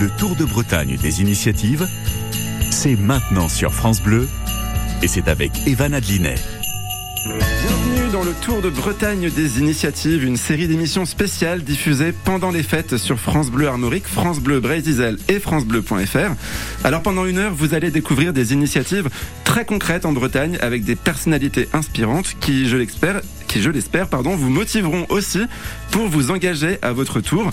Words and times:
Le 0.00 0.08
Tour 0.08 0.36
de 0.36 0.44
Bretagne 0.44 0.96
des 0.96 1.20
initiatives, 1.20 1.86
c'est 2.70 2.96
maintenant 2.96 3.48
sur 3.48 3.74
France 3.74 4.02
Bleu 4.02 4.26
et 5.02 5.08
c'est 5.08 5.28
avec 5.28 5.52
Evan 5.66 5.92
Adlinet. 5.92 6.36
Bienvenue 7.24 8.10
dans 8.10 8.24
le 8.24 8.32
Tour 8.32 8.62
de 8.62 8.70
Bretagne 8.70 9.30
des 9.30 9.58
initiatives, 9.60 10.24
une 10.24 10.36
série 10.36 10.66
d'émissions 10.66 11.04
spéciales 11.04 11.62
diffusées 11.62 12.12
pendant 12.24 12.50
les 12.50 12.62
fêtes 12.62 12.96
sur 12.96 13.18
France 13.18 13.50
Bleu 13.50 13.68
Armorique, 13.68 14.06
France 14.06 14.40
Bleu 14.40 14.60
Brésil 14.60 15.18
et 15.28 15.38
francebleu.fr. 15.38 16.34
Alors 16.84 17.02
pendant 17.02 17.26
une 17.26 17.38
heure, 17.38 17.54
vous 17.54 17.74
allez 17.74 17.90
découvrir 17.90 18.32
des 18.32 18.52
initiatives 18.52 19.08
très 19.44 19.64
concrètes 19.64 20.06
en 20.06 20.12
Bretagne 20.12 20.58
avec 20.60 20.84
des 20.84 20.96
personnalités 20.96 21.68
inspirantes 21.74 22.34
qui, 22.40 22.68
je 22.68 22.76
l'espère, 22.76 23.20
qui, 23.52 23.60
je 23.60 23.68
l'espère, 23.68 24.08
pardon, 24.08 24.34
vous 24.34 24.48
motiveront 24.48 25.04
aussi 25.10 25.40
pour 25.90 26.08
vous 26.08 26.30
engager 26.30 26.78
à 26.80 26.92
votre 26.92 27.20
tour. 27.20 27.50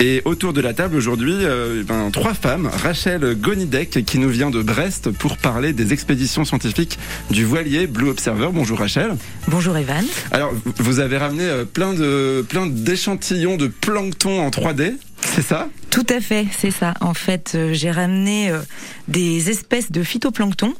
Et 0.00 0.22
autour 0.24 0.54
de 0.54 0.62
la 0.62 0.72
table 0.72 0.96
aujourd'hui, 0.96 1.34
euh, 1.34 1.82
ben, 1.86 2.10
trois 2.10 2.32
femmes. 2.32 2.70
Rachel 2.72 3.36
Gonidec 3.38 4.02
qui 4.06 4.18
nous 4.18 4.30
vient 4.30 4.48
de 4.48 4.62
Brest 4.62 5.10
pour 5.10 5.36
parler 5.36 5.74
des 5.74 5.92
expéditions 5.92 6.46
scientifiques 6.46 6.98
du 7.30 7.44
voilier 7.44 7.86
Blue 7.86 8.08
Observer. 8.08 8.48
Bonjour 8.50 8.78
Rachel. 8.78 9.14
Bonjour 9.46 9.76
Evan. 9.76 10.04
Alors 10.30 10.54
vous 10.78 11.00
avez 11.00 11.18
ramené 11.18 11.44
euh, 11.44 11.64
plein 11.66 11.92
de 11.92 12.44
plein 12.48 12.66
d'échantillons 12.66 13.58
de 13.58 13.66
plancton 13.66 14.40
en 14.40 14.48
3D. 14.48 14.94
C'est 15.24 15.42
ça? 15.42 15.68
Tout 15.90 16.06
à 16.08 16.20
fait, 16.20 16.46
c'est 16.58 16.70
ça. 16.70 16.94
En 17.00 17.12
fait, 17.12 17.52
euh, 17.54 17.74
j'ai 17.74 17.90
ramené 17.90 18.50
euh, 18.50 18.60
des 19.08 19.50
espèces 19.50 19.92
de 19.92 20.02
phytoplancton, 20.02 20.72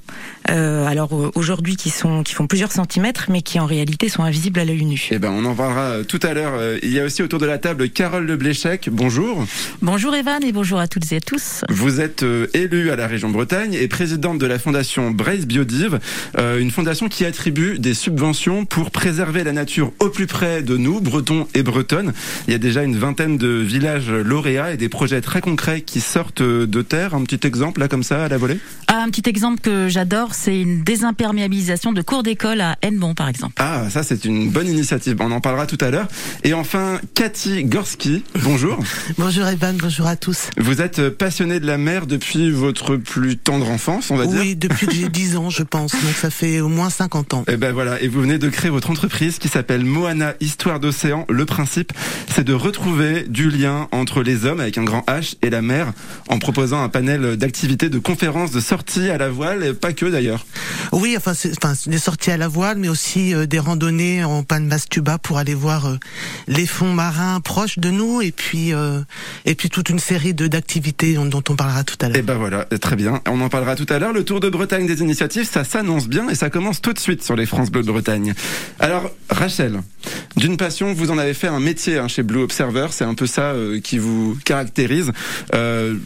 euh, 0.51 0.87
alors 0.87 1.15
euh, 1.15 1.30
aujourd'hui 1.34 1.77
qui 1.77 1.91
sont 1.91 2.23
qui 2.23 2.32
font 2.32 2.46
plusieurs 2.46 2.73
centimètres, 2.73 3.27
mais 3.28 3.42
qui 3.42 3.60
en 3.60 3.66
réalité 3.66 4.09
sont 4.09 4.23
invisibles 4.23 4.60
à 4.60 4.65
l'œil 4.65 4.84
nu. 4.84 5.09
Eh 5.10 5.18
ben, 5.18 5.30
on 5.30 5.45
en 5.45 5.55
parlera 5.55 6.02
tout 6.05 6.20
à 6.23 6.32
l'heure. 6.32 6.78
Il 6.82 6.91
y 6.91 6.98
a 6.98 7.05
aussi 7.05 7.23
autour 7.23 7.38
de 7.38 7.46
la 7.46 7.59
table 7.59 7.91
Carole 7.91 8.27
Lebléchec. 8.27 8.88
Bonjour. 8.91 9.45
Bonjour 9.82 10.15
Evan 10.15 10.43
et 10.43 10.52
bonjour 10.52 10.79
à 10.79 10.88
toutes 10.88 11.12
et 11.12 11.16
à 11.16 11.20
tous. 11.20 11.60
Vous 11.68 12.01
êtes 12.01 12.23
euh, 12.23 12.46
élue 12.54 12.90
à 12.90 12.96
la 12.96 13.06
région 13.06 13.29
Bretagne 13.29 13.74
et 13.74 13.88
présidente 13.88 14.38
de 14.38 14.46
la 14.46 14.59
fondation 14.59 15.10
Braise 15.10 15.46
Biodive, 15.46 16.01
euh, 16.38 16.59
une 16.59 16.71
fondation 16.71 17.10
qui 17.10 17.27
attribue 17.27 17.79
des 17.79 17.93
subventions 17.93 18.65
pour 18.65 18.90
préserver 18.90 19.45
la 19.45 19.52
nature 19.52 19.93
au 19.99 20.09
plus 20.09 20.27
près 20.27 20.62
de 20.62 20.79
nous, 20.79 21.01
Bretons 21.01 21.49
et 21.54 21.62
Bretonnes. 21.62 22.15
Il 22.49 22.52
y 22.52 22.54
a 22.54 22.59
déjà 22.59 22.82
une 22.82 22.96
vingtaine 22.96 23.37
de 23.37 23.49
villages 23.49 24.10
lauréats 24.33 24.73
et 24.73 24.77
des 24.79 24.88
projets 24.88 25.21
très 25.21 25.43
concrets 25.43 25.83
qui 25.83 26.01
sortent 26.01 26.41
euh, 26.41 26.66
de 26.66 26.80
terre. 26.80 27.15
Un 27.15 27.23
petit 27.25 27.47
exemple 27.47 27.80
là 27.80 27.88
comme 27.88 28.02
ça 28.02 28.25
à 28.25 28.29
la 28.29 28.39
volée? 28.39 28.59
Ah, 28.89 29.02
un 29.02 29.11
petit 29.11 29.29
exemple 29.29 29.61
que 29.61 29.89
j'adore, 29.89 30.35
c'est 30.35 30.59
une 30.59 30.83
désimperméabilisation 30.83 31.93
de 31.93 32.01
cours 32.01 32.23
d'école 32.23 32.63
à 32.63 32.77
Hennebon 32.80 33.15
par 33.15 33.29
exemple. 33.29 33.55
Ah, 33.59 33.91
ça 33.91 34.02
c'est 34.02 34.24
une 34.24 34.51
bonne 34.51 34.69
initiative. 34.69 35.16
On 35.21 35.30
en 35.30 35.41
parlera 35.43 35.66
tout 35.66 35.77
à 35.83 35.91
l'heure. 35.91 36.09
Et 36.45 36.55
enfin, 36.55 36.99
Cathy 37.15 37.65
Gorski. 37.65 38.24
Bonjour. 38.43 38.79
Bonjour 39.19 39.47
Evan, 39.47 39.77
bonjour 39.77 40.07
à 40.07 40.16
tous. 40.16 40.49
Vous 40.57 40.80
êtes 40.80 41.11
passionnée 41.11 41.61
de 41.61 41.67
la 41.67 41.77
mer 41.77 42.07
depuis 42.07 42.51
votre 42.51 42.96
plus 42.96 43.37
tendre 43.37 43.69
enfance, 43.71 44.11
on 44.11 44.17
va 44.17 44.27
dire? 44.27 44.41
Oui, 44.41 44.57
depuis 44.57 44.87
que 44.87 44.95
j'ai 44.95 45.09
10 45.11 45.37
ans, 45.37 45.51
je 45.51 45.63
pense. 45.63 45.93
Donc 45.93 46.15
ça 46.15 46.30
fait 46.30 46.61
au 46.61 46.69
moins 46.69 46.89
50 46.89 47.35
ans. 47.35 47.45
Et 47.49 47.57
ben 47.59 47.73
voilà, 47.73 48.01
et 48.01 48.09
vous 48.09 48.23
venez 48.23 48.39
de 48.39 48.49
créer 48.49 48.71
votre 48.71 48.91
entreprise 48.91 49.39
qui 49.39 49.49
s'appelle 49.49 49.85
Moana 49.85 50.35
Histoire 50.41 50.80
d'océan. 50.80 51.27
Le 51.29 51.45
principe, 51.45 51.93
c'est 52.35 52.45
de 52.45 52.55
retrouver 52.55 53.24
du 53.29 53.51
lien 53.51 53.89
entre 53.93 54.21
les 54.23 54.46
hommes 54.46 54.60
avec 54.60 54.78
un 54.78 54.84
grand 54.84 55.04
H 55.09 55.34
et 55.42 55.51
la 55.51 55.62
mer 55.62 55.92
en 56.28 56.38
proposant 56.38 56.82
un 56.82 56.88
panel 56.88 57.37
d'activités, 57.37 57.88
de 57.88 57.98
conférences, 57.98 58.51
de 58.51 58.60
sorties 58.60 59.10
à 59.10 59.18
la 59.18 59.28
voile, 59.28 59.65
et 59.65 59.73
pas 59.74 59.92
que 59.92 60.06
d'ailleurs. 60.06 60.46
Oui, 60.92 61.15
enfin, 61.16 61.32
des 61.87 61.98
sorties 61.98 62.30
à 62.30 62.37
la 62.37 62.48
voile, 62.48 62.78
mais 62.78 62.88
aussi 62.88 63.34
euh, 63.34 63.46
des 63.46 63.59
randonnées 63.59 64.25
en 64.25 64.43
panne 64.43 64.66
mastuba 64.66 65.19
pour 65.19 65.38
aller 65.38 65.54
voir 65.54 65.87
euh, 65.87 65.97
les 66.48 66.66
fonds 66.66 66.93
marins 66.93 67.41
proches 67.41 67.78
de 67.78 67.91
nous, 67.91 68.22
et 68.22 68.32
puis 68.32 68.72
euh, 68.72 69.00
et 69.44 69.54
puis 69.54 69.70
toute 69.70 69.88
une 69.88 69.98
série 69.98 70.34
de 70.34 70.47
d'activités 70.47 71.15
dont, 71.15 71.26
dont 71.26 71.43
on 71.48 71.56
parlera 71.56 71.84
tout 71.84 71.97
à 72.00 72.09
l'heure. 72.09 72.16
Et 72.16 72.22
ben 72.22 72.34
voilà, 72.34 72.65
très 72.81 72.97
bien. 72.97 73.20
On 73.28 73.41
en 73.41 73.48
parlera 73.48 73.76
tout 73.76 73.87
à 73.88 73.98
l'heure. 73.98 74.12
Le 74.12 74.25
Tour 74.25 74.41
de 74.41 74.48
Bretagne 74.48 74.87
des 74.87 75.00
initiatives, 75.00 75.48
ça 75.48 75.65
s'annonce 75.65 76.09
bien 76.09 76.28
et 76.28 76.34
ça 76.34 76.50
commence 76.50 76.81
tout 76.81 76.93
de 76.93 76.98
suite 76.98 77.22
sur 77.22 77.37
les 77.37 77.47
France 77.47 77.70
Bleu 77.70 77.82
de 77.82 77.91
Bretagne. 77.91 78.34
Alors, 78.78 79.11
Rachel, 79.31 79.81
d'une 80.37 80.56
passion, 80.56 80.93
vous 80.93 81.11
en 81.11 81.19
avez 81.19 81.34
fait 81.34 81.49
un 81.49 81.61
métier 81.61 81.99
hein, 81.99 82.09
chez 82.09 82.22
Blue 82.22 82.43
Observer. 82.43 82.88
C'est 82.91 83.05
un 83.05 83.15
peu 83.15 83.27
ça 83.27 83.55
qui 83.82 83.99
vous 83.99 84.12
caractérise. 84.45 85.12
Euh, 85.55 85.97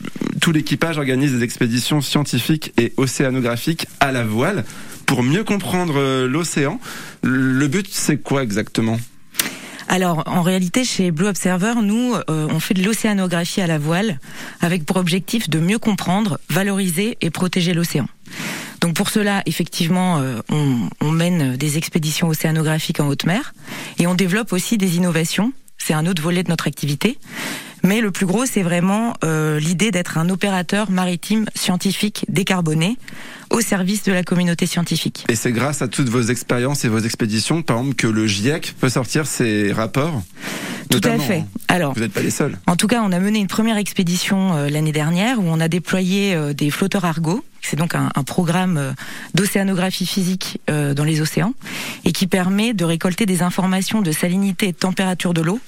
tout 0.41 0.53
l'équipage 0.53 0.99
organise 0.99 1.33
des 1.33 1.43
expéditions 1.43 2.01
scientifiques 2.01 2.73
et 2.79 2.93
océanographiques 2.97 3.87
à 4.01 4.13
la 4.13 4.25
voile 4.25 4.65
pour 5.07 5.23
mieux 5.23 5.45
comprendre 5.45 5.95
euh, 5.99 6.29
l'océan. 6.29 6.81
Le 7.23 7.67
but, 7.69 7.87
c'est 7.91 8.19
quoi 8.19 8.43
exactement? 8.43 8.99
Alors 9.89 10.25
en 10.27 10.43
réalité, 10.43 10.85
chez 10.85 11.13
Blue 11.13 11.29
Observer, 11.29 11.75
nous, 11.81 12.15
euh, 12.15 12.49
on 12.51 12.59
fait 12.59 12.75
de 12.75 12.83
l'océanographie 12.83 13.61
à 13.61 13.69
la 13.69 13.79
voile 13.79 14.19
avec 14.61 14.85
pour 14.85 14.97
objectif 14.97 15.49
de 15.49 15.61
mieux 15.61 15.79
comprendre, 15.79 16.41
valoriser 16.51 17.17
et 17.21 17.31
protéger 17.31 17.73
l'océan. 17.73 18.09
Donc 18.81 18.95
pour 18.95 19.09
cela, 19.09 19.43
effectivement, 19.47 20.21
on 20.51 21.11
mène 21.11 21.57
des 21.57 21.79
expéditions 21.79 22.29
océanographiques 22.29 23.01
en 23.01 23.09
haute 23.09 23.25
mer 23.25 23.55
et 23.99 24.07
on 24.07 24.15
développe 24.15 24.53
aussi 24.53 24.77
des 24.77 24.97
innovations. 24.97 25.53
C'est 25.79 25.95
un 25.95 26.07
autre 26.07 26.23
volet 26.23 26.43
de 26.43 26.51
notre 26.51 26.67
activité. 26.67 27.19
Mais 27.83 28.01
le 28.01 28.11
plus 28.11 28.27
gros, 28.27 28.47
c'est 28.47 28.63
vraiment 28.63 29.15
euh, 29.25 29.61
l'idée 29.61 29.91
d'être 29.91 30.19
un 30.19 30.29
opérateur 30.29 30.91
maritime 30.91 31.47
scientifique 31.55 32.25
décarboné 32.29 32.97
au 33.51 33.61
service 33.61 34.03
de 34.03 34.13
la 34.13 34.23
communauté 34.25 34.67
scientifique. 34.67 35.25
Et 35.29 35.37
c'est 35.37 35.53
grâce 35.53 35.83
à 35.83 35.89
toutes 35.89 36.09
vos 36.09 36.23
expériences 36.23 36.85
et 36.85 36.89
vos 36.89 36.99
expéditions, 36.99 37.63
par 37.63 37.79
exemple, 37.79 37.95
que 37.97 38.07
le 38.09 38.27
GIEC 38.27 38.75
peut 38.81 38.89
sortir 38.89 39.27
ses 39.27 39.73
rapports. 39.73 40.23
Tout 40.91 41.01
à 41.05 41.19
fait. 41.19 41.39
hein. 41.39 41.47
Alors, 41.69 41.95
Vous 41.95 42.01
n'êtes 42.01 42.13
pas 42.13 42.23
les 42.23 42.31
seuls. 42.31 42.59
En 42.67 42.77
tout 42.77 42.87
cas, 42.87 43.03
on 43.05 43.13
a 43.13 43.19
mené 43.21 43.39
une 43.39 43.47
première 43.49 43.77
expédition 43.77 44.55
euh, 44.57 44.69
l'année 44.69 44.93
dernière 44.93 45.39
où 45.41 45.45
on 45.47 45.61
a 45.61 45.69
déployé 45.69 46.35
euh, 46.35 46.53
des 46.55 46.71
flotteurs 46.71 47.05
Argo. 47.05 47.45
C'est 47.69 47.77
donc 47.77 47.97
un, 47.97 48.11
programme 48.25 48.77
euh, 48.79 48.93
d'océanographie 49.35 50.07
physique 50.07 50.61
euh, 50.71 50.95
dans 50.95 51.03
les 51.03 51.21
océans 51.21 51.53
et 52.05 52.13
qui 52.13 52.29
permet 52.29 52.75
de 52.75 52.85
récolter 52.85 53.27
des 53.27 53.43
informations 53.43 54.03
de 54.03 54.13
salinité 54.13 54.69
et 54.69 54.73
de 54.73 54.77
température 54.77 55.35
de 55.35 55.43
l'eau 55.43 55.59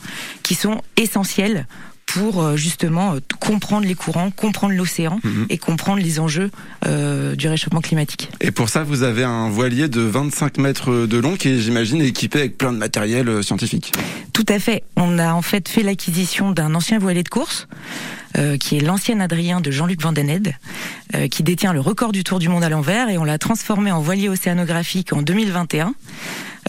qui 0.44 0.54
sont 0.54 0.80
essentielles 0.96 1.66
pour 2.14 2.42
euh, 2.42 2.56
justement 2.56 3.14
euh, 3.14 3.20
comprendre 3.38 3.86
les 3.86 3.94
courants, 3.94 4.30
comprendre 4.30 4.74
l'océan 4.74 5.20
Mhm. 5.22 5.46
et 5.50 5.58
comprendre 5.58 6.00
les 6.02 6.20
enjeux 6.20 6.50
euh, 6.86 7.34
du 7.36 7.48
réchauffement 7.48 7.80
climatique. 7.80 8.30
Et 8.40 8.50
pour 8.50 8.68
ça, 8.68 8.82
vous 8.82 9.02
avez 9.02 9.24
un 9.24 9.48
voilier 9.48 9.88
de 9.88 10.00
25 10.00 10.58
mètres 10.58 11.06
de 11.06 11.18
long 11.18 11.36
qui 11.36 11.48
est, 11.48 11.58
j'imagine, 11.58 12.00
équipé 12.00 12.38
avec 12.40 12.58
plein 12.58 12.72
de 12.72 12.78
matériel 12.78 13.42
scientifique. 13.44 13.92
Tout 14.32 14.46
à 14.48 14.58
fait. 14.58 14.84
On 14.96 15.18
a 15.18 15.32
en 15.32 15.42
fait 15.42 15.68
fait 15.68 15.82
l'acquisition 15.82 16.50
d'un 16.52 16.74
ancien 16.74 16.98
voilier 16.98 17.22
de 17.22 17.28
course, 17.28 17.68
euh, 18.36 18.56
qui 18.56 18.76
est 18.76 18.80
l'ancien 18.80 19.20
Adrien 19.20 19.60
de 19.60 19.70
Jean-Luc 19.70 20.00
Vandened, 20.00 20.54
euh, 21.14 21.28
qui 21.28 21.42
détient 21.42 21.72
le 21.72 21.80
record 21.80 22.12
du 22.12 22.24
tour 22.24 22.38
du 22.38 22.48
monde 22.48 22.62
à 22.62 22.68
l'envers, 22.68 23.08
et 23.10 23.18
on 23.18 23.24
l'a 23.24 23.38
transformé 23.38 23.90
en 23.90 24.00
voilier 24.00 24.28
océanographique 24.28 25.12
en 25.12 25.22
2021. 25.22 25.94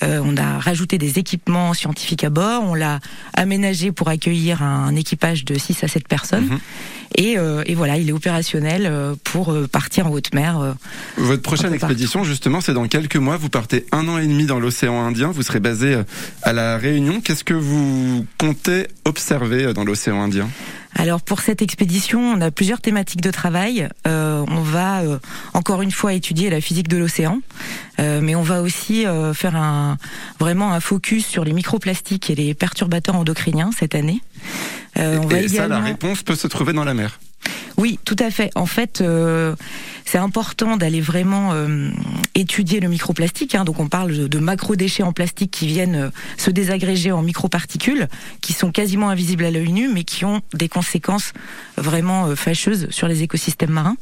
Euh, 0.04 0.22
on 0.24 0.38
a 0.38 0.60
rajouté 0.60 0.98
des 0.98 1.20
équipements 1.20 1.74
scientifiques 1.74 2.24
à 2.24 2.30
bord, 2.30 2.64
on 2.64 2.74
l'a 2.74 3.00
aménagé 3.34 3.92
pour 3.92 4.10
accueillir 4.10 4.64
un 4.64 4.96
équipage 4.96 5.46
de 5.46 5.58
6 5.58 5.84
à 5.84 5.88
7 5.88 6.08
personnes. 6.08 6.46
Mhm. 6.46 6.60
Et, 7.16 7.38
euh, 7.38 7.64
et 7.66 7.76
voilà, 7.76 7.98
il 7.98 8.08
est 8.08 8.14
opérationnel 8.14 8.86
euh, 8.86 9.16
pour 9.24 9.56
partir 9.72 10.08
en 10.08 10.12
haute 10.12 10.34
mer. 10.34 10.76
Votre 11.18 11.42
prochaine 11.42 11.74
expédition, 11.74 12.24
justement, 12.24 12.62
c'est 12.62 12.74
dans 12.74 12.88
quelques 12.88 13.16
mois. 13.16 13.38
Vous 13.38 13.50
partez 13.50 13.86
un 13.92 14.08
an 14.08 14.18
et 14.18 14.28
demi 14.28 14.46
dans 14.46 14.60
l'océan 14.60 15.02
Indien. 15.06 15.32
Vous 15.32 15.42
serez 15.44 15.60
basé 15.60 15.98
à 16.44 16.54
la 16.54 16.78
Réunion. 16.78 17.20
Qu'est-ce 17.22 17.44
que 17.44 17.54
vous 17.54 18.26
comptez 18.38 18.88
observer 19.06 19.74
dans 19.74 19.84
l'océan 19.84 20.22
Indien? 20.22 20.50
Alors 20.96 21.22
pour 21.22 21.42
cette 21.42 21.62
expédition, 21.62 22.20
on 22.20 22.42
a 22.42 22.52
plusieurs 22.52 22.82
thématiques 22.82 23.22
de 23.22 23.32
travail. 23.32 23.88
Euh, 24.08 24.44
on 24.48 24.62
va 24.62 25.02
euh, 25.02 25.20
encore 25.54 25.82
une 25.82 25.92
fois 25.92 26.14
étudier 26.14 26.50
la 26.50 26.62
physique 26.62 26.88
de 26.88 26.98
l'océan, 26.98 27.40
euh, 28.00 28.20
mais 28.22 28.36
on 28.36 28.42
va 28.42 28.62
aussi 28.62 29.06
euh, 29.06 29.34
faire 29.34 29.56
un 29.56 29.98
vraiment 30.40 30.74
un 30.74 30.80
focus 30.80 31.26
sur 31.26 31.44
les 31.44 31.54
microplastiques 31.54 32.30
et 32.30 32.36
les 32.36 32.54
perturbateurs 32.54 33.16
endocriniens 33.16 33.72
cette 33.78 33.96
année. 33.96 34.22
Euh, 34.98 35.20
on 35.22 35.28
va 35.28 35.42
Et 35.42 35.48
ça, 35.48 35.68
la 35.68 35.80
réponse 35.80 36.24
peut 36.24 36.36
se 36.36 36.48
trouver 36.48 36.74
dans 36.74 36.84
la 36.84 36.94
mer. 36.94 37.20
Oui, 37.80 37.98
tout 38.04 38.18
à 38.20 38.30
fait. 38.30 38.52
En 38.56 38.66
fait, 38.66 39.00
euh, 39.00 39.56
c'est 40.04 40.18
important 40.18 40.76
d'aller 40.76 41.00
vraiment 41.00 41.54
euh, 41.54 41.90
étudier 42.36 42.82
le 42.82 42.90
microplastique. 42.90 43.56
hein. 43.56 43.64
Donc, 43.64 43.80
on 43.80 43.88
parle 43.88 44.12
de, 44.12 44.28
de 44.28 44.40
macro-déchets 44.40 45.04
en 45.04 45.14
plastique 45.14 45.52
qui 45.52 45.68
viennent 45.68 45.96
euh, 45.96 46.10
se 46.38 46.52
désagréger 46.52 47.14
en 47.14 47.22
microparticules, 47.22 48.10
qui 48.42 48.52
sont 48.52 48.72
quasiment 48.72 49.10
invisibles 49.10 49.46
à 49.46 49.52
l'œil 49.52 49.72
nu, 49.72 49.88
mais 49.88 50.04
qui 50.04 50.26
ont 50.26 50.42
des 50.54 50.68
conséquences 50.68 51.32
vraiment 51.78 52.28
euh, 52.28 52.36
fâcheuses 52.36 52.88
sur 52.90 53.08
les 53.08 53.24
écosystèmes 53.24 53.72
marins 53.72 53.96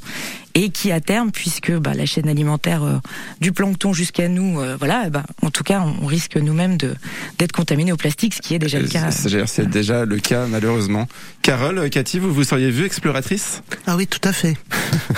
et 0.56 0.70
qui, 0.70 0.92
à 0.92 1.00
terme, 1.00 1.32
puisque 1.32 1.72
bah, 1.72 1.94
la 1.94 2.08
chaîne 2.08 2.28
alimentaire 2.28 2.82
euh, 2.82 2.98
du 3.42 3.52
plancton 3.52 3.94
jusqu'à 3.94 4.28
nous, 4.28 4.60
voilà, 4.80 5.08
ben, 5.12 5.24
en 5.44 5.52
tout 5.52 5.64
cas, 5.64 5.86
on, 6.02 6.08
risque 6.08 6.36
nous-mêmes 6.38 6.78
d'être 6.78 7.52
contaminés 7.52 7.92
au 7.92 7.98
plastique, 7.98 8.34
ce 8.34 8.42
qui 8.42 8.56
est 8.56 8.60
déjà 8.60 8.80
le 8.80 8.88
cas. 8.88 9.12
C'est 9.12 9.70
déjà 9.70 10.06
le 10.06 10.18
cas, 10.18 10.48
malheureusement. 10.48 11.08
Carole, 11.44 11.90
Cathy, 11.92 12.18
vous 12.18 12.34
vous 12.34 12.44
seriez 12.44 12.72
vue 12.72 12.86
exploratrice? 12.86 13.62
Ah 13.86 13.96
oui, 13.96 14.08
tout 14.08 14.19
à 14.24 14.34
fait. 14.34 14.56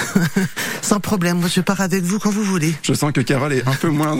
Sans 0.81 1.00
problème. 1.00 1.40
Moi, 1.40 1.50
je 1.54 1.62
pars 1.62 1.81
avec 1.81 2.04
vous 2.04 2.19
quand 2.19 2.31
vous 2.31 2.44
voulez. 2.44 2.74
Je 2.84 2.94
sens 2.94 3.12
que 3.12 3.22
Carole 3.22 3.54
est 3.54 3.68
un 3.68 3.75
peu 3.75 3.90
moins... 3.90 4.18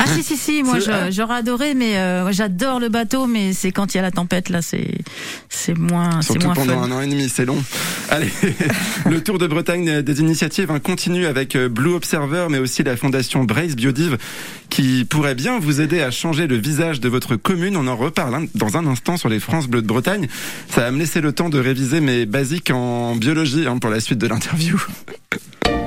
Ah 0.00 0.04
si 0.06 0.22
si 0.22 0.36
si, 0.36 0.62
moi 0.62 0.78
j'aurais 1.10 1.34
adoré, 1.34 1.74
mais 1.74 1.96
euh, 1.98 2.32
j'adore 2.32 2.78
le 2.78 2.88
bateau, 2.88 3.26
mais 3.26 3.52
c'est 3.52 3.72
quand 3.72 3.92
il 3.92 3.96
y 3.96 4.00
a 4.00 4.02
la 4.02 4.12
tempête 4.12 4.48
là, 4.48 4.62
c'est 4.62 4.94
c'est 5.48 5.76
moins 5.76 6.22
c'est 6.22 6.32
Surtout 6.32 6.46
moins 6.46 6.54
pendant 6.54 6.80
fun. 6.80 6.82
un 6.82 6.92
an 6.92 7.00
et 7.00 7.08
demi, 7.08 7.28
c'est 7.28 7.44
long. 7.44 7.62
Allez, 8.10 8.30
le 9.10 9.22
tour 9.22 9.38
de 9.38 9.46
Bretagne 9.46 10.00
des 10.02 10.20
initiatives 10.20 10.70
hein, 10.70 10.78
continue 10.78 11.26
avec 11.26 11.56
euh, 11.56 11.68
Blue 11.68 11.92
Observer, 11.92 12.46
mais 12.48 12.58
aussi 12.58 12.84
la 12.84 12.96
fondation 12.96 13.44
Brace 13.44 13.74
Biodive, 13.74 14.18
qui 14.70 15.04
pourrait 15.04 15.34
bien 15.34 15.58
vous 15.58 15.80
aider 15.80 16.00
à 16.00 16.10
changer 16.10 16.46
le 16.46 16.56
visage 16.56 17.00
de 17.00 17.08
votre 17.08 17.36
commune. 17.36 17.76
On 17.76 17.86
en 17.86 17.96
reparle 17.96 18.34
hein, 18.34 18.44
dans 18.54 18.76
un 18.76 18.86
instant 18.86 19.16
sur 19.16 19.28
les 19.28 19.40
France 19.40 19.66
Bleues 19.66 19.82
de 19.82 19.86
Bretagne. 19.86 20.28
Ça 20.70 20.82
va 20.82 20.90
me 20.90 20.98
laisser 20.98 21.20
le 21.20 21.32
temps 21.32 21.48
de 21.48 21.58
réviser 21.58 22.00
mes 22.00 22.24
basiques 22.24 22.70
en 22.70 23.16
biologie 23.16 23.57
hein, 23.66 23.78
pour 23.78 23.90
la 23.90 24.00
suite 24.00 24.18
de 24.18 24.26
l'interview. 24.26 24.80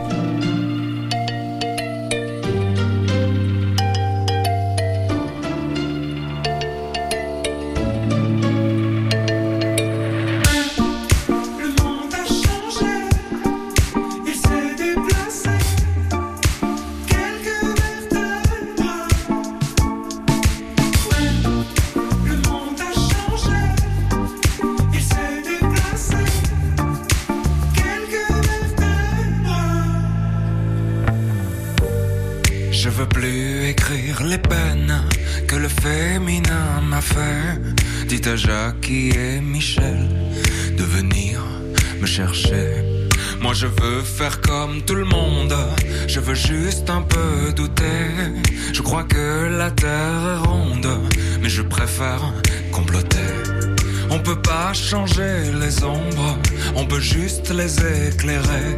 changer 54.74 55.52
les 55.60 55.84
ombres, 55.84 56.38
on 56.76 56.86
peut 56.86 57.00
juste 57.00 57.52
les 57.52 57.76
éclairer. 58.08 58.76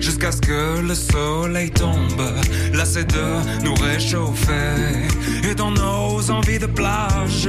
Jusqu'à 0.00 0.32
ce 0.32 0.40
que 0.40 0.80
le 0.80 0.94
soleil 0.94 1.70
tombe, 1.70 2.22
là 2.72 2.84
c'est 2.84 3.06
de 3.06 3.64
nous 3.64 3.74
réchauffer. 3.74 5.08
Et 5.48 5.54
dans 5.54 5.70
nos 5.70 6.30
envies 6.30 6.58
de 6.58 6.66
plage, 6.66 7.48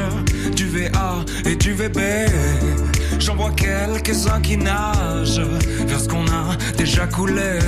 du 0.55 0.67
VA 0.67 1.25
et 1.45 1.55
du 1.55 1.73
VB, 1.73 1.99
j'en 3.19 3.35
vois 3.35 3.51
quelques-uns 3.51 4.41
qui 4.41 4.57
nagent 4.57 5.41
vers 5.87 5.99
ce 5.99 6.07
qu'on 6.07 6.25
a 6.27 6.55
déjà 6.77 7.07
coulé. 7.07 7.59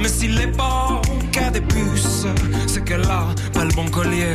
Mais 0.00 0.08
s'il 0.08 0.40
est 0.40 0.56
pas 0.56 1.00
qu'à 1.32 1.50
des 1.50 1.60
puces, 1.60 2.26
c'est 2.66 2.84
qu'elle 2.84 3.04
a 3.04 3.28
pas 3.52 3.64
le 3.64 3.72
bon 3.74 3.88
collier. 3.88 4.34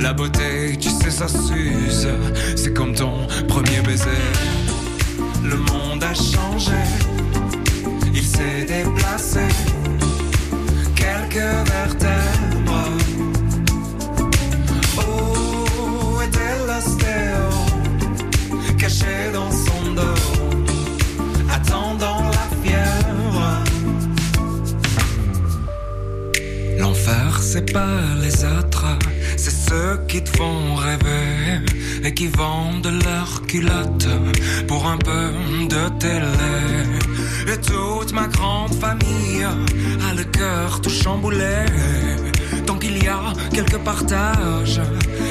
La 0.00 0.12
beauté, 0.12 0.76
tu 0.80 0.90
sais, 0.90 1.10
ça 1.10 1.28
s'use. 1.28 2.08
C'est 2.56 2.74
comme 2.74 2.93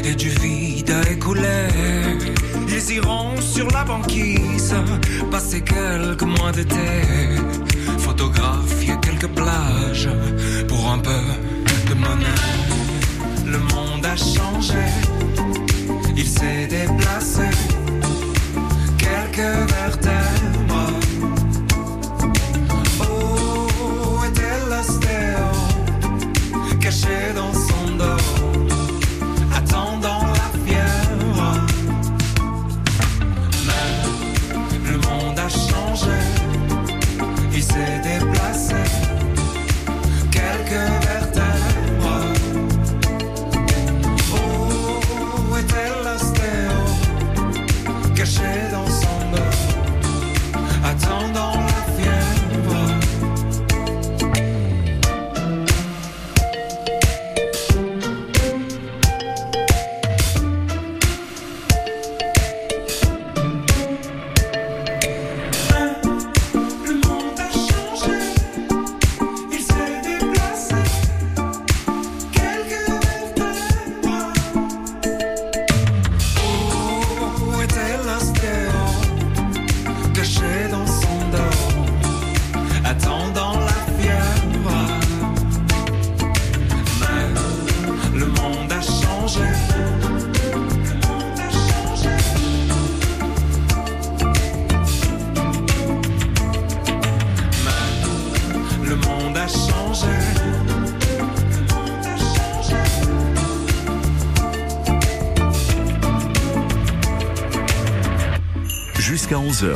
et 0.04 0.14
du 0.16 0.30
vide 0.30 0.92
à 0.92 1.10
écouler, 1.10 1.68
ils 2.68 2.96
iront 2.96 3.40
sur 3.42 3.68
la 3.72 3.84
banquise 3.84 4.76
passer 5.32 5.62
quelques 5.62 6.24
mois 6.24 6.52
d'été, 6.52 6.76
photographier 7.98 8.96
quelques 9.02 9.30
plages 9.30 10.10
pour 10.68 10.92
un 10.92 11.00
peu 11.00 11.24
de 11.90 11.94
monnaie. 11.96 12.44
Le 13.46 13.58
monde 13.58 14.06
a 14.06 14.16
changé, 14.16 14.86
il 16.16 16.28
s'est 16.28 16.68
déplacé, 16.68 17.50
quelques 18.98 19.72
vertèbres. 19.72 20.92
Oh, 23.02 24.24
était 24.30 24.60
l'ostéo, 24.70 25.48
caché 26.80 27.34
dans 27.36 27.63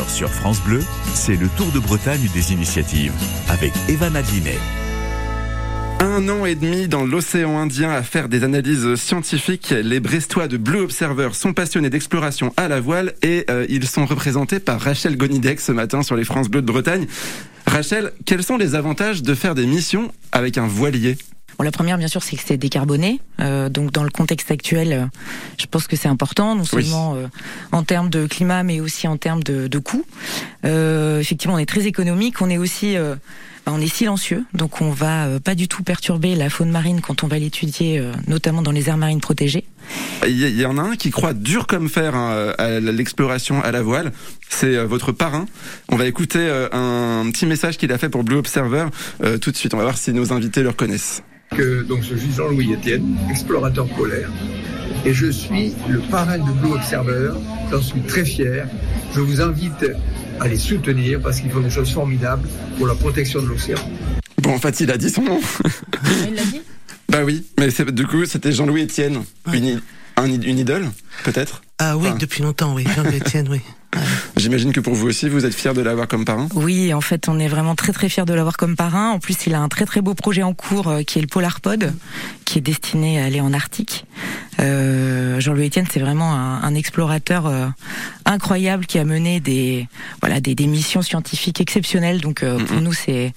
sur 0.08 0.30
France 0.30 0.62
Bleu, 0.62 0.82
c'est 1.14 1.36
le 1.36 1.48
Tour 1.56 1.72
de 1.72 1.80
Bretagne 1.80 2.28
des 2.34 2.52
initiatives 2.52 3.14
avec 3.50 3.72
Evan 3.88 4.16
Adlinet. 4.16 4.58
Un 6.00 6.28
an 6.30 6.46
et 6.46 6.56
demi 6.56 6.88
dans 6.88 7.06
l'océan 7.06 7.58
Indien 7.58 7.92
à 7.92 8.04
faire 8.04 8.28
des 8.28 8.44
analyses 8.44 8.96
scientifiques, 8.96 9.70
les 9.70 10.00
Brestois 10.00 10.48
de 10.48 10.58
Blue 10.58 10.80
Observer 10.80 11.30
sont 11.34 11.54
passionnés 11.54 11.90
d'exploration 11.90 12.54
à 12.58 12.68
la 12.68 12.80
voile 12.82 13.14
et 13.24 13.46
euh, 13.50 13.66
ils 13.70 13.88
sont 13.88 14.06
représentés 14.06 14.60
par 14.60 14.80
Rachel 14.80 15.18
Gonidec 15.18 15.60
ce 15.60 15.72
matin 15.72 16.04
sur 16.04 16.16
les 16.16 16.24
France 16.24 16.50
Bleues 16.50 16.62
de 16.62 16.68
Bretagne. 16.68 17.08
Rachel, 17.66 18.12
quels 18.26 18.44
sont 18.44 18.58
les 18.58 18.76
avantages 18.76 19.24
de 19.24 19.34
faire 19.36 19.56
des 19.56 19.66
missions 19.66 20.12
avec 20.32 20.58
un 20.58 20.68
voilier? 20.68 21.18
Bon, 21.58 21.64
la 21.64 21.72
première, 21.72 21.98
bien 21.98 22.08
sûr, 22.08 22.22
c'est 22.22 22.36
que 22.36 22.44
c'est 22.46 22.58
décarboné. 22.58 23.20
Euh, 23.40 23.70
donc, 23.70 23.92
dans 23.92 24.04
le 24.04 24.10
contexte 24.10 24.52
actuel, 24.52 24.94
euh, 24.94 25.06
je 25.58 25.66
pense 25.66 25.88
que 25.88 25.96
c'est 25.96 26.08
important, 26.08 26.56
non 26.56 26.66
seulement 26.66 27.16
euh, 27.16 27.28
en 27.72 27.84
termes 27.84 28.10
de 28.10 28.26
climat, 28.26 28.64
mais 28.64 28.80
aussi 28.80 29.08
en 29.08 29.18
termes 29.18 29.44
de, 29.44 29.68
de 29.68 29.80
coûts. 29.80 30.06
Euh, 30.66 31.20
effectivement, 31.20 31.56
on 31.56 31.60
est 31.60 31.66
très 31.66 31.88
économique. 31.88 32.42
On 32.42 32.50
est 32.50 32.58
aussi 32.58 32.98
bah, 33.68 33.74
on 33.76 33.82
est 33.82 33.94
silencieux, 33.94 34.46
donc 34.54 34.80
on 34.80 34.92
va 34.92 35.26
euh, 35.26 35.40
pas 35.42 35.54
du 35.54 35.68
tout 35.68 35.84
perturber 35.84 36.36
la 36.36 36.50
faune 36.50 36.72
marine 36.72 37.02
quand 37.02 37.26
on 37.26 37.28
va 37.28 37.38
l'étudier, 37.38 38.00
euh, 38.00 38.14
notamment 38.26 38.62
dans 38.62 38.72
les 38.72 38.88
aires 38.88 38.96
marines 38.96 39.20
protégées. 39.20 39.66
Il 40.26 40.38
y, 40.38 40.66
en 40.66 40.78
a 40.78 40.82
un 40.82 40.96
qui 40.96 41.12
croit 41.12 41.34
dur 41.34 41.68
comme 41.68 41.90
fer 41.90 42.16
hein, 42.16 42.54
à 42.58 42.80
l'exploration 42.80 43.62
à 43.62 43.74
la 43.74 43.82
voile. 43.82 44.14
C'est 44.48 44.78
euh, 44.78 44.86
votre 44.86 45.12
parrain. 45.12 45.48
On 45.90 45.98
va 45.98 46.06
écouter 46.06 46.40
un 46.72 47.30
petit 47.30 47.46
message 47.46 47.78
qu'il 47.78 47.92
a 47.92 47.98
fait 47.98 48.08
pour 48.08 48.24
Blue 48.24 48.38
Observer 48.38 48.86
tout 49.42 49.52
de 49.52 49.58
suite. 49.58 49.74
On 49.74 49.78
va 49.78 49.84
voir 49.84 49.98
si 49.98 50.14
nos 50.14 50.32
invités 50.32 50.64
le 50.64 50.70
reconnaissent. 50.70 51.22
Que, 51.58 51.82
donc 51.82 52.04
je 52.04 52.16
suis 52.16 52.32
Jean-Louis 52.32 52.76
Etienne, 52.76 53.18
explorateur 53.32 53.88
polaire, 53.88 54.30
et 55.06 55.12
je 55.12 55.32
suis 55.32 55.74
le 55.90 56.00
parrain 56.02 56.38
de 56.38 56.52
Blue 56.52 56.74
Observer. 56.74 57.32
J'en 57.72 57.82
suis 57.82 58.02
très 58.02 58.24
fier. 58.24 58.68
Je 59.16 59.22
vous 59.22 59.42
invite 59.42 59.88
à 60.40 60.48
les 60.48 60.58
soutenir 60.58 61.20
parce 61.20 61.42
qu'ils 61.42 61.50
font 61.50 61.62
des 61.62 61.72
choses 61.72 61.92
formidables 61.92 62.48
pour 62.78 62.86
la 62.86 62.94
protection 62.94 63.42
de 63.42 63.48
l'océan. 63.48 63.80
Bon, 64.44 64.54
en 64.54 64.60
fait, 64.60 64.80
il 64.82 64.92
a 64.92 64.98
dit 64.98 65.10
son 65.10 65.24
nom. 65.24 65.40
Il 66.28 66.36
l'a 66.36 66.44
dit? 66.44 66.62
Bah 67.10 67.24
oui, 67.24 67.44
mais 67.58 67.70
du 67.92 68.06
coup, 68.06 68.26
c'était 68.26 68.52
Jean-Louis 68.52 68.84
Etienne. 68.84 69.24
Une, 69.52 69.82
une 70.44 70.60
idole, 70.60 70.86
peut-être? 71.24 71.64
Ah 71.80 71.98
oui, 71.98 72.10
depuis 72.20 72.44
longtemps, 72.44 72.76
oui. 72.76 72.86
Jean-Louis 72.96 73.18
Etienne, 73.18 73.48
oui. 73.50 73.62
J'imagine 74.36 74.72
que 74.72 74.80
pour 74.80 74.94
vous 74.94 75.08
aussi, 75.08 75.30
vous 75.30 75.46
êtes 75.46 75.54
fier 75.54 75.74
de 75.74 75.82
l'avoir 75.82 76.08
comme 76.08 76.26
parrain 76.26 76.48
Oui, 76.54 76.94
en 76.94 77.02
fait, 77.02 77.28
on 77.28 77.40
est 77.40 77.48
vraiment 77.48 77.76
très 77.76 77.94
très 77.94 78.10
fier 78.10 78.26
de 78.26 78.34
l'avoir 78.34 78.58
comme 78.58 78.76
parrain. 78.76 79.12
En 79.12 79.20
plus, 79.20 79.48
il 79.48 79.54
a 79.54 79.60
un 79.60 79.70
très 79.70 79.86
très 79.86 80.02
beau 80.02 80.14
projet 80.14 80.44
en 80.44 80.54
cours 80.54 80.88
euh, 80.88 81.04
qui 81.04 81.20
est 81.20 81.22
le 81.22 81.28
Polarpod, 81.28 81.94
qui 82.46 82.58
est 82.58 82.62
destiné 82.62 83.22
à 83.22 83.26
aller 83.26 83.42
en 83.42 83.54
Arctique. 83.54 84.06
Euh, 84.60 85.40
Jean-Louis 85.40 85.68
Etienne, 85.68 85.88
c'est 85.92 86.00
vraiment 86.00 86.34
un, 86.34 86.76
explorateur 86.76 87.48
euh, 87.48 87.68
incroyable 88.26 88.86
qui 88.86 89.00
a 89.00 89.04
mené 89.04 89.40
des 89.40 89.88
voilà 90.22 90.40
des, 90.40 90.54
des 90.54 90.68
missions 90.68 91.02
scientifiques 91.02 91.62
exceptionnelles. 91.62 92.22
Donc 92.22 92.44
pour 92.44 92.82
nous, 92.82 92.94
c'est 92.94 93.34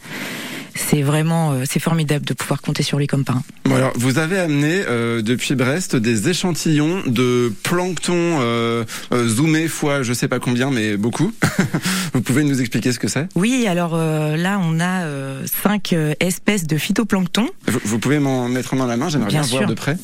c'est 0.75 1.03
vraiment 1.03 1.53
euh, 1.53 1.65
c'est 1.69 1.81
formidable 1.81 2.25
de 2.25 2.35
pouvoir 2.35 2.63
compter 2.63 2.83
sur 2.83 2.99
lui 2.99 3.07
comme 3.07 3.25
parrain. 3.25 3.43
Bon 3.65 3.75
alors, 3.75 3.93
vous 3.97 4.19
avez 4.19 4.39
amené 4.39 4.83
euh, 4.89 5.23
depuis 5.23 5.55
Brest 5.55 5.97
des 5.97 6.29
échantillons 6.29 7.03
de 7.07 7.53
plancton 7.63 8.15
euh, 8.41 8.85
euh, 9.13 9.29
zoomé 9.29 9.69
fois 9.69 10.03
je 10.03 10.13
sais 10.13 10.29
pas 10.29 10.39
combien, 10.39 10.71
mais 10.71 10.97
beaucoup. 10.97 11.33
vous 12.15 12.21
pouvez 12.21 12.45
nous 12.45 12.61
expliquer 12.61 12.93
ce 12.93 12.99
que 12.99 13.09
c'est? 13.09 13.29
Oui, 13.35 13.67
alors 13.69 13.97
là 13.97 14.61
on 14.63 14.81
a 14.81 15.07
cinq 15.47 15.95
espèces 16.21 16.67
de 16.67 16.77
phytoplancton. 16.77 17.49
Vous, 17.67 17.81
vous 17.85 17.99
pouvez 17.99 18.19
m'en 18.19 18.49
mettre 18.49 18.77
dans 18.77 18.87
la 18.87 18.97
main, 18.97 19.09
j'aimerais 19.09 19.29
bien, 19.29 19.43
bien 19.43 19.51
voir 19.51 19.67
de 19.67 19.75
près. 19.75 19.97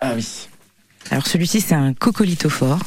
Ah 0.00 0.12
oui. 0.16 0.48
Alors 1.10 1.26
celui-ci 1.26 1.60
c'est 1.60 1.74
un 1.74 1.92
coccolithophore. 1.92 2.78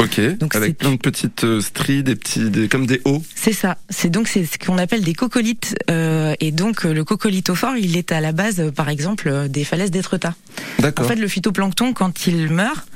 Ok. 0.00 0.20
Donc 0.38 0.54
avec 0.56 0.78
plein 0.78 0.92
de 0.92 0.96
petites 0.96 1.44
euh, 1.44 1.60
stries, 1.60 2.02
des 2.02 2.16
petits, 2.16 2.50
des, 2.50 2.68
comme 2.68 2.86
des 2.86 3.00
hauts. 3.04 3.22
C'est 3.34 3.52
ça. 3.52 3.78
C'est 3.88 4.10
donc 4.10 4.28
c'est 4.28 4.44
ce 4.44 4.58
qu'on 4.58 4.78
appelle 4.78 5.02
des 5.02 5.14
coccolithes. 5.14 5.76
Euh, 5.90 6.34
et 6.40 6.50
donc 6.50 6.84
le 6.84 7.04
coccolithophore, 7.04 7.76
il 7.76 7.96
est 7.96 8.12
à 8.12 8.20
la 8.20 8.32
base, 8.32 8.60
euh, 8.60 8.70
par 8.70 8.88
exemple, 8.88 9.48
des 9.48 9.64
falaises 9.64 9.90
d'Étretat. 9.90 10.34
D'accord. 10.80 11.04
En 11.04 11.08
fait, 11.08 11.16
le 11.16 11.28
phytoplancton, 11.28 11.92
quand 11.92 12.26
il 12.26 12.50
meurt, 12.50 12.86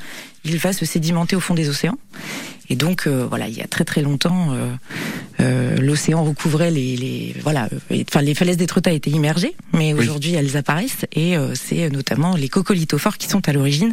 il 0.44 0.58
va 0.58 0.72
se 0.72 0.84
sédimenter 0.84 1.36
au 1.36 1.40
fond 1.40 1.54
des 1.54 1.68
océans. 1.68 1.98
Et 2.70 2.76
donc 2.76 3.08
euh, 3.08 3.26
voilà, 3.28 3.48
il 3.48 3.56
y 3.56 3.60
a 3.60 3.66
très 3.66 3.84
très 3.84 4.00
longtemps, 4.00 4.52
euh, 4.52 4.70
euh, 5.40 5.76
l'océan 5.78 6.22
recouvrait 6.22 6.70
les, 6.70 6.96
les 6.96 7.34
voilà, 7.42 7.68
enfin 7.90 8.22
les 8.22 8.34
falaises 8.34 8.56
d'Étretat 8.56 8.92
étaient 8.92 9.10
immergées, 9.10 9.56
mais 9.72 9.92
aujourd'hui 9.92 10.34
elles 10.34 10.56
apparaissent 10.56 11.04
et 11.12 11.34
c'est 11.54 11.90
notamment 11.90 12.36
les 12.36 12.48
coccolithophores 12.48 13.18
qui 13.18 13.28
sont 13.28 13.48
à 13.48 13.52
l'origine 13.52 13.92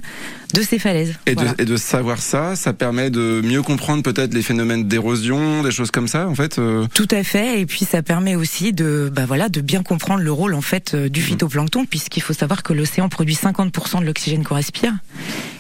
de 0.53 0.61
ces 0.61 0.79
falaises. 0.79 1.15
Et, 1.25 1.35
de, 1.35 1.45
et, 1.57 1.65
de, 1.65 1.77
savoir 1.77 2.19
ça, 2.19 2.55
ça 2.55 2.73
permet 2.73 3.09
de 3.09 3.41
mieux 3.43 3.61
comprendre 3.61 4.03
peut-être 4.03 4.33
les 4.33 4.41
phénomènes 4.41 4.87
d'érosion, 4.87 5.63
des 5.63 5.71
choses 5.71 5.91
comme 5.91 6.07
ça 6.07 6.27
en 6.27 6.35
fait. 6.35 6.59
Tout 6.93 7.07
à 7.11 7.23
fait, 7.23 7.61
et 7.61 7.65
puis 7.65 7.85
ça 7.85 8.01
permet 8.01 8.35
aussi 8.35 8.73
de 8.73 9.11
bah 9.13 9.25
voilà 9.25 9.49
de 9.49 9.61
bien 9.61 9.83
comprendre 9.83 10.21
le 10.21 10.31
rôle 10.31 10.53
en 10.53 10.61
fait 10.61 10.95
du 10.95 11.19
mmh. 11.19 11.23
phytoplancton, 11.23 11.85
puisqu'il 11.85 12.21
faut 12.21 12.33
savoir 12.33 12.63
que 12.63 12.73
l'océan 12.73 13.09
produit 13.09 13.35
50% 13.35 13.99
de 13.99 14.05
l'oxygène 14.05 14.43
qu'on 14.43 14.55
respire 14.55 14.93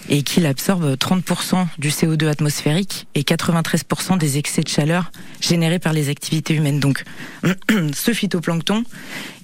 et 0.09 0.23
qu'il 0.23 0.45
absorbe 0.45 0.95
30% 0.95 1.67
du 1.77 1.89
CO2 1.89 2.27
atmosphérique 2.27 3.07
et 3.15 3.21
93% 3.21 4.17
des 4.17 4.37
excès 4.37 4.61
de 4.61 4.67
chaleur 4.67 5.11
générés 5.41 5.79
par 5.79 5.93
les 5.93 6.09
activités 6.09 6.53
humaines. 6.53 6.79
Donc, 6.79 7.03
ce 7.93 8.13
phytoplancton 8.13 8.83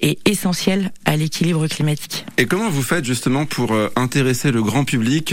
est 0.02 0.18
essentiel 0.28 0.92
à 1.06 1.16
l'équilibre 1.16 1.68
climatique. 1.68 2.26
Et 2.38 2.46
comment 2.46 2.70
vous 2.70 2.82
faites 2.82 3.06
justement 3.06 3.46
pour 3.46 3.74
euh, 3.74 3.90
intéresser 3.96 4.52
le 4.52 4.62
grand 4.62 4.86
public 4.86 5.33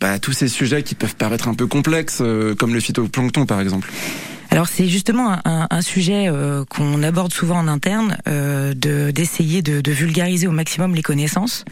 bah, 0.00 0.18
tous 0.18 0.32
ces 0.32 0.48
sujets 0.48 0.82
qui 0.82 0.94
peuvent 0.94 1.16
paraître 1.16 1.48
un 1.48 1.54
peu 1.54 1.66
complexes, 1.66 2.18
euh, 2.20 2.54
comme 2.54 2.74
le 2.74 2.80
phytoplancton 2.80 3.46
par 3.46 3.60
exemple 3.60 3.90
alors 4.50 4.68
c'est 4.68 4.86
justement 4.86 5.38
un, 5.46 5.80
sujet 5.80 6.28
euh, 6.28 6.66
qu'on 6.66 7.02
aborde 7.02 7.32
souvent 7.32 7.56
en 7.56 7.68
interne, 7.68 8.18
euh, 8.28 8.74
d'essayer 8.74 9.62
de, 9.62 9.90
vulgariser 9.90 10.46
au 10.46 10.50
maximum 10.50 10.94
les 10.94 11.00
connaissances, 11.00 11.64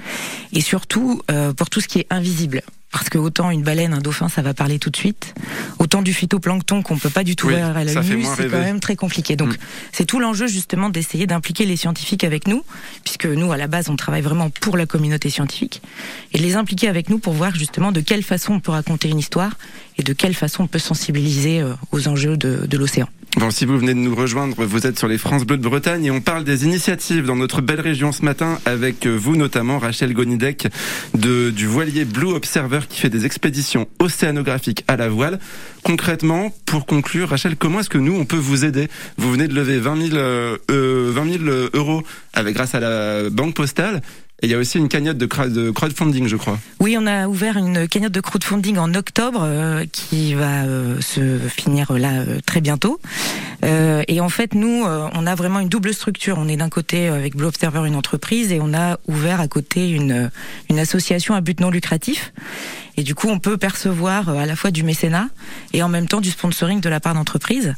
et 0.54 0.62
surtout 0.62 1.20
pour 1.58 1.68
tout 1.68 1.82
ce 1.82 1.88
qui 1.88 1.98
est 1.98 2.06
invisible. 2.08 2.62
Parce 2.92 3.08
que 3.08 3.18
autant 3.18 3.50
une 3.50 3.62
baleine, 3.62 3.94
un 3.94 4.00
dauphin, 4.00 4.28
ça 4.28 4.42
va 4.42 4.52
parler 4.52 4.78
tout 4.78 4.90
de 4.90 4.96
suite. 4.96 5.34
Autant 5.78 6.02
du 6.02 6.12
phytoplancton 6.12 6.82
qu'on 6.82 6.98
peut 6.98 7.10
pas 7.10 7.22
du 7.22 7.36
tout 7.36 7.48
voir 7.48 7.76
à 7.76 7.84
la 7.84 8.00
vue, 8.00 8.24
c'est 8.36 8.48
quand 8.48 8.60
même 8.60 8.80
très 8.80 8.96
compliqué. 8.96 9.36
Donc, 9.36 9.54
mm. 9.54 9.58
c'est 9.92 10.04
tout 10.04 10.18
l'enjeu 10.18 10.48
justement 10.48 10.90
d'essayer 10.90 11.26
d'impliquer 11.26 11.66
les 11.66 11.76
scientifiques 11.76 12.24
avec 12.24 12.48
nous, 12.48 12.64
puisque 13.04 13.26
nous, 13.26 13.52
à 13.52 13.56
la 13.56 13.68
base, 13.68 13.88
on 13.90 13.96
travaille 13.96 14.22
vraiment 14.22 14.50
pour 14.50 14.76
la 14.76 14.86
communauté 14.86 15.30
scientifique, 15.30 15.82
et 16.32 16.38
de 16.38 16.42
les 16.42 16.56
impliquer 16.56 16.88
avec 16.88 17.10
nous 17.10 17.18
pour 17.18 17.32
voir 17.32 17.54
justement 17.54 17.92
de 17.92 18.00
quelle 18.00 18.24
façon 18.24 18.54
on 18.54 18.60
peut 18.60 18.72
raconter 18.72 19.08
une 19.08 19.18
histoire 19.18 19.52
et 19.96 20.02
de 20.02 20.12
quelle 20.12 20.34
façon 20.34 20.64
on 20.64 20.66
peut 20.66 20.78
sensibiliser 20.78 21.60
euh, 21.60 21.74
aux 21.92 22.08
enjeux 22.08 22.36
de, 22.36 22.66
de 22.66 22.76
l'océan. 22.76 23.08
Bon, 23.36 23.50
si 23.52 23.64
vous 23.64 23.78
venez 23.78 23.94
de 23.94 24.00
nous 24.00 24.14
rejoindre, 24.14 24.64
vous 24.64 24.86
êtes 24.88 24.98
sur 24.98 25.06
les 25.06 25.16
France 25.16 25.44
Bleues 25.44 25.56
de 25.56 25.62
Bretagne 25.62 26.04
et 26.04 26.10
on 26.10 26.20
parle 26.20 26.42
des 26.42 26.64
initiatives 26.64 27.26
dans 27.26 27.36
notre 27.36 27.60
belle 27.60 27.80
région 27.80 28.10
ce 28.10 28.24
matin 28.24 28.58
avec 28.64 29.06
vous 29.06 29.36
notamment 29.36 29.78
Rachel 29.78 30.12
Gonidec 30.14 30.66
de, 31.14 31.50
du 31.50 31.66
voilier 31.66 32.04
Blue 32.04 32.32
Observer 32.34 32.80
qui 32.88 33.00
fait 33.00 33.08
des 33.08 33.26
expéditions 33.26 33.86
océanographiques 34.00 34.84
à 34.88 34.96
la 34.96 35.08
voile. 35.08 35.38
Concrètement, 35.84 36.52
pour 36.66 36.86
conclure, 36.86 37.28
Rachel, 37.28 37.54
comment 37.56 37.80
est-ce 37.80 37.88
que 37.88 37.98
nous, 37.98 38.16
on 38.16 38.24
peut 38.24 38.36
vous 38.36 38.64
aider? 38.64 38.88
Vous 39.16 39.30
venez 39.30 39.46
de 39.46 39.54
lever 39.54 39.78
20 39.78 40.08
000, 40.08 40.16
euh, 40.16 41.12
20 41.14 41.38
000 41.38 41.44
euros 41.72 42.02
avec, 42.34 42.54
grâce 42.54 42.74
à 42.74 42.80
la 42.80 43.30
Banque 43.30 43.54
Postale. 43.54 44.02
Et 44.42 44.46
il 44.46 44.50
y 44.50 44.54
a 44.54 44.58
aussi 44.58 44.78
une 44.78 44.88
cagnotte 44.88 45.18
de, 45.18 45.26
crowdfunding, 45.70 46.26
je 46.26 46.36
crois. 46.36 46.58
Oui, 46.78 46.96
on 46.98 47.06
a 47.06 47.28
ouvert 47.28 47.58
une 47.58 47.86
cagnotte 47.86 48.12
de 48.12 48.20
crowdfunding 48.20 48.78
en 48.78 48.94
octobre 48.94 49.42
euh, 49.44 49.84
qui 49.92 50.32
va 50.32 50.64
euh, 50.64 50.98
se 51.02 51.38
finir 51.48 51.92
là 51.92 52.20
euh, 52.20 52.40
très 52.46 52.62
bientôt. 52.62 53.00
et 53.62 54.20
en 54.20 54.28
fait, 54.30 54.54
nous, 54.54 54.84
on 54.86 55.26
a 55.26 55.34
vraiment 55.34 55.60
une 55.60 55.68
double 55.68 55.92
structure. 55.92 56.36
On 56.38 56.48
est 56.48 56.56
d'un 56.56 56.70
côté 56.70 57.08
avec 57.08 57.36
Blue 57.36 57.46
Observer 57.46 57.86
une 57.86 57.94
entreprise 57.94 58.52
et 58.52 58.58
on 58.60 58.72
a 58.72 58.98
ouvert 59.06 59.40
à 59.40 59.48
côté 59.48 59.90
une, 59.90 60.30
une 60.70 60.78
association 60.78 61.34
à 61.34 61.42
but 61.42 61.60
non 61.60 61.70
lucratif. 61.70 62.32
Et 62.96 63.02
du 63.02 63.14
coup, 63.14 63.28
on 63.28 63.38
peut 63.38 63.58
percevoir 63.58 64.30
à 64.30 64.46
la 64.46 64.56
fois 64.56 64.70
du 64.70 64.82
mécénat 64.82 65.28
et 65.74 65.82
en 65.82 65.88
même 65.88 66.08
temps 66.08 66.22
du 66.22 66.30
sponsoring 66.30 66.80
de 66.80 66.88
la 66.88 67.00
part 67.00 67.12
d'entreprises. 67.12 67.74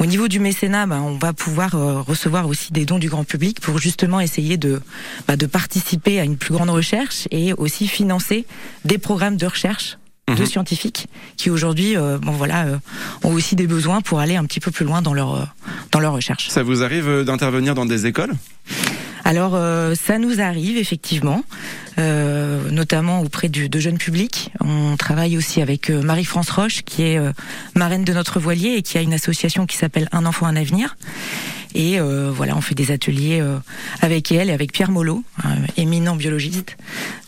Au 0.00 0.06
niveau 0.06 0.28
du 0.28 0.38
mécénat, 0.38 0.86
bah, 0.86 1.00
on 1.02 1.16
va 1.16 1.32
pouvoir 1.32 1.74
euh, 1.74 2.00
recevoir 2.00 2.46
aussi 2.46 2.72
des 2.72 2.84
dons 2.84 2.98
du 2.98 3.08
grand 3.08 3.24
public 3.24 3.60
pour 3.60 3.78
justement 3.78 4.20
essayer 4.20 4.56
de, 4.56 4.80
bah, 5.26 5.36
de 5.36 5.46
participer 5.46 6.20
à 6.20 6.24
une 6.24 6.36
plus 6.36 6.54
grande 6.54 6.70
recherche 6.70 7.26
et 7.30 7.52
aussi 7.52 7.88
financer 7.88 8.46
des 8.84 8.98
programmes 8.98 9.36
de 9.36 9.46
recherche 9.46 9.98
de 10.28 10.40
mhm. 10.42 10.46
scientifiques 10.46 11.06
qui 11.36 11.48
aujourd'hui 11.50 11.96
euh, 11.96 12.18
bon 12.18 12.32
voilà 12.32 12.66
euh, 12.66 12.76
ont 13.24 13.32
aussi 13.32 13.56
des 13.56 13.66
besoins 13.66 14.02
pour 14.02 14.20
aller 14.20 14.36
un 14.36 14.44
petit 14.44 14.60
peu 14.60 14.70
plus 14.70 14.84
loin 14.84 15.00
dans 15.00 15.14
leur 15.14 15.48
dans 15.90 16.00
leur 16.00 16.12
recherche. 16.12 16.48
Ça 16.48 16.62
vous 16.62 16.82
arrive 16.82 17.24
d'intervenir 17.24 17.74
dans 17.74 17.86
des 17.86 18.06
écoles? 18.06 18.32
Alors 19.24 19.54
euh, 19.54 19.94
ça 19.94 20.18
nous 20.18 20.40
arrive 20.40 20.78
effectivement, 20.78 21.42
euh, 21.98 22.70
notamment 22.70 23.20
auprès 23.20 23.48
du, 23.48 23.68
de 23.68 23.78
jeunes 23.78 23.98
publics. 23.98 24.52
On 24.60 24.96
travaille 24.96 25.36
aussi 25.36 25.62
avec 25.62 25.90
euh, 25.90 26.02
Marie-France 26.02 26.50
Roche, 26.50 26.82
qui 26.82 27.02
est 27.02 27.20
marraine 27.74 28.04
de 28.04 28.12
notre 28.12 28.40
voilier 28.40 28.74
et 28.76 28.82
qui 28.82 28.98
a 28.98 29.02
une 29.02 29.14
association 29.14 29.66
qui 29.66 29.76
s'appelle 29.76 30.08
Un 30.12 30.26
enfant, 30.26 30.46
un 30.46 30.56
avenir. 30.56 30.96
Et 31.74 31.98
voilà, 32.00 32.56
on 32.56 32.60
fait 32.60 32.74
des 32.74 32.90
ateliers 32.90 33.42
avec 34.00 34.32
elle 34.32 34.48
et 34.48 34.52
avec 34.52 34.72
Pierre 34.72 34.90
Molot, 34.90 35.22
éminent 35.76 36.16
biologiste, 36.16 36.76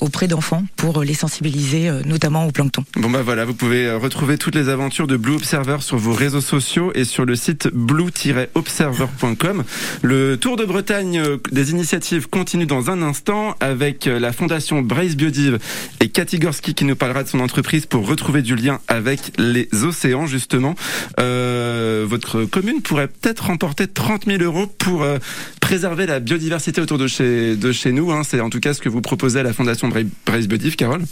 auprès 0.00 0.28
d'enfants 0.28 0.64
pour 0.76 1.02
les 1.02 1.14
sensibiliser 1.14 1.88
euh, 1.88 2.02
notamment 2.04 2.46
au 2.46 2.50
plancton. 2.50 2.84
Bon 2.96 3.10
bah 3.10 3.22
voilà, 3.22 3.44
vous 3.44 3.54
pouvez 3.54 3.86
euh, 3.86 3.98
retrouver 3.98 4.38
toutes 4.38 4.54
les 4.54 4.68
aventures 4.68 5.06
de 5.06 5.16
Blue 5.16 5.34
Observer 5.34 5.78
sur 5.80 5.96
vos 5.96 6.12
réseaux 6.12 6.40
sociaux 6.40 6.92
et 6.94 7.04
sur 7.04 7.24
le 7.24 7.34
site 7.36 7.68
blue-observer.com. 7.72 9.64
Le 10.02 10.36
Tour 10.36 10.56
de 10.56 10.64
Bretagne 10.64 11.22
des 11.50 11.70
initiatives 11.70 12.28
continue 12.28 12.66
dans 12.66 12.90
un 12.90 13.02
instant 13.02 13.56
avec 13.60 14.06
la 14.06 14.32
fondation 14.32 14.82
Brace 14.82 15.16
Biodive 15.16 15.58
et 16.00 16.08
Cathy 16.08 16.38
Gorski 16.38 16.74
qui 16.74 16.84
nous 16.84 16.96
parlera 16.96 17.22
de 17.22 17.28
son 17.28 17.40
entreprise 17.40 17.86
pour 17.86 18.06
retrouver 18.06 18.42
du 18.42 18.56
lien 18.56 18.80
avec 18.88 19.32
les 19.38 19.68
océans 19.84 20.26
justement. 20.26 20.74
Euh, 21.20 22.04
votre 22.08 22.44
commune 22.44 22.82
pourrait 22.82 23.08
peut-être 23.08 23.46
remporter 23.46 23.86
30 23.86 24.26
000 24.26 24.42
euros 24.42 24.66
pour 24.66 25.06
préserver 25.60 26.06
la 26.06 26.20
biodiversité 26.20 26.80
autour 26.80 26.98
de 26.98 27.06
chez, 27.06 27.56
de 27.56 27.72
chez 27.72 27.92
nous. 27.92 28.12
Hein. 28.12 28.22
C'est 28.24 28.40
en 28.40 28.50
tout 28.50 28.60
cas 28.60 28.74
ce 28.74 28.80
que 28.80 28.88
vous 28.88 29.00
proposez 29.00 29.31
à 29.36 29.42
la 29.42 29.52
Fondation 29.52 29.88
Braise 29.88 30.48
Biodive, 30.48 30.76
Carole? 30.76 31.02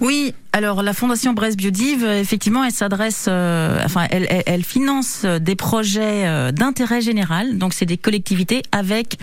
Oui, 0.00 0.34
alors 0.52 0.82
la 0.82 0.92
Fondation 0.92 1.32
Braise 1.32 1.56
Biodive, 1.56 2.04
effectivement, 2.04 2.64
elle 2.64 2.72
s'adresse, 2.72 3.26
euh, 3.28 3.80
enfin, 3.84 4.06
elle, 4.10 4.26
elle, 4.28 4.42
elle, 4.46 4.64
finance 4.64 5.24
des 5.24 5.54
projets 5.54 6.26
euh, 6.26 6.52
d'intérêt 6.52 7.00
général. 7.00 7.58
Donc, 7.58 7.72
c'est 7.72 7.86
des 7.86 7.96
collectivités 7.96 8.62
avec 8.72 9.18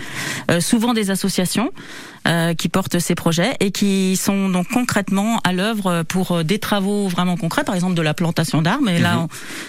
euh, 0.50 0.62
souvent 0.62 0.94
des 0.94 1.12
associations. 1.12 1.72
Euh, 2.28 2.54
qui 2.54 2.68
portent 2.68 3.00
ces 3.00 3.16
projets 3.16 3.56
et 3.62 3.72
qui 3.72 4.18
sont 4.18 4.50
donc 4.50 4.68
concrètement 4.68 5.40
à 5.46 5.54
l'œuvre 5.54 6.04
pour 6.04 6.44
des 6.44 6.60
travaux 6.60 7.08
vraiment 7.08 7.38
concrets, 7.38 7.64
par 7.64 7.76
exemple 7.76 7.96
de 7.96 8.02
la 8.02 8.14
plantation 8.14 8.62
d'arbres. 8.62 8.90
Et 8.90 9.00
là, 9.00 9.16
mhm. 9.16 9.28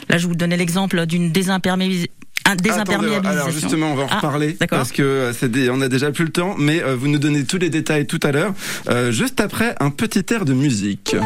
là, 0.08 0.18
je 0.18 0.26
vous 0.26 0.34
donnais 0.34 0.56
l'exemple 0.56 1.06
d'une 1.06 1.30
désimperméabilisation 1.30 2.12
désimperméabilisation. 2.56 3.30
alors 3.30 3.50
justement, 3.50 3.92
on 3.92 3.94
va 3.94 4.04
en 4.04 4.08
ah, 4.10 4.16
reparler 4.16 4.56
parce 4.68 4.92
que 4.92 5.32
c'est 5.38 5.50
on 5.70 5.80
a 5.80 5.88
déjà 5.88 6.10
plus 6.10 6.24
le 6.24 6.30
temps, 6.30 6.54
mais 6.58 6.80
vous 6.80 7.08
nous 7.08 7.18
donnez 7.18 7.44
tous 7.44 7.58
les 7.58 7.70
détails 7.70 8.06
tout 8.06 8.20
à 8.22 8.32
l'heure, 8.32 8.54
euh, 8.88 9.10
juste 9.10 9.40
après 9.40 9.74
un 9.80 9.90
petit 9.90 10.24
air 10.32 10.44
de 10.44 10.52
musique. 10.52 11.16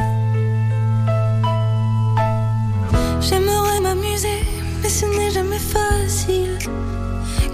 J'aimerais 3.20 3.80
m'amuser, 3.80 4.40
mais 4.82 4.88
ce 4.88 5.06
n'est 5.06 5.30
jamais 5.30 5.58
facile. 5.58 6.58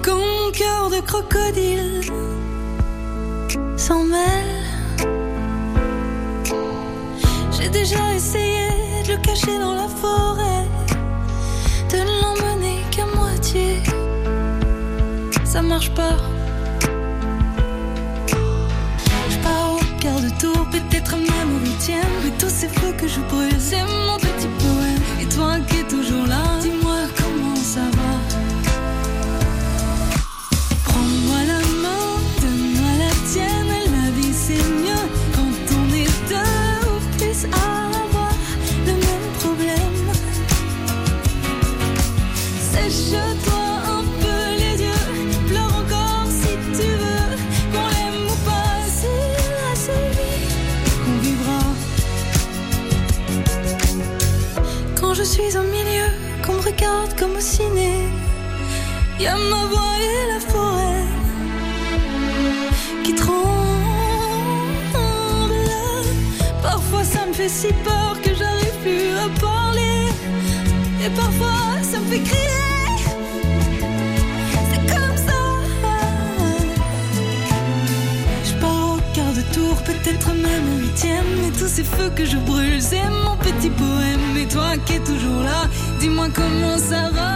Quand 0.02 0.16
mon 0.16 0.50
cœur 0.52 0.90
de 0.90 1.00
crocodile 1.00 2.02
s'en 3.76 4.04
mêle. 4.04 4.64
J'ai 7.52 7.68
déjà 7.68 8.14
essayé 8.14 8.68
de 9.06 9.12
le 9.12 9.18
cacher 9.18 9.58
dans 9.58 9.74
la 9.74 9.88
forêt, 9.88 10.29
Ça 15.52 15.62
marche 15.62 15.90
pas. 15.90 16.16
Je 18.28 19.37
pars 19.42 19.73
au 19.73 20.00
quart 20.00 20.21
de 20.21 20.30
tour, 20.38 20.64
peut-être 20.71 21.16
même 21.16 21.57
au 21.57 21.59
huitième. 21.66 22.12
Mais 22.23 22.30
tous 22.38 22.50
ces 22.50 22.69
feux 22.69 22.92
que 22.97 23.09
je 23.09 23.19
brûle, 23.23 23.59
c'est 23.59 23.83
mon 23.83 24.16
petit 24.19 24.47
poème. 24.61 25.02
Et 25.21 25.26
toi 25.26 25.59
qui 25.66 25.78
es 25.80 25.88
toujours 25.88 26.28
là, 26.28 26.45
y 59.20 59.26
a 59.26 59.36
ma 59.36 59.66
voix 59.66 59.96
et 60.00 60.32
la 60.32 60.40
forêt 60.40 61.04
qui 63.04 63.14
tremble. 63.14 63.40
Parfois 66.62 67.04
ça 67.04 67.26
me 67.26 67.32
fait 67.34 67.48
si 67.48 67.68
peur 67.84 68.16
que 68.22 68.30
j'arrive 68.34 68.76
plus 68.82 69.10
à 69.24 69.28
parler. 69.40 70.06
Et 71.04 71.10
parfois 71.10 71.82
ça 71.82 71.98
me 72.00 72.06
fait 72.06 72.20
crier. 72.20 72.96
C'est 74.70 74.84
comme 74.94 75.16
ça. 75.28 75.40
Je 78.44 78.54
pars 78.54 78.94
au 78.94 79.00
quart 79.14 79.34
de 79.34 79.44
tour, 79.54 79.76
peut-être 79.84 80.28
même 80.28 80.66
au 80.74 80.78
huitième. 80.80 81.30
Et 81.46 81.52
tous 81.58 81.68
ces 81.68 81.84
feux 81.84 82.10
que 82.16 82.24
je 82.24 82.38
brûle, 82.38 82.80
c'est 82.80 83.08
mon 83.24 83.36
petit 83.36 83.70
poème. 83.70 84.36
Et 84.38 84.46
toi 84.46 84.78
qui 84.86 84.94
es 84.94 85.00
toujours 85.00 85.42
là, 85.42 85.68
dis-moi 86.00 86.28
comment 86.34 86.78
ça 86.78 87.10
va. 87.12 87.29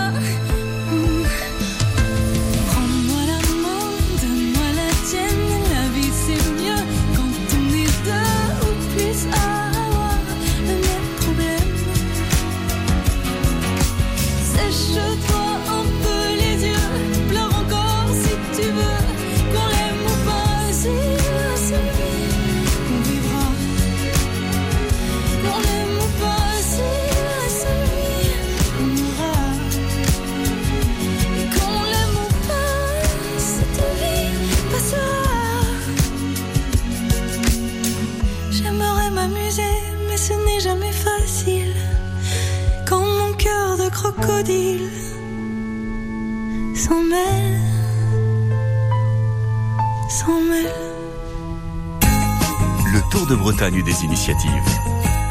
De 53.34 53.38
Bretagne 53.38 53.82
des 53.82 54.04
initiatives. 54.04 54.50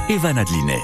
Evan 0.09 0.37
Adlinet. 0.37 0.81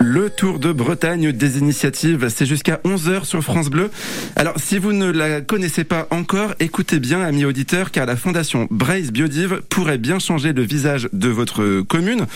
Le 0.00 0.28
Tour 0.28 0.58
de 0.58 0.70
Bretagne 0.70 1.32
des 1.32 1.56
initiatives, 1.56 2.28
c'est 2.28 2.44
jusqu'à 2.44 2.78
11h 2.84 3.24
sur 3.24 3.42
France 3.42 3.70
Bleu. 3.70 3.90
Alors, 4.36 4.52
si 4.58 4.76
vous 4.76 4.92
ne 4.92 5.10
la 5.10 5.40
connaissez 5.40 5.84
pas 5.84 6.08
encore, 6.10 6.54
écoutez 6.60 6.98
bien, 6.98 7.22
amis 7.22 7.46
auditeurs, 7.46 7.90
car 7.90 8.04
la 8.04 8.16
fondation 8.16 8.68
Braise 8.70 9.10
Biodive 9.10 9.62
pourrait 9.70 9.96
bien 9.96 10.18
changer 10.18 10.52
le 10.52 10.62
visage 10.62 11.08
de 11.14 11.30
votre 11.30 11.80
commune. 11.80 12.26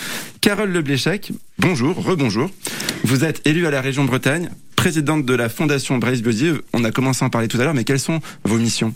Carole 0.41 0.71
Lebléchec, 0.71 1.31
bonjour, 1.59 1.95
rebonjour. 2.03 2.49
Vous 3.03 3.23
êtes 3.23 3.45
élue 3.45 3.67
à 3.67 3.71
la 3.71 3.81
région 3.81 4.05
Bretagne, 4.05 4.49
présidente 4.75 5.27
de 5.27 5.33
la 5.35 5.47
fondation 5.47 5.99
Braise 5.99 6.23
Biodive. 6.23 6.63
On 6.73 6.83
a 6.83 6.89
commencé 6.89 7.23
à 7.23 7.27
en 7.27 7.29
parler 7.29 7.47
tout 7.47 7.61
à 7.61 7.65
l'heure, 7.65 7.75
mais 7.75 7.83
quelles 7.83 7.99
sont 7.99 8.19
vos 8.43 8.57
missions? 8.57 8.95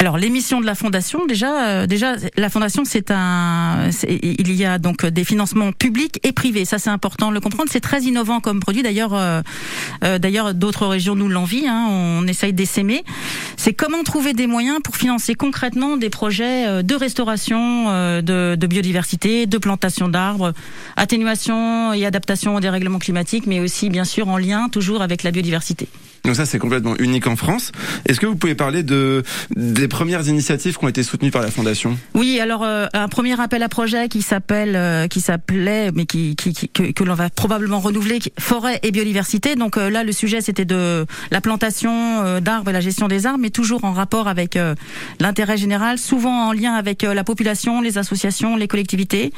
Alors 0.00 0.16
les 0.16 0.30
missions 0.30 0.60
de 0.60 0.66
la 0.66 0.76
fondation, 0.76 1.26
déjà, 1.26 1.66
euh, 1.66 1.86
déjà 1.86 2.14
la 2.36 2.48
fondation, 2.50 2.84
c'est 2.84 3.10
un, 3.10 3.90
il 4.08 4.52
y 4.52 4.64
a 4.64 4.78
donc 4.78 5.04
des 5.04 5.24
financements 5.24 5.72
publics 5.72 6.20
et 6.22 6.30
privés. 6.30 6.64
Ça, 6.64 6.78
c'est 6.78 6.88
important 6.88 7.30
de 7.30 7.34
le 7.34 7.40
comprendre. 7.40 7.68
C'est 7.68 7.80
très 7.80 8.02
innovant 8.02 8.38
comme 8.38 8.60
produit. 8.60 8.84
D'ailleurs, 8.84 9.12
euh, 9.14 9.42
euh, 10.04 10.20
d'ailleurs, 10.20 10.54
d'autres 10.54 10.86
régions 10.86 11.16
nous 11.16 11.28
l'envient. 11.28 11.72
Hein, 11.72 11.88
on 11.90 12.26
essaye 12.28 12.52
d'essaimer. 12.52 13.02
C'est 13.56 13.74
comment 13.74 14.04
trouver 14.04 14.34
des 14.34 14.46
moyens 14.46 14.78
pour 14.84 14.94
financer 14.94 15.34
concrètement 15.34 15.96
des 15.96 16.10
projets 16.10 16.68
euh, 16.68 16.82
de 16.82 16.94
restauration 16.94 17.86
euh, 17.88 18.22
de, 18.22 18.54
de 18.54 18.66
biodiversité, 18.68 19.46
de 19.46 19.58
plantation 19.58 20.08
d'arbres, 20.08 20.52
atténuation 20.94 21.92
et 21.92 22.06
adaptation 22.06 22.54
au 22.54 22.60
dérèglement 22.60 23.00
climatique, 23.00 23.48
mais 23.48 23.58
aussi 23.58 23.90
bien 23.90 24.04
sûr 24.04 24.28
en 24.28 24.38
lien 24.38 24.68
toujours 24.68 25.02
avec 25.02 25.24
la 25.24 25.32
biodiversité. 25.32 25.88
Donc 26.28 26.36
ça, 26.36 26.44
c'est 26.44 26.58
complètement 26.58 26.94
unique 26.98 27.26
en 27.26 27.36
France. 27.36 27.72
Est-ce 28.04 28.20
que 28.20 28.26
vous 28.26 28.36
pouvez 28.36 28.54
parler 28.54 28.82
de 28.82 29.22
des 29.56 29.88
premières 29.88 30.28
initiatives 30.28 30.76
qui 30.76 30.84
ont 30.84 30.88
été 30.88 31.02
soutenues 31.02 31.30
par 31.30 31.40
la 31.40 31.50
fondation? 31.50 31.98
Oui, 32.12 32.38
alors 32.38 32.64
euh, 32.64 32.84
un 32.92 33.08
premier 33.08 33.40
appel 33.40 33.62
à 33.62 33.70
projet 33.70 34.10
qui 34.10 34.20
s'appelle, 34.20 34.76
euh, 34.76 35.06
qui 35.06 35.22
s'appelait, 35.22 35.90
mais 35.90 36.04
qui, 36.04 36.36
que, 36.36 37.02
l'on 37.02 37.14
va 37.14 37.30
probablement 37.30 37.80
renouveler, 37.80 38.18
forêt 38.38 38.78
et 38.82 38.90
biodiversité. 38.90 39.56
Donc 39.56 39.78
euh, 39.78 39.88
là, 39.88 40.04
le 40.04 40.12
sujet 40.12 40.42
c'était 40.42 40.66
de 40.66 41.06
la 41.30 41.40
plantation 41.40 42.38
d'arbres 42.40 42.68
et 42.68 42.74
la 42.74 42.80
gestion 42.80 43.08
des 43.08 43.24
arbres, 43.24 43.38
mais 43.40 43.48
toujours 43.48 43.84
en 43.84 43.94
rapport 43.94 44.28
avec 44.28 44.58
l'intérêt 45.20 45.56
général, 45.56 45.96
souvent 45.96 46.48
en 46.48 46.52
lien 46.52 46.74
avec 46.74 47.04
la 47.04 47.24
population, 47.24 47.80
les 47.80 47.96
associations, 47.96 48.54
les 48.54 48.68
collectivités. 48.68 49.32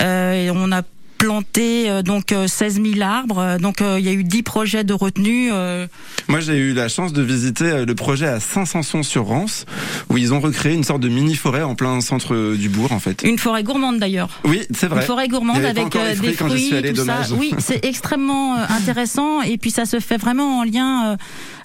Et 0.00 0.50
on 0.50 0.72
a 0.72 0.82
planté 1.18 1.90
euh, 1.90 2.02
donc 2.02 2.32
euh, 2.32 2.46
16 2.46 2.80
000 2.82 3.00
arbres. 3.02 3.38
Euh, 3.38 3.58
Donc 3.58 3.82
euh, 3.82 3.96
il 3.98 4.06
y 4.06 4.08
a 4.08 4.12
eu 4.12 4.24
10 4.24 4.42
projets 4.42 4.84
de 4.84 4.94
retenue. 4.94 5.50
euh, 5.52 5.86
Moi, 6.28 6.40
j'ai 6.40 6.56
eu 6.56 6.72
la 6.72 6.88
chance 6.88 7.12
de 7.12 7.22
visiter 7.22 7.64
euh, 7.64 7.84
le 7.84 7.94
projet 7.94 8.26
à 8.26 8.40
Saint-Sanson-sur-Rance, 8.40 9.66
où 10.10 10.16
ils 10.18 10.32
ont 10.32 10.40
recréé 10.40 10.74
une 10.74 10.84
sorte 10.84 11.00
de 11.00 11.08
mini-forêt 11.08 11.62
en 11.62 11.74
plein 11.74 12.00
centre 12.00 12.34
euh, 12.34 12.56
du 12.56 12.68
bourg, 12.68 12.92
en 12.92 13.00
fait. 13.00 13.22
une 13.24 13.38
forêt 13.38 13.62
gourmande 13.64 13.98
d'ailleurs. 13.98 14.28
Oui, 14.44 14.62
c'est 14.72 14.86
vrai. 14.86 15.00
Une 15.00 15.06
forêt 15.06 15.28
gourmande 15.28 15.64
avec 15.64 15.94
euh, 15.96 16.14
fruits 16.14 16.28
des 16.30 16.34
quand 16.36 16.48
fruits, 16.48 16.70
tout 16.94 17.04
ça. 17.04 17.18
Oui, 17.36 17.52
c'est 17.58 17.84
extrêmement 17.84 18.56
euh, 18.56 18.64
intéressant 18.70 19.42
et 19.42 19.58
puis 19.58 19.70
ça 19.70 19.84
se 19.86 20.00
fait 20.00 20.16
vraiment 20.16 20.60
en 20.60 20.64
lien. 20.64 21.12
euh, 21.12 21.16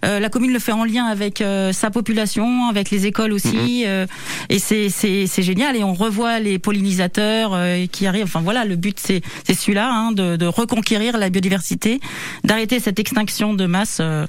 euh, 0.06 0.20
la 0.20 0.28
commune 0.28 0.52
le 0.52 0.60
fait 0.60 0.74
en 0.74 0.84
lien 0.84 1.06
avec 1.06 1.40
euh, 1.40 1.72
sa 1.72 1.90
population, 1.90 2.68
avec 2.68 2.90
les 2.92 3.06
écoles 3.06 3.32
aussi, 3.32 3.84
euh, 3.86 4.06
et 4.50 4.60
c'est 4.60 4.90
c'est 4.90 5.28
c'est 5.28 5.44
génial. 5.44 5.78
Et 5.78 5.84
on 5.86 5.94
revoit 5.94 6.40
les 6.42 6.60
pollinisateurs 6.60 7.52
euh, 7.54 7.86
qui 7.90 8.06
arrivent. 8.06 8.26
Enfin 8.26 8.42
voilà, 8.42 8.66
le 8.66 8.76
but 8.76 8.98
c'est 9.00 9.22
c'est 9.46 9.54
celui-là, 9.54 9.92
hein, 9.92 10.12
de, 10.12 10.36
de, 10.36 10.46
reconquérir 10.46 11.18
la 11.18 11.30
biodiversité, 11.30 12.00
d'arrêter 12.44 12.80
cette 12.80 13.00
extinction 13.00 13.54
de 13.54 13.66
masse. 13.66 13.98
Euh, 14.00 14.26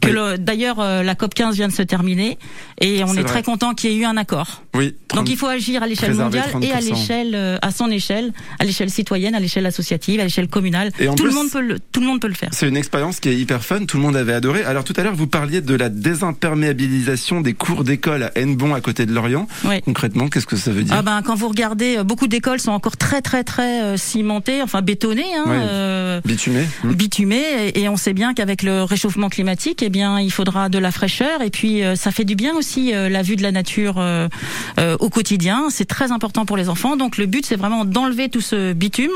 que 0.00 0.10
le 0.10 0.38
d'ailleurs 0.38 0.80
euh, 0.80 1.02
la 1.02 1.14
COP 1.14 1.34
15 1.34 1.56
vient 1.56 1.68
de 1.68 1.72
se 1.72 1.82
terminer 1.82 2.38
et 2.80 3.02
on 3.04 3.14
est, 3.14 3.24
très 3.24 3.42
content 3.42 3.74
qu'il 3.74 3.90
y 3.90 3.94
ait 3.94 3.98
eu 3.98 4.04
un 4.04 4.16
accord. 4.16 4.62
Oui. 4.74 4.94
Donc 5.14 5.28
il 5.28 5.36
faut 5.36 5.46
agir 5.46 5.82
à 5.82 5.86
l'échelle 5.86 6.14
mondiale 6.14 6.50
et 6.62 6.72
à 6.72 6.80
l'échelle, 6.80 7.58
à 7.60 7.70
son 7.70 7.90
échelle, 7.90 8.32
à 8.58 8.64
l'échelle 8.64 8.90
citoyenne, 8.90 9.34
à 9.34 9.40
l'échelle 9.40 9.66
associative, 9.66 10.20
à 10.20 10.24
l'échelle 10.24 10.48
communale. 10.48 10.90
Et 10.98 11.06
tout 11.14 11.24
le 11.24 11.32
monde 11.32 11.50
peut 11.50 11.60
le, 11.60 11.78
tout 11.78 12.00
le 12.00 12.06
monde 12.06 12.20
peut 12.20 12.28
le 12.28 12.34
faire. 12.34 12.50
C'est 12.52 12.68
une 12.68 12.76
expérience 12.76 13.20
qui 13.20 13.28
est 13.28 13.36
hyper 13.36 13.64
fun. 13.64 13.84
Tout 13.84 13.96
le 13.96 14.02
monde 14.02 14.16
avait 14.16 14.32
adoré. 14.32 14.64
Alors 14.64 14.84
tout 14.84 14.94
à 14.96 15.02
l'heure 15.02 15.14
vous 15.14 15.26
parliez 15.26 15.60
de 15.60 15.74
la 15.74 15.88
désimperméabilisation 15.88 17.40
des 17.40 17.54
cours 17.54 17.84
d'école 17.84 18.22
à 18.22 18.32
Hennebon 18.36 18.74
à 18.74 18.80
côté 18.80 19.06
de 19.06 19.12
Lorient. 19.12 19.46
Concrètement, 19.84 20.28
qu'est-ce 20.28 20.46
que 20.46 20.56
ça 20.56 20.70
veut 20.70 20.82
dire? 20.82 20.94
Ah 20.96 21.02
ben, 21.02 21.22
Quand 21.22 21.34
vous 21.34 21.48
regardez, 21.48 21.98
euh, 21.98 22.04
beaucoup 22.04 22.26
d'écoles 22.26 22.60
sont 22.60 22.72
encore 22.72 22.96
très 22.96 23.22
très 23.22 23.44
très 23.44 23.82
euh, 23.82 23.96
enfin 24.62 24.82
bétonnées. 24.82 25.34
Hein, 25.36 25.44
euh, 25.48 26.20
bitumées. 26.24 26.66
Mmh. 26.84 26.92
Bitumées. 26.92 27.72
Et, 27.74 27.88
on 27.88 27.96
sait 27.96 28.12
bien 28.12 28.34
qu'avec 28.34 28.62
le 28.62 28.82
réchauffement 28.82 29.28
climatique, 29.28 29.82
eh 29.82 29.88
bien, 29.88 30.20
il 30.20 30.30
faudra 30.30 30.68
de 30.68 30.78
la 30.78 30.90
fraîcheur. 30.90 31.42
Et 31.42 31.50
puis, 31.50 31.82
ça 31.96 32.10
fait 32.10 32.24
du 32.24 32.34
bien 32.34 32.54
aussi 32.54 32.92
la 32.92 33.22
vue 33.22 33.36
de 33.36 33.42
la 33.42 33.52
nature 33.52 34.02
au 35.00 35.10
quotidien. 35.10 35.68
C'est 35.70 35.86
très 35.86 36.12
important 36.12 36.44
pour 36.44 36.56
les 36.56 36.68
enfants. 36.68 36.96
Donc 36.96 37.16
le 37.16 37.26
but, 37.26 37.46
c'est 37.46 37.56
vraiment 37.56 37.84
d'enlever 37.84 38.28
tout 38.28 38.40
ce 38.40 38.72
bitume 38.72 39.10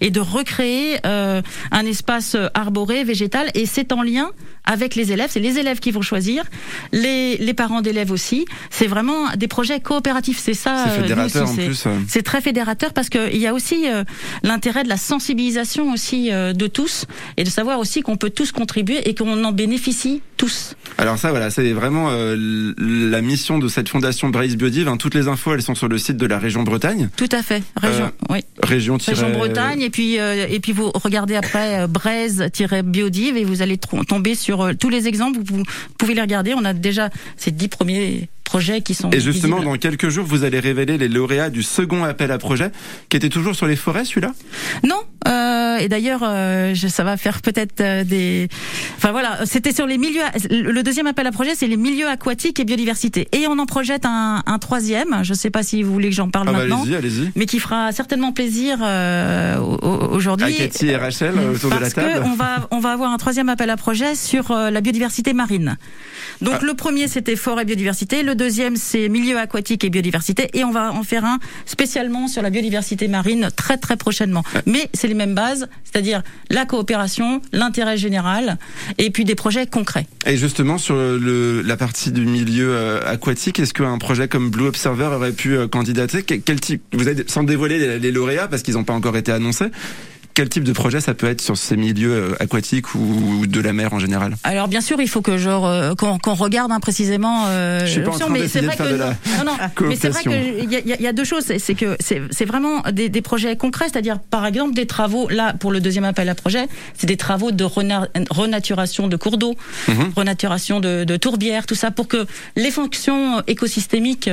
et 0.00 0.10
de 0.10 0.20
recréer 0.20 0.98
un 1.04 1.86
espace 1.86 2.36
arboré, 2.54 3.04
végétal. 3.04 3.50
Et 3.54 3.66
c'est 3.66 3.92
en 3.92 4.02
lien 4.02 4.30
avec 4.64 4.94
les 4.94 5.12
élèves. 5.12 5.30
C'est 5.30 5.40
les 5.40 5.58
élèves 5.58 5.80
qui 5.80 5.90
vont 5.90 6.02
choisir, 6.02 6.44
les, 6.92 7.36
les 7.36 7.54
parents 7.54 7.80
d'élèves 7.80 8.12
aussi. 8.12 8.44
C'est 8.70 8.86
vraiment 8.86 9.30
des 9.36 9.48
projets 9.48 9.80
coopératifs. 9.80 10.38
C'est 10.38 10.54
ça. 10.54 10.84
C'est 10.86 10.90
euh, 10.90 11.02
fédérateur 11.02 11.50
en 11.50 11.54
plus. 11.54 11.84
C'est 12.08 12.22
très 12.22 12.40
fédérateur 12.40 12.92
parce 12.92 13.08
qu'il 13.08 13.38
y 13.38 13.46
a 13.46 13.54
aussi 13.54 13.88
euh, 13.88 14.04
l'intérêt 14.72 14.84
de 14.84 14.88
la 14.88 14.96
sensibilisation 14.96 15.92
aussi 15.92 16.32
euh, 16.32 16.52
de 16.52 16.66
tous 16.66 17.06
et 17.36 17.44
de 17.44 17.50
savoir 17.50 17.78
aussi 17.78 18.02
qu'on 18.02 18.16
peut 18.16 18.30
tous 18.30 18.52
contribuer 18.52 19.08
et 19.08 19.14
qu'on 19.14 19.44
en 19.44 19.52
bénéficie 19.52 20.22
tous. 20.36 20.74
Alors 20.98 21.18
ça, 21.18 21.30
voilà, 21.30 21.50
c'est 21.50 21.72
vraiment 21.72 22.10
la 22.10 23.20
mission 23.20 23.58
de 23.58 23.68
cette 23.68 23.88
fondation 23.88 24.28
Braise 24.28 24.56
Biodive. 24.56 24.88
Hein. 24.88 24.96
Toutes 24.96 25.14
les 25.14 25.28
infos, 25.28 25.54
elles 25.54 25.62
sont 25.62 25.74
sur 25.74 25.88
le 25.88 25.98
site 25.98 26.16
de 26.16 26.26
la 26.26 26.38
région 26.38 26.62
Bretagne. 26.62 27.10
Tout 27.16 27.28
à 27.30 27.42
fait, 27.42 27.62
région, 27.76 28.10
oui. 28.28 28.40
Région, 28.62 28.98
région 29.06 29.30
Bretagne 29.30 29.82
et 29.82 29.90
puis 29.90 30.14
et 30.14 30.60
puis 30.60 30.72
vous 30.72 30.90
regardez 30.94 31.36
après 31.36 31.86
Braise-Biodive 31.86 33.36
et 33.36 33.44
vous 33.44 33.62
allez 33.62 33.78
tomber 33.78 34.34
sur 34.34 34.62
euh, 34.62 34.72
tous 34.74 34.88
les 34.88 35.08
exemples, 35.08 35.38
vous, 35.44 35.62
pouvez 35.98 36.14
les 36.14 36.20
regarder. 36.20 36.54
On 36.56 36.64
a 36.64 36.72
déjà 36.72 37.10
ces 37.36 37.50
dix 37.50 37.68
premiers 37.68 38.28
projets 38.52 38.82
qui 38.82 38.92
sont. 38.92 39.08
Et 39.12 39.20
justement, 39.20 39.62
dans 39.62 39.78
quelques 39.78 40.10
jours, 40.10 40.26
vous 40.26 40.44
allez 40.44 40.60
révéler 40.60 40.98
les 40.98 41.08
lauréats 41.08 41.48
du 41.48 41.62
second 41.62 42.04
appel 42.04 42.30
à 42.30 42.36
projet, 42.36 42.70
qui 43.08 43.16
était 43.16 43.30
toujours 43.30 43.54
sur 43.54 43.66
les 43.66 43.76
forêts, 43.76 44.04
celui-là? 44.04 44.34
Non. 44.84 45.00
Euh, 45.26 45.78
et 45.78 45.88
d'ailleurs, 45.88 46.20
euh, 46.24 46.74
ça 46.74 47.04
va 47.04 47.16
faire 47.16 47.42
peut-être 47.42 47.80
euh, 47.80 48.04
des. 48.04 48.48
Enfin 48.96 49.12
voilà, 49.12 49.40
c'était 49.44 49.72
sur 49.72 49.86
les 49.86 49.98
milieux. 49.98 50.22
Le 50.50 50.82
deuxième 50.82 51.06
appel 51.06 51.26
à 51.26 51.32
projet, 51.32 51.54
c'est 51.54 51.66
les 51.66 51.76
milieux 51.76 52.08
aquatiques 52.08 52.60
et 52.60 52.64
biodiversité. 52.64 53.28
Et 53.32 53.46
on 53.46 53.58
en 53.58 53.66
projette 53.66 54.04
un, 54.04 54.42
un 54.46 54.58
troisième. 54.58 55.20
Je 55.22 55.32
ne 55.32 55.36
sais 55.36 55.50
pas 55.50 55.62
si 55.62 55.82
vous 55.82 55.92
voulez 55.92 56.08
que 56.10 56.14
j'en 56.14 56.30
parle 56.30 56.48
ah 56.48 56.52
bah 56.52 56.58
maintenant. 56.60 56.82
allez-y, 56.82 56.96
allez-y. 56.96 57.30
Mais 57.36 57.46
qui 57.46 57.58
fera 57.58 57.92
certainement 57.92 58.32
plaisir 58.32 58.78
aujourd'hui. 60.12 60.54
À 60.54 60.58
Cathy 60.58 60.88
et 60.88 60.96
Rachel 60.96 61.34
autour 61.38 61.70
de 61.70 61.80
la 61.80 61.90
table. 61.90 62.10
Parce 62.12 62.24
qu'on 62.24 62.34
va 62.34 62.68
on 62.70 62.80
va 62.80 62.92
avoir 62.92 63.12
un 63.12 63.18
troisième 63.18 63.48
appel 63.48 63.70
à 63.70 63.76
projet 63.76 64.14
sur 64.14 64.52
la 64.52 64.80
biodiversité 64.80 65.32
marine. 65.32 65.76
Donc 66.40 66.56
ah. 66.60 66.64
le 66.64 66.74
premier 66.74 67.08
c'était 67.08 67.36
forêt 67.36 67.62
et 67.62 67.64
biodiversité. 67.64 68.22
Le 68.22 68.34
deuxième, 68.34 68.76
c'est 68.76 69.08
milieu 69.08 69.38
aquatique 69.38 69.84
et 69.84 69.90
biodiversité. 69.90 70.48
Et 70.54 70.64
on 70.64 70.70
va 70.70 70.92
en 70.92 71.02
faire 71.02 71.24
un 71.24 71.38
spécialement 71.66 72.28
sur 72.28 72.42
la 72.42 72.50
biodiversité 72.50 73.08
marine 73.08 73.48
très 73.54 73.76
très 73.76 73.96
prochainement. 73.96 74.42
Mais 74.66 74.88
c'est 74.94 75.08
les 75.12 75.18
mêmes 75.18 75.34
bases, 75.34 75.68
c'est-à-dire 75.84 76.22
la 76.48 76.64
coopération, 76.64 77.42
l'intérêt 77.52 77.96
général, 77.98 78.58
et 78.98 79.10
puis 79.10 79.24
des 79.24 79.34
projets 79.34 79.66
concrets. 79.66 80.06
Et 80.26 80.36
justement, 80.36 80.78
sur 80.78 80.96
la 80.96 81.76
partie 81.76 82.12
du 82.12 82.24
milieu 82.24 82.70
euh, 82.70 83.00
aquatique, 83.06 83.58
est-ce 83.58 83.74
qu'un 83.74 83.98
projet 83.98 84.26
comme 84.28 84.50
Blue 84.50 84.66
Observer 84.66 85.10
aurait 85.14 85.32
pu 85.32 85.56
euh, 85.56 85.68
candidater? 85.68 86.22
Quel, 86.22 86.60
type? 86.60 86.82
Vous 86.92 87.08
avez, 87.08 87.24
sans 87.26 87.42
dévoiler 87.42 87.98
les 87.98 88.12
lauréats, 88.12 88.48
parce 88.48 88.62
qu'ils 88.62 88.74
n'ont 88.74 88.84
pas 88.84 88.94
encore 88.94 89.16
été 89.16 89.32
annoncés, 89.32 89.66
quel 90.34 90.48
type 90.48 90.64
de 90.64 90.72
projet 90.72 91.00
ça 91.00 91.14
peut 91.14 91.26
être 91.26 91.40
sur 91.40 91.56
ces 91.56 91.76
milieux 91.76 92.12
euh, 92.12 92.42
aquatiques 92.42 92.94
ou 92.94 93.46
de 93.46 93.60
la 93.60 93.72
mer 93.72 93.92
en 93.92 93.98
général? 93.98 94.36
Alors 94.44 94.68
bien 94.68 94.80
sûr, 94.80 95.00
il 95.00 95.08
faut 95.08 95.22
que 95.22 95.38
genre 95.38 95.66
euh, 95.66 95.94
qu'on 95.94 96.34
regarde 96.34 96.72
hein, 96.72 96.80
précisément. 96.80 97.44
Euh, 97.46 97.80
Je 97.80 97.92
suis 97.92 98.00
pas 98.02 98.10
en 98.10 98.18
train 98.18 98.28
mais 98.28 98.48
c'est 98.48 98.60
vrai 98.60 98.76
que 98.76 98.82
la 98.84 99.16
vrai 100.10 100.22
qu'il 100.22 100.72
y, 100.72 101.02
y, 101.02 101.06
a 101.06 101.12
deux 101.12 101.24
choses. 101.24 101.44
C'est 101.58 101.74
que 101.74 101.96
c'est 102.00 102.44
vraiment 102.44 102.80
des, 102.92 103.08
des, 103.08 103.22
projets 103.22 103.56
concrets, 103.56 103.86
c'est-à-dire 103.90 104.18
par 104.18 104.46
exemple 104.46 104.74
des 104.74 104.86
travaux. 104.86 105.28
Là, 105.28 105.54
pour 105.54 105.70
le 105.70 105.80
deuxième 105.80 106.04
appel 106.04 106.28
à 106.28 106.34
projet, 106.34 106.66
c'est 106.96 107.06
des 107.06 107.16
travaux 107.16 107.50
de 107.52 107.64
renaturation 107.64 109.08
de 109.08 109.16
cours 109.16 109.38
d'eau, 109.38 109.54
mhm. 109.88 110.12
renaturation 110.16 110.80
de, 110.80 111.04
de, 111.04 111.16
tourbières, 111.16 111.66
tout 111.66 111.74
ça, 111.74 111.90
pour 111.90 112.08
que 112.08 112.26
les 112.56 112.70
fonctions 112.70 113.42
écosystémiques 113.46 114.30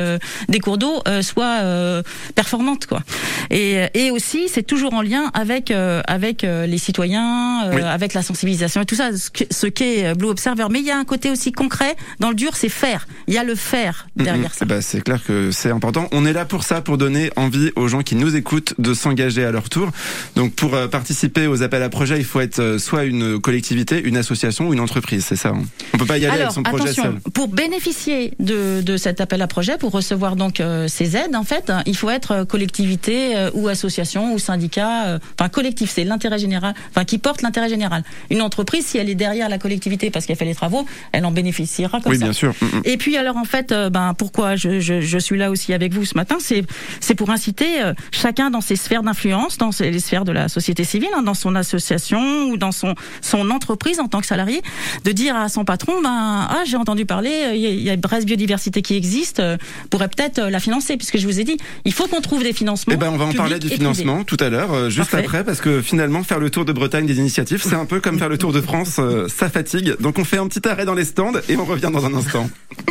des 0.48 0.60
cours 0.60 0.78
d'eau 0.78 1.04
soient 1.22 2.04
performantes, 2.36 2.86
quoi. 2.86 3.02
Et, 3.50 3.86
et 3.94 4.12
aussi, 4.12 4.48
c'est 4.48 4.64
toujours 4.64 4.94
en 4.94 5.02
lien 5.02 5.32
avec 5.34 5.72
euh, 5.72 5.88
avec 6.08 6.43
euh, 6.43 6.65
les 6.65 6.78
citoyens, 6.78 7.65
euh, 7.65 7.84
avec 7.84 8.13
la 8.13 8.21
sensibilisation 8.21 8.82
et 8.82 8.86
tout 8.86 8.95
ça, 8.95 9.10
ce 9.13 9.67
qu'est 9.67 10.13
Blue 10.15 10.28
Observer. 10.28 10.67
Mais 10.69 10.80
il 10.80 10.86
y 10.86 10.91
a 10.91 10.97
un 10.97 11.06
côté 11.06 11.30
aussi 11.30 11.52
concret. 11.52 11.95
Dans 12.19 12.30
le 12.30 12.36
dur, 12.36 12.56
c'est 12.56 12.69
faire. 12.69 13.08
Il 13.28 13.34
y 13.34 13.38
a 13.38 13.43
le 13.43 13.56
faire 13.56 14.08
derrière 14.15 14.54
ça. 14.54 14.65
Bah, 14.65 14.82
c'est 14.82 15.02
clair 15.02 15.23
que 15.23 15.52
c'est 15.52 15.71
important. 15.71 16.08
On 16.12 16.25
est 16.25 16.34
là 16.34 16.45
pour 16.45 16.63
ça, 16.63 16.82
pour 16.82 16.97
donner 16.97 17.32
envie 17.36 17.71
aux 17.75 17.88
gens 17.88 18.02
qui 18.02 18.15
nous 18.15 18.36
écoutent 18.36 18.73
de 18.78 18.93
s'engager 18.93 19.45
à 19.45 19.52
leur 19.52 19.69
tour. 19.69 19.89
Donc 20.36 20.54
pour 20.54 20.71
participer 20.89 21.47
aux 21.47 21.63
appels 21.63 21.84
à 21.84 21.89
projets, 21.89 22.17
il 22.17 22.25
faut 22.25 22.41
être 22.41 22.78
soit 22.78 23.06
une 23.06 23.39
collectivité, 23.39 24.02
une 24.04 24.17
association 24.17 24.67
ou 24.67 24.73
une 24.73 24.80
entreprise. 24.80 25.25
C'est 25.25 25.36
ça. 25.36 25.49
Hein. 25.49 25.63
On 25.93 25.97
peut 25.97 26.06
pas 26.06 26.17
y 26.17 26.25
aller 26.25 26.41
avec 26.41 26.52
son 26.52 26.63
projet 26.63 26.93
seul. 26.93 27.19
Pour 27.34 27.47
bénéficier 27.47 28.34
de, 28.39 28.82
de 28.82 28.97
cet 28.97 29.21
appel 29.21 29.41
à 29.41 29.47
projet, 29.47 29.78
pour 29.78 29.91
recevoir 29.91 30.36
donc 30.36 30.62
ces 30.88 31.15
aides, 31.15 31.36
en 31.36 31.43
fait, 31.43 31.71
il 31.86 31.95
faut 31.95 32.10
être 32.10 32.43
collectivité 32.43 33.49
ou 33.54 33.67
association 33.67 34.34
ou 34.34 34.39
syndicat, 34.39 35.19
enfin 35.38 35.49
collectivité 35.49 35.79
c'est 35.88 36.04
l'intérêt 36.04 36.39
général, 36.39 36.74
enfin 36.89 37.06
qui 37.06 37.18
porte 37.18 37.42
l'intérêt 37.42 37.70
général. 37.70 38.04
Une 38.30 38.42
entreprise, 38.42 38.86
si 38.86 38.98
elle 38.98 39.10
est 39.10 39.15
derrière 39.15 39.50
la 39.50 39.58
collectivité 39.58 40.10
parce 40.10 40.26
qu'elle 40.26 40.36
fait 40.36 40.46
les 40.46 40.56
travaux, 40.56 40.86
elle 41.12 41.26
en 41.26 41.32
bénéficiera 41.32 42.00
comme 42.00 42.12
oui, 42.12 42.20
ça. 42.20 42.26
bien 42.26 42.34
sûr. 42.34 42.54
Mm, 42.62 42.65
mm. 42.65 42.82
Et 42.86 42.98
puis 42.98 43.18
alors 43.18 43.38
en 43.38 43.46
fait, 43.46 43.72
euh, 43.72 43.89
ben 43.89 44.13
pourquoi 44.18 44.56
je, 44.56 44.80
je, 44.80 45.02
je, 45.02 45.18
suis 45.18 45.38
là 45.38 45.52
aussi 45.52 45.74
avec 45.74 45.94
vous 45.94 46.06
ce 46.06 46.15
matin, 46.15 46.38
c'est 46.39 46.63
c'est 47.00 47.15
pour 47.15 47.30
inciter 47.30 47.82
euh, 47.82 47.94
chacun 48.12 48.50
dans 48.50 48.62
ses 48.62 48.76
sphères 48.76 49.04
d'influence, 49.04 49.58
dans 49.58 49.72
les 49.80 50.00
sphères 50.00 50.26
de 50.26 50.32
la 50.32 50.50
société 50.50 50.84
civile, 50.84 51.10
hein, 51.15 51.24
dans 51.24 51.34
son 51.34 51.56
association 51.56 52.46
ou 52.50 52.58
dans 52.58 52.72
son 52.72 52.96
son 53.22 53.50
entreprise 53.50 54.00
en 54.00 54.08
tant 54.08 54.22
que 54.22 54.28
salarié, 54.28 54.62
de 55.04 55.12
dire 55.12 55.36
à 55.36 55.50
son 55.50 55.65
patron, 55.65 56.02
ben 56.02 56.48
ah 56.50 56.63
j'ai 56.65 56.78
entendu 56.78 57.06
parler, 57.06 57.32
euh, 57.48 57.56
il 57.56 57.82
y 57.82 57.89
a 57.89 57.96
Brest 57.96 58.26
Biodiversité 58.26 58.82
qui 58.82 58.96
existe, 58.96 59.42
pourrait 59.89 60.10
peut-être 60.10 60.42
la 60.42 60.60
financer, 60.60 60.98
puisque 60.98 61.18
je 61.18 61.28
vous 61.28 61.39
ai 61.39 61.44
dit, 61.44 61.58
il 61.86 61.94
faut 61.94 62.08
qu'on 62.08 62.22
trouve 62.22 62.44
des 62.44 62.54
financements. 62.54 62.94
Eh 62.94 62.98
ben 62.98 63.10
on 63.12 63.18
va 63.18 63.26
en 63.26 63.34
parler 63.34 63.60
du 63.60 63.70
financement 63.70 64.24
tout 64.24 64.38
à 64.39 64.50
l'heure, 64.50 64.89
juste 64.89 65.13
après, 65.13 65.44
parce 65.44 65.62
que 65.70 65.82
finalement 65.84 66.24
faire 66.24 66.40
le 66.40 66.50
tour 66.50 66.66
de 66.66 66.74
Bretagne 66.74 67.06
des 67.06 67.20
initiatives, 67.20 67.62
c'est 67.64 67.76
un 67.76 67.86
peu 67.86 68.00
comme 68.00 68.18
faire 68.18 68.30
le 68.30 68.40
tour 68.40 68.52
de 68.52 68.60
France, 68.60 68.96
euh, 68.98 69.28
ça 69.28 69.50
fatigue. 69.50 69.96
Donc 70.00 70.18
on 70.18 70.24
fait 70.24 70.38
un 70.38 70.48
petit 70.48 70.68
arrêt 70.68 70.86
dans 70.86 70.96
les 70.96 71.06
stands 71.06 71.34
et 71.48 71.56
on 71.58 71.66
revient 71.66 71.92
dans 71.94 72.06
un 72.06 72.14
instant. 72.16 72.50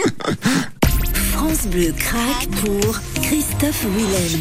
France 1.33 1.67
Bleu 1.67 1.93
craque 1.99 2.49
pour 2.61 3.01
Christophe 3.23 3.85
Willem. 3.97 4.41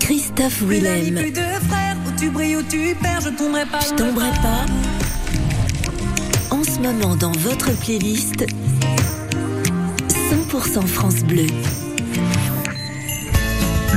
Christophe 0.00 0.62
Willem. 0.62 1.14
Plus 1.14 1.30
de 1.30 1.40
frères, 1.68 1.96
où 2.06 2.18
tu 2.18 2.30
brilles, 2.30 2.56
où 2.56 2.62
tu 2.62 2.94
perds, 3.02 3.20
je 3.20 3.30
tomberai 3.30 3.66
pas. 3.66 3.80
Je 3.80 3.94
tomberai 3.94 4.30
pas 4.42 4.87
ce 6.78 6.82
moment 6.82 7.16
dans 7.16 7.32
votre 7.32 7.76
playlist 7.80 8.46
100% 10.08 10.86
France 10.86 11.22
Bleu. 11.24 11.46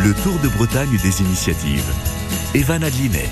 Le 0.03 0.13
Tour 0.23 0.39
de 0.43 0.47
Bretagne 0.49 0.97
des 1.03 1.21
initiatives. 1.21 1.91
Evan 2.53 2.83
Adlinet. 2.83 3.29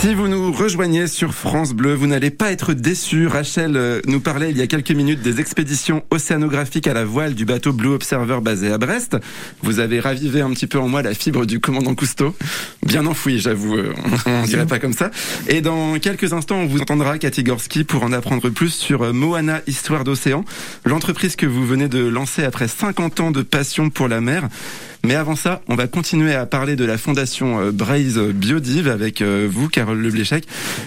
Si 0.00 0.14
vous 0.14 0.28
nous 0.28 0.52
rejoignez 0.52 1.08
sur 1.08 1.34
France 1.34 1.72
Bleu, 1.72 1.92
vous 1.92 2.06
n'allez 2.06 2.30
pas 2.30 2.52
être 2.52 2.72
déçus. 2.72 3.26
Rachel 3.26 3.76
euh, 3.76 4.00
nous 4.06 4.20
parlait 4.20 4.52
il 4.52 4.56
y 4.56 4.62
a 4.62 4.68
quelques 4.68 4.92
minutes 4.92 5.22
des 5.22 5.40
expéditions 5.40 6.04
océanographiques 6.12 6.86
à 6.86 6.94
la 6.94 7.04
voile 7.04 7.34
du 7.34 7.44
bateau 7.44 7.72
Blue 7.72 7.88
Observer 7.88 8.38
basé 8.40 8.70
à 8.70 8.78
Brest. 8.78 9.16
Vous 9.60 9.80
avez 9.80 9.98
ravivé 9.98 10.40
un 10.40 10.50
petit 10.50 10.68
peu 10.68 10.78
en 10.78 10.86
moi 10.88 11.02
la 11.02 11.14
fibre 11.14 11.46
du 11.46 11.58
commandant 11.58 11.96
Cousteau. 11.96 12.32
Bien 12.86 13.06
enfoui, 13.06 13.40
j'avoue, 13.40 13.76
euh, 13.76 13.92
on 14.26 14.44
dirait 14.44 14.66
pas 14.66 14.78
comme 14.78 14.92
ça. 14.92 15.10
Et 15.48 15.62
dans 15.62 15.98
quelques 15.98 16.32
instants, 16.32 16.58
on 16.58 16.66
vous 16.66 16.80
entendra 16.80 17.18
Cathy 17.18 17.42
Gorski 17.42 17.82
pour 17.82 18.04
en 18.04 18.12
apprendre 18.12 18.50
plus 18.50 18.70
sur 18.70 19.02
euh, 19.02 19.12
Moana 19.12 19.62
Histoire 19.66 20.04
d'océan, 20.04 20.44
l'entreprise 20.84 21.34
que 21.34 21.46
vous 21.46 21.66
venez 21.66 21.88
de 21.88 22.06
lancer 22.06 22.44
après 22.44 22.68
50 22.68 23.18
ans 23.18 23.30
de 23.32 23.42
passion 23.42 23.90
pour 23.90 24.06
la 24.06 24.20
mer. 24.20 24.48
Mais 25.04 25.14
avant 25.14 25.36
ça, 25.36 25.62
on 25.68 25.74
va 25.74 25.86
continuer 25.86 26.34
à 26.34 26.46
parler 26.46 26.76
de 26.76 26.84
la 26.84 26.98
fondation 26.98 27.60
euh, 27.60 27.72
Braise 27.72 28.18
Biodive 28.18 28.88
avec 28.88 29.22
euh, 29.22 29.48
vous, 29.50 29.68
Carole 29.68 30.00
Lebléchec. 30.00 30.44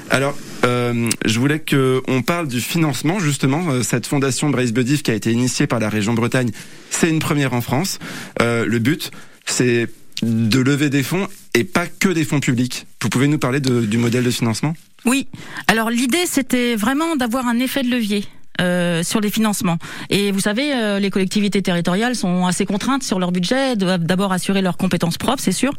Alors, 0.09 0.37
euh, 0.65 1.09
je 1.25 1.39
voulais 1.39 1.59
que 1.59 2.01
on 2.07 2.21
parle 2.21 2.47
du 2.47 2.61
financement 2.61 3.19
justement. 3.19 3.81
Cette 3.83 4.05
fondation 4.05 4.49
Braise 4.49 4.73
Biodive 4.73 5.01
qui 5.01 5.11
a 5.11 5.15
été 5.15 5.31
initiée 5.31 5.67
par 5.67 5.79
la 5.79 5.89
région 5.89 6.13
Bretagne, 6.13 6.51
c'est 6.89 7.09
une 7.09 7.19
première 7.19 7.53
en 7.53 7.61
France. 7.61 7.99
Le 8.39 8.79
but, 8.79 9.11
c'est 9.45 9.87
de 10.21 10.59
lever 10.59 10.89
des 10.89 11.03
fonds 11.03 11.27
et 11.55 11.63
pas 11.63 11.87
que 11.87 12.09
des 12.09 12.23
fonds 12.23 12.39
publics. 12.39 12.85
Vous 13.01 13.09
pouvez 13.09 13.27
nous 13.27 13.39
parler 13.39 13.59
du 13.59 13.97
modèle 13.97 14.23
de 14.23 14.31
financement? 14.31 14.75
Oui. 15.05 15.27
Alors 15.67 15.89
l'idée, 15.89 16.25
c'était 16.25 16.75
vraiment 16.75 17.15
d'avoir 17.15 17.47
un 17.47 17.59
effet 17.59 17.81
de 17.83 17.89
levier. 17.89 18.25
Euh, 18.59 19.01
sur 19.01 19.21
les 19.21 19.31
financements. 19.31 19.77
Et 20.09 20.31
vous 20.31 20.41
savez, 20.41 20.73
euh, 20.73 20.99
les 20.99 21.09
collectivités 21.09 21.61
territoriales 21.61 22.15
sont 22.15 22.45
assez 22.45 22.65
contraintes 22.65 23.01
sur 23.01 23.17
leur 23.17 23.31
budget, 23.31 23.77
doivent 23.77 24.03
d'abord 24.03 24.33
assurer 24.33 24.61
leurs 24.61 24.77
compétences 24.77 25.17
propres, 25.17 25.41
c'est 25.41 25.53
sûr. 25.53 25.71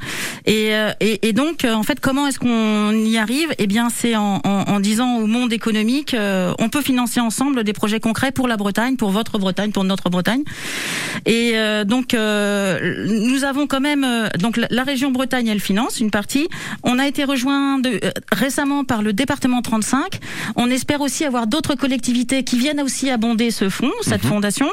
Et, 0.46 0.74
euh, 0.74 0.90
et, 0.98 1.28
et, 1.28 1.32
donc, 1.32 1.64
en 1.64 1.82
fait, 1.82 2.00
comment 2.00 2.26
est-ce 2.26 2.40
qu'on 2.40 2.92
y 2.92 3.18
arrive? 3.18 3.54
Eh 3.58 3.66
bien, 3.66 3.88
c'est 3.94 4.16
en, 4.16 4.40
en, 4.42 4.64
en, 4.66 4.80
disant 4.80 5.18
au 5.18 5.26
monde 5.26 5.52
économique, 5.52 6.16
on 6.58 6.68
peut 6.70 6.80
financer 6.80 7.20
ensemble 7.20 7.62
des 7.62 7.74
projets 7.74 8.00
concrets 8.00 8.32
pour 8.32 8.48
la 8.48 8.56
Bretagne, 8.56 8.96
pour 8.96 9.10
votre 9.10 9.38
Bretagne, 9.38 9.70
pour 9.70 9.84
notre 9.84 10.08
Bretagne. 10.08 10.42
Et 11.26 11.54
donc, 11.84 12.14
nous 12.14 13.44
avons 13.44 13.66
quand 13.66 13.80
même, 13.80 14.06
donc 14.38 14.58
la 14.70 14.82
région 14.82 15.10
Bretagne, 15.10 15.46
elle 15.48 15.60
finance 15.60 16.00
une 16.00 16.10
partie. 16.10 16.48
On 16.82 16.98
a 16.98 17.06
été 17.06 17.24
rejoint 17.24 17.78
de, 17.78 18.00
récemment 18.32 18.84
par 18.84 19.02
le 19.02 19.12
département 19.12 19.62
35. 19.62 20.18
On 20.56 20.70
espère 20.70 21.00
aussi 21.00 21.24
avoir 21.24 21.46
d'autres 21.46 21.74
collectivités 21.74 22.42
qui 22.44 22.61
viennent 22.62 22.80
aussi 22.80 23.10
abonder 23.10 23.50
ce 23.50 23.68
fonds, 23.68 23.92
cette 24.02 24.24
mmh. 24.24 24.28
fondation. 24.28 24.68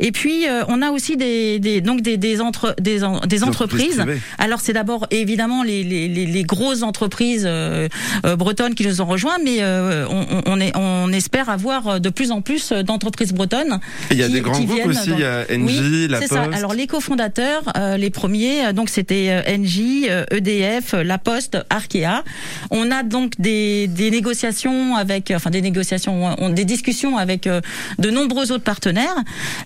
Et 0.00 0.10
puis 0.10 0.48
euh, 0.48 0.64
on 0.68 0.82
a 0.82 0.90
aussi 0.90 1.16
des, 1.16 1.58
des 1.58 1.80
donc 1.80 2.00
des, 2.00 2.16
des, 2.16 2.40
entre, 2.40 2.74
des, 2.80 3.00
des 3.26 3.44
entreprises. 3.44 4.02
Alors 4.38 4.60
c'est 4.60 4.72
d'abord 4.72 5.06
évidemment 5.10 5.62
les, 5.62 5.84
les, 5.84 6.08
les, 6.08 6.42
grosses 6.42 6.82
entreprises 6.82 7.44
euh, 7.46 7.88
euh, 8.24 8.36
bretonnes 8.36 8.74
qui 8.74 8.86
nous 8.86 9.00
ont 9.00 9.06
rejoints, 9.06 9.38
mais 9.44 9.58
euh, 9.60 10.06
on, 10.08 10.42
on, 10.46 10.60
est, 10.60 10.72
on 10.76 11.12
espère 11.12 11.50
avoir 11.50 12.00
de 12.00 12.08
plus 12.08 12.30
en 12.30 12.40
plus 12.40 12.72
d'entreprises 12.72 13.32
bretonnes. 13.32 13.80
il 14.10 14.16
y 14.16 14.22
a 14.22 14.28
des 14.28 14.40
grands 14.40 14.60
groupes 14.60 14.86
aussi, 14.86 15.10
il 15.10 15.20
y 15.20 15.24
a 15.24 15.44
NJ, 15.50 15.80
oui, 15.80 16.08
La 16.08 16.20
Poste. 16.20 16.32
Ça. 16.32 16.48
Alors 16.52 16.74
les 16.74 16.86
cofondateurs, 16.86 17.64
les 17.98 18.10
premiers, 18.10 18.72
donc 18.72 18.88
c'était 18.88 19.44
NJ, 19.58 20.08
EDF, 20.30 20.94
La 20.94 21.18
Poste, 21.18 21.58
Arkea. 21.70 22.24
On 22.70 22.90
a 22.90 23.02
donc 23.02 23.32
des, 23.38 23.88
des 23.88 24.10
négociations 24.10 24.96
avec, 24.96 25.32
enfin 25.34 25.50
des 25.50 25.62
négociations, 25.62 26.34
on, 26.38 26.50
des 26.50 26.64
discussions 26.64 27.18
avec 27.18 27.25
avec 27.26 27.46
euh, 27.46 27.60
de 27.98 28.10
nombreux 28.10 28.52
autres 28.52 28.64
partenaires. 28.64 29.16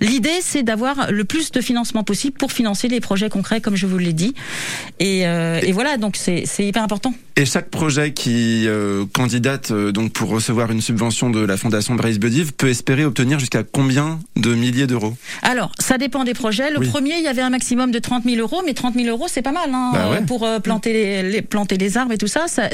L'idée, 0.01 0.40
c'est 0.40 0.62
d'avoir 0.62 1.12
le 1.12 1.25
plus 1.25 1.51
de 1.51 1.61
financement 1.61 2.05
possible 2.05 2.38
pour 2.38 2.53
financer 2.53 2.88
les 2.88 3.01
projets 3.01 3.29
concrets, 3.29 3.61
comme 3.61 3.77
je 3.77 3.87
vous 3.87 3.99
l'ai 3.99 4.14
dit. 4.14 4.35
Et, 4.99 5.27
euh, 5.27 5.61
et, 5.62 5.73
voilà, 5.73 5.99
donc 5.99 6.16
c'est 6.16 6.44
hyper 6.59 6.83
important. 6.83 7.12
Et 7.36 7.44
chaque 7.44 7.70
projet 7.70 8.12
qui 8.12 8.64
euh, 8.66 9.04
candidate 9.12 9.70
euh, 9.70 9.92
donc 9.92 10.12
pour 10.12 10.28
recevoir 10.30 10.70
une 10.70 10.80
subvention 10.80 11.30
de 11.30 11.40
la 11.40 11.56
Fondation 11.56 11.94
Brace 11.94 12.18
Bedive 12.18 12.52
peut 12.52 12.68
espérer 12.68 13.04
obtenir 13.04 13.38
jusqu'à 13.38 13.62
combien 13.62 14.18
de 14.36 14.54
milliers 14.54 14.86
d'euros? 14.86 15.14
Alors, 15.42 15.72
ça 15.78 15.96
dépend 15.96 16.24
des 16.24 16.34
projets. 16.34 16.70
Le 16.70 16.80
oui. 16.80 16.88
premier, 16.88 17.14
il 17.18 17.22
y 17.22 17.28
avait 17.28 17.42
un 17.42 17.50
maximum 17.50 17.92
de 17.92 17.98
30 17.98 18.24
000 18.24 18.36
euros, 18.40 18.62
mais 18.64 18.74
30 18.74 18.94
000 18.94 19.06
euros, 19.08 19.26
c'est 19.28 19.42
pas 19.42 19.52
mal 19.52 19.70
hein, 19.72 19.90
bah 19.92 20.10
ouais. 20.10 20.22
pour 20.22 20.44
euh, 20.44 20.58
planter 20.58 20.92
les, 20.92 21.22
les, 21.22 21.42
planter 21.42 21.76
les 21.76 21.96
arbres 21.96 22.12
et 22.12 22.18
tout 22.18 22.26
ça. 22.26 22.48
ça 22.48 22.68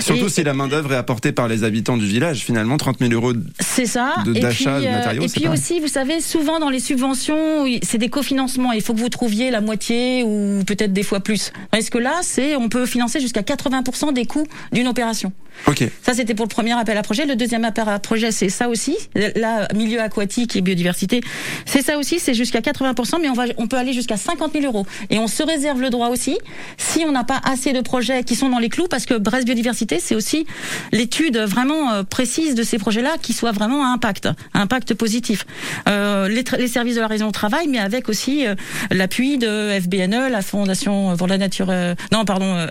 Surtout 0.00 0.26
et, 0.26 0.30
si 0.30 0.42
la 0.42 0.54
main 0.54 0.68
d'œuvre 0.68 0.92
est 0.92 0.96
apportée 0.96 1.32
par 1.32 1.48
les 1.48 1.64
habitants 1.64 1.96
du 1.96 2.06
village. 2.06 2.40
Finalement, 2.44 2.76
30 2.76 2.98
000 3.00 3.12
euros. 3.12 3.32
C'est 3.60 3.86
ça. 3.86 4.14
d'achat 4.26 4.80
de 4.80 4.86
euh, 4.86 4.92
matériaux. 4.92 5.22
Et 5.22 5.28
puis 5.28 5.48
aussi, 5.48 5.80
vous 5.80 5.88
savez, 5.88 6.20
souvent 6.20 6.58
dans 6.58 6.70
les 6.70 6.80
subventions, 6.80 7.66
c'est 7.82 7.98
des 7.98 8.08
cofinancements. 8.08 8.72
Il 8.72 8.82
faut 8.82 8.94
que 8.94 9.00
vous 9.00 9.08
trouviez 9.08 9.50
la 9.50 9.60
moitié 9.60 10.22
ou 10.24 10.62
peut-être 10.66 10.92
des 10.92 11.02
fois 11.02 11.20
plus. 11.20 11.52
Est-ce 11.72 11.90
que 11.90 11.98
là, 11.98 12.20
c'est 12.22 12.56
on 12.56 12.68
peut 12.68 12.86
financer 12.86 13.20
jusqu'à 13.20 13.42
80% 13.42 13.73
des 14.12 14.26
coûts 14.26 14.46
d'une 14.72 14.88
opération. 14.88 15.32
Ok. 15.66 15.84
Ça, 16.02 16.14
c'était 16.14 16.34
pour 16.34 16.44
le 16.44 16.50
premier 16.50 16.72
appel 16.72 16.96
à 16.98 17.02
projet. 17.02 17.26
Le 17.26 17.36
deuxième 17.36 17.64
appel 17.64 17.88
à 17.88 17.98
projet, 17.98 18.32
c'est 18.32 18.48
ça 18.48 18.68
aussi. 18.68 18.96
Là, 19.14 19.68
milieu 19.74 20.00
aquatique 20.00 20.56
et 20.56 20.60
biodiversité, 20.60 21.20
c'est 21.64 21.82
ça 21.82 21.96
aussi. 21.96 22.18
C'est 22.18 22.34
jusqu'à 22.34 22.60
80%, 22.60 23.20
mais 23.22 23.28
on 23.28 23.34
va, 23.34 23.44
on 23.56 23.66
peut 23.66 23.76
aller 23.76 23.92
jusqu'à 23.92 24.16
50 24.16 24.52
000 24.52 24.64
euros. 24.66 24.84
Et 25.10 25.18
on 25.18 25.26
se 25.26 25.42
réserve 25.42 25.80
le 25.80 25.90
droit 25.90 26.08
aussi, 26.08 26.36
si 26.76 27.04
on 27.06 27.12
n'a 27.12 27.24
pas 27.24 27.40
assez 27.44 27.72
de 27.72 27.80
projets 27.80 28.24
qui 28.24 28.34
sont 28.34 28.48
dans 28.48 28.58
les 28.58 28.68
clous, 28.68 28.88
parce 28.88 29.06
que 29.06 29.14
Brest 29.14 29.46
Biodiversité, 29.46 30.00
c'est 30.00 30.14
aussi 30.14 30.46
l'étude 30.92 31.38
vraiment 31.38 31.92
euh, 31.92 32.02
précise 32.02 32.54
de 32.54 32.62
ces 32.62 32.78
projets-là 32.78 33.16
qui 33.22 33.32
soit 33.32 33.52
vraiment 33.52 33.84
à 33.84 33.88
impact, 33.88 34.26
à 34.26 34.60
impact 34.60 34.94
positif. 34.94 35.46
Euh, 35.88 36.28
les, 36.28 36.44
les, 36.58 36.68
services 36.68 36.96
de 36.96 37.00
la 37.00 37.06
région 37.06 37.30
travaillent, 37.30 37.68
mais 37.68 37.78
avec 37.78 38.08
aussi 38.08 38.46
euh, 38.46 38.54
l'appui 38.90 39.38
de 39.38 39.78
FBNE, 39.80 40.28
la 40.30 40.42
Fondation 40.42 41.16
pour 41.16 41.26
la 41.26 41.38
Nature. 41.38 41.68
Euh, 41.70 41.94
non, 42.12 42.24
pardon, 42.24 42.66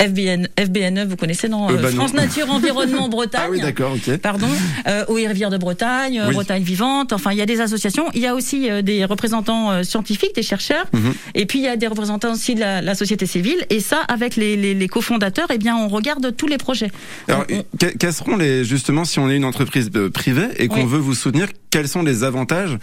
FBN, 0.00 0.41
FBNE, 0.58 1.04
vous 1.08 1.16
connaissez, 1.16 1.48
non 1.48 1.66
bah 1.66 1.88
France 1.90 2.12
non. 2.14 2.22
Nature 2.22 2.50
Environnement 2.50 3.08
Bretagne. 3.08 3.42
Ah 3.46 3.50
oui, 3.50 3.60
d'accord, 3.60 3.92
ok. 3.94 4.16
Pardon. 4.18 4.46
Euh, 4.86 5.04
et 5.16 5.26
Rivières 5.28 5.50
de 5.50 5.58
Bretagne, 5.58 6.22
Oui. 6.26 6.34
Bretagne 6.34 6.62
Vivante. 6.62 7.12
Enfin, 7.12 7.32
il 7.32 7.38
y 7.38 7.42
a 7.42 7.46
des 7.46 7.60
associations. 7.60 8.06
Il 8.14 8.20
y 8.20 8.26
a 8.26 8.34
aussi 8.34 8.70
euh, 8.70 8.82
des 8.82 9.04
représentants 9.04 9.70
euh, 9.70 9.82
scientifiques, 9.82 10.34
des 10.34 10.42
chercheurs. 10.42 10.86
Mhm. 10.92 11.14
Et 11.34 11.46
puis 11.46 11.58
il 11.60 11.64
y 11.64 11.68
a 11.68 11.76
des 11.76 11.86
représentants 11.86 12.32
aussi 12.32 12.54
de 12.54 12.60
la, 12.60 12.80
la 12.82 12.94
société 12.94 13.26
civile. 13.26 13.64
Et 13.70 13.80
ça, 13.80 13.98
avec 14.08 14.36
les, 14.36 14.56
les, 14.56 14.74
les 14.74 14.88
cofondateurs, 14.88 15.48
eh 15.52 15.58
bien, 15.58 15.76
on 15.76 15.88
regarde 15.88 16.34
tous 16.36 16.46
les 16.48 16.58
projets. 16.58 16.90
Alors, 17.28 17.44
On- 17.50 17.62
que- 17.78 17.96
quels 17.96 18.12
seront 18.12 18.36
les 18.36 18.64
justement 18.64 19.04
si 19.04 19.18
on 19.18 19.30
est 19.30 19.36
une 19.36 19.44
entreprise 19.44 19.90
euh, 19.96 20.10
privée 20.10 20.48
et 20.56 20.68
qu'on 20.68 20.82
Oui. 20.82 20.86
veut 20.86 20.98
vous 20.98 21.14
soutenir, 21.14 21.48
quels 21.70 21.88
sont 21.88 22.02
les 22.02 22.24
avantages 22.24 22.76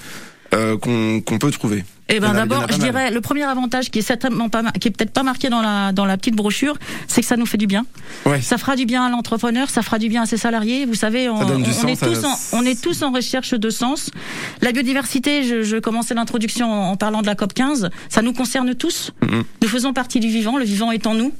euh, 0.54 0.78
qu'on 0.78 1.22
qu'on 1.22 1.38
peut 1.40 1.52
trouver? 1.52 1.84
Eh 2.10 2.20
ben 2.20 2.34
d'abord, 2.34 2.64
je 2.70 2.78
mal. 2.78 2.80
dirais 2.80 3.12
le 3.12 3.22
premier 3.22 3.44
avantage 3.44 3.92
qui 3.92 4.00
est 4.00 4.04
certainement 4.04 4.50
pas, 4.50 4.64
qui 4.80 4.88
est 4.88 4.92
peut-être 4.92 5.14
pas 5.14 5.24
marqué 5.24 5.50
dans 5.50 5.62
la 5.62 5.92
dans 5.92 6.06
la 6.06 6.18
petite 6.18 6.36
brochure, 6.36 6.76
c'est 7.08 7.22
que 7.22 7.28
ça 7.28 7.38
nous 7.38 7.46
fait 7.46 7.58
du 7.58 7.68
bien. 7.68 7.86
Ouais. 8.26 8.42
Ça 8.42 8.58
fera 8.58 8.76
du 8.76 8.86
bien 8.86 9.04
à 9.06 9.10
l'entrepreneur, 9.10 9.70
ça 9.70 9.82
fera 9.82 10.00
du 10.00 10.10
bien 10.10 10.24
à 10.24 10.26
ses 10.26 10.38
salariés. 10.38 10.86
Vous 10.86 10.96
savez, 10.96 11.30
on, 11.30 11.64
est 11.64 11.72
sens 11.72 12.00
tous 12.00 12.26
en, 12.26 12.58
on 12.60 12.66
est 12.66 12.82
tous 12.82 13.02
en 13.04 13.12
recherche 13.12 13.54
de 13.54 13.70
sens. 13.70 14.10
La 14.62 14.72
biodiversité, 14.72 15.44
je, 15.44 15.62
je 15.64 15.78
commençais 15.78 16.14
l'introduction 16.14 16.72
en, 16.72 16.92
en 16.92 16.98
parlant 16.98 17.22
de 17.22 17.28
la 17.28 17.36
COP 17.36 17.54
15, 17.54 17.90
ça 18.10 18.22
nous 18.22 18.34
concerne 18.34 18.74
tous. 18.76 19.12
Mhm. 19.22 19.44
Nous 19.62 19.68
faisons 19.68 19.94
partie 19.94 20.20
du 20.20 20.28
vivant, 20.28 20.58
le 20.58 20.66
vivant 20.66 20.92
est 20.92 21.06
en 21.08 21.14
nous. 21.14 21.32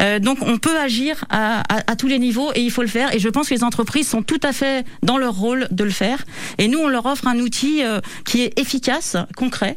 Euh, 0.00 0.18
donc 0.18 0.38
on 0.42 0.58
peut 0.58 0.76
agir 0.78 1.24
à, 1.30 1.60
à, 1.72 1.92
à 1.92 1.96
tous 1.96 2.08
les 2.08 2.18
niveaux 2.18 2.50
et 2.54 2.60
il 2.60 2.70
faut 2.70 2.82
le 2.82 2.88
faire. 2.88 3.14
Et 3.14 3.18
je 3.18 3.28
pense 3.28 3.48
que 3.48 3.54
les 3.54 3.64
entreprises 3.64 4.08
sont 4.08 4.22
tout 4.22 4.40
à 4.42 4.52
fait 4.52 4.84
dans 5.02 5.18
leur 5.18 5.34
rôle 5.34 5.66
de 5.70 5.84
le 5.84 5.90
faire. 5.90 6.24
Et 6.58 6.68
nous, 6.68 6.78
on 6.78 6.88
leur 6.88 7.06
offre 7.06 7.26
un 7.26 7.38
outil 7.38 7.82
euh, 7.82 8.00
qui 8.24 8.42
est 8.42 8.58
efficace, 8.58 9.16
concret. 9.36 9.76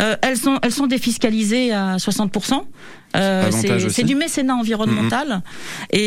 Euh, 0.00 0.16
elles 0.22 0.36
sont 0.36 0.58
elles 0.62 0.72
sont 0.72 0.86
défiscalisées 0.86 1.72
à 1.72 1.98
60 1.98 2.32
euh, 3.14 3.50
c'est 3.90 4.02
du 4.04 4.14
mécénat 4.14 4.54
environnemental 4.56 5.42
et, 5.92 5.98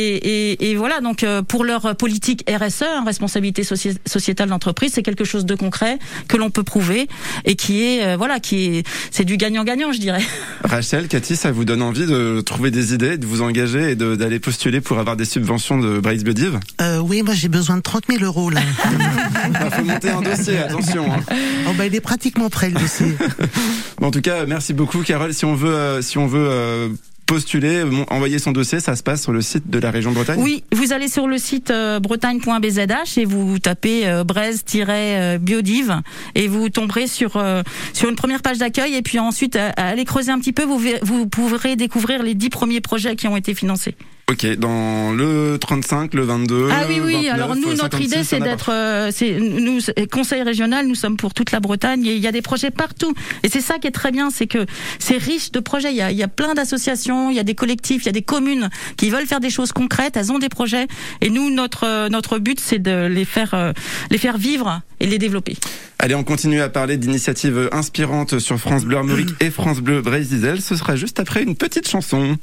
et, 0.52 0.70
et 0.72 0.76
voilà 0.76 1.00
donc 1.02 1.24
euh, 1.24 1.42
pour 1.42 1.64
leur 1.64 1.96
politique 1.96 2.44
RSE, 2.50 2.84
hein, 2.84 3.04
responsabilité 3.06 3.64
soci- 3.64 3.98
sociétale 4.06 4.50
d'entreprise, 4.50 4.92
c'est 4.94 5.04
quelque 5.04 5.24
chose 5.26 5.46
de 5.46 5.56
concret 5.56 6.00
que 6.28 6.38
l'on 6.38 6.50
peut 6.50 6.64
prouver 6.64 7.08
et 7.46 7.56
qui 7.56 7.84
est 7.84 8.04
euh, 8.06 8.18
voilà 8.18 8.40
qui 8.40 8.66
est 8.78 8.88
c'est 9.12 9.26
du 9.26 9.38
gagnant-gagnant 9.38 9.92
je 9.92 10.00
dirais. 10.00 10.22
Rachel, 10.64 11.08
Cathy, 11.08 11.36
ça 11.36 11.52
vous 11.52 11.66
donne 11.66 11.82
envie 11.82 12.06
de 12.06 12.42
trouver 12.42 12.72
des 12.72 12.94
idées, 12.94 13.18
de 13.18 13.26
vous 13.26 13.42
engager 13.42 13.92
et 13.92 13.96
d'aller 13.96 14.40
postuler 14.40 14.82
pour 14.82 15.00
avoir 15.00 15.16
des 15.16 15.26
subventions 15.26 15.78
de 15.78 16.00
Brace 16.00 16.24
Biodive 16.24 16.60
Euh, 16.82 17.00
oui, 17.00 17.22
moi 17.24 17.34
j'ai 17.34 17.48
besoin 17.50 17.78
de 17.78 17.82
30 17.82 18.04
000 18.10 18.24
euros 18.24 18.50
là. 18.50 18.62
Il 19.48 19.72
faut 19.72 19.84
monter 19.84 20.10
un 20.10 20.22
dossier, 20.22 20.58
attention. 20.60 21.12
hein. 21.12 21.20
oh, 21.68 21.72
bah, 21.78 21.86
il 21.86 21.96
est 21.96 22.02
pratiquement 22.02 22.50
prêt 22.50 22.70
le 22.70 22.80
dossier. 22.80 23.08
Bon, 24.00 24.08
en 24.08 24.12
tout 24.12 24.22
cas, 24.22 24.46
merci 24.46 24.74
beaucoup, 24.74 25.02
Carole. 25.02 25.34
Si 25.34 25.44
on 25.46 25.56
veut, 25.56 25.74
euh, 25.74 26.02
si 26.04 26.20
on 26.20 26.28
veut 26.28 26.48
euh, 26.48 26.90
postuler, 27.28 27.84
envoyer 28.10 28.40
son 28.40 28.52
dossier, 28.52 28.80
ça 28.80 28.96
se 28.96 29.04
passe 29.04 29.22
sur 29.22 29.34
le 29.34 29.42
site 29.42 29.70
de 29.70 29.78
la 29.78 29.92
région 29.92 30.14
Bretagne. 30.14 30.42
Oui, 30.42 30.64
vous 30.72 30.94
allez 30.94 31.10
sur 31.10 31.28
le 31.28 31.38
site 31.38 31.70
euh, 31.70 32.00
bretagne.bzh 32.00 33.18
et 33.18 33.26
vous 33.26 33.60
tapez 33.60 34.08
euh, 34.08 34.24
Braise-biodive 34.24 36.02
et 36.36 36.48
vous 36.48 36.70
tomberez 36.70 37.08
sur 37.08 37.36
euh, 37.36 37.62
sur 37.94 38.10
une 38.10 38.16
première 38.16 38.42
page 38.42 38.58
d'accueil 38.58 38.96
et 38.96 39.02
puis 39.02 39.20
ensuite 39.20 39.58
allez 39.76 40.06
creuser 40.06 40.32
un 40.32 40.40
petit 40.40 40.54
peu, 40.54 40.64
vous 40.64 40.82
vous 41.02 41.28
pourrez 41.28 41.76
découvrir 41.76 42.24
les 42.24 42.34
dix 42.34 42.50
premiers 42.50 42.82
projets 42.82 43.16
qui 43.16 43.28
ont 43.28 43.38
été 43.38 43.54
financés. 43.54 43.96
Ok, 44.30 44.46
dans 44.58 45.14
le 45.14 45.58
35, 45.58 46.14
le 46.14 46.24
22. 46.24 46.68
Ah 46.70 46.84
oui, 46.90 47.00
oui. 47.02 47.14
29, 47.14 47.34
Alors 47.34 47.56
nous, 47.56 47.70
notre 47.70 47.98
56, 47.98 48.04
idée, 48.04 48.24
c'est 48.26 48.42
d'être, 48.42 48.74
euh, 48.74 49.10
c'est 49.10 49.40
nous, 49.40 49.80
conseil 50.12 50.42
régional. 50.42 50.86
Nous 50.86 50.96
sommes 50.96 51.16
pour 51.16 51.34
toute 51.34 51.54
la 51.54 51.62
Bretagne. 51.62 52.06
Et 52.06 52.14
il 52.14 52.20
y 52.20 52.28
a 52.28 52.34
des 52.34 52.42
projets 52.42 52.70
partout. 52.70 53.14
Et 53.44 53.48
c'est 53.48 53.62
ça 53.62 53.80
qui 53.80 53.88
est 53.88 53.92
très 53.92 54.12
bien, 54.12 54.30
c'est 54.30 54.48
que 54.48 54.66
c'est 55.00 55.16
riche 55.16 55.54
de 55.54 55.62
projets. 55.62 55.92
Il 55.92 55.96
y 55.96 56.02
a, 56.02 56.12
il 56.12 56.18
y 56.18 56.24
a 56.24 56.28
plein 56.28 56.56
d'associations, 56.56 57.30
il 57.30 57.38
y 57.38 57.40
a 57.40 57.44
des 57.44 57.56
collectifs, 57.56 58.04
il 58.04 58.08
y 58.08 58.10
a 58.10 58.12
des 58.12 58.22
communes 58.22 58.70
qui 58.98 59.10
veulent 59.10 59.28
faire 59.28 59.40
des 59.40 59.50
choses 59.50 59.72
concrètes. 59.72 60.18
Elles 60.18 60.30
ont 60.34 60.40
des 60.40 60.50
projets. 60.50 60.88
Et 61.22 61.30
nous, 61.30 61.50
notre 61.50 61.86
euh, 61.86 62.10
notre 62.10 62.38
but, 62.38 62.60
c'est 62.60 62.80
de 62.80 63.06
les 63.06 63.24
faire 63.24 63.54
euh, 63.54 63.72
les 64.12 64.18
faire 64.18 64.38
vivre 64.38 64.82
et 65.00 65.08
les 65.08 65.20
développer. 65.20 65.56
Allez, 66.00 66.16
on 66.16 66.26
continue 66.26 66.60
à 66.60 66.68
parler 66.68 66.98
d'initiatives 66.98 67.70
inspirantes 67.72 68.40
sur 68.40 68.60
France 68.60 68.84
Bleu 68.84 68.98
Armorique 68.98 69.30
et 69.40 69.52
France 69.52 69.80
Bleu 69.80 70.02
Brésil. 70.02 70.58
Ce 70.60 70.76
sera 70.76 70.98
juste 70.98 71.22
après 71.22 71.44
une 71.44 71.56
petite 71.56 71.88
chanson. 71.88 72.38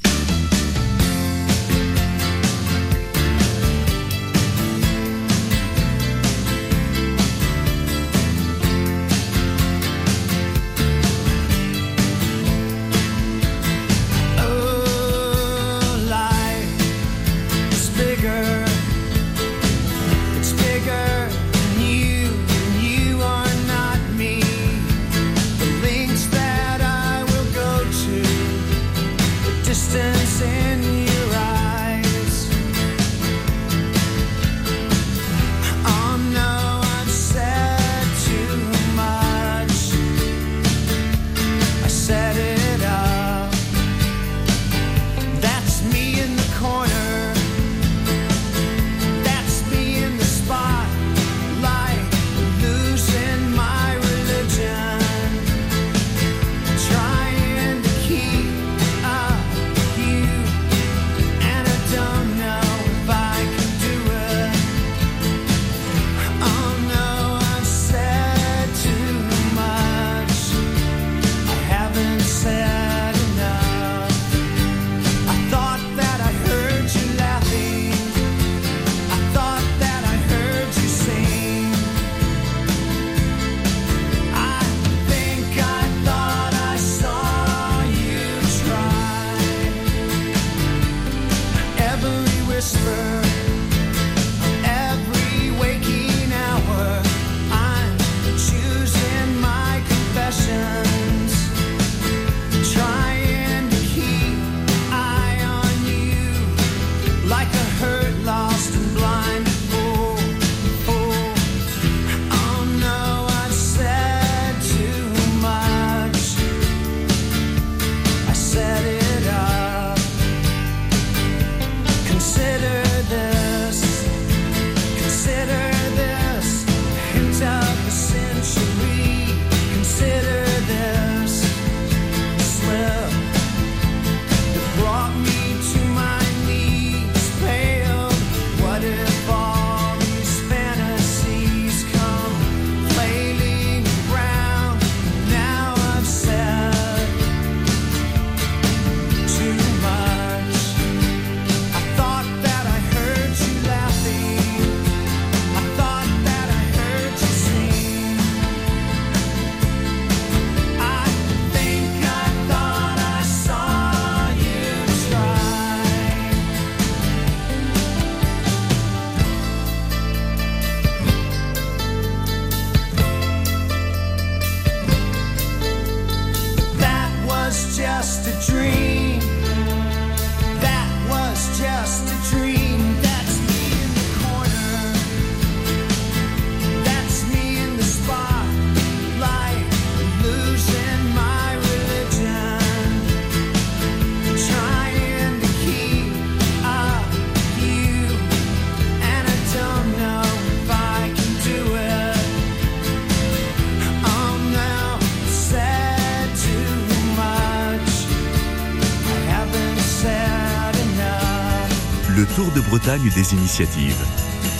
Des 213.03 213.35
initiatives. 213.35 214.05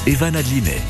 Evan 0.07 0.35
Adlinet. 0.35 0.83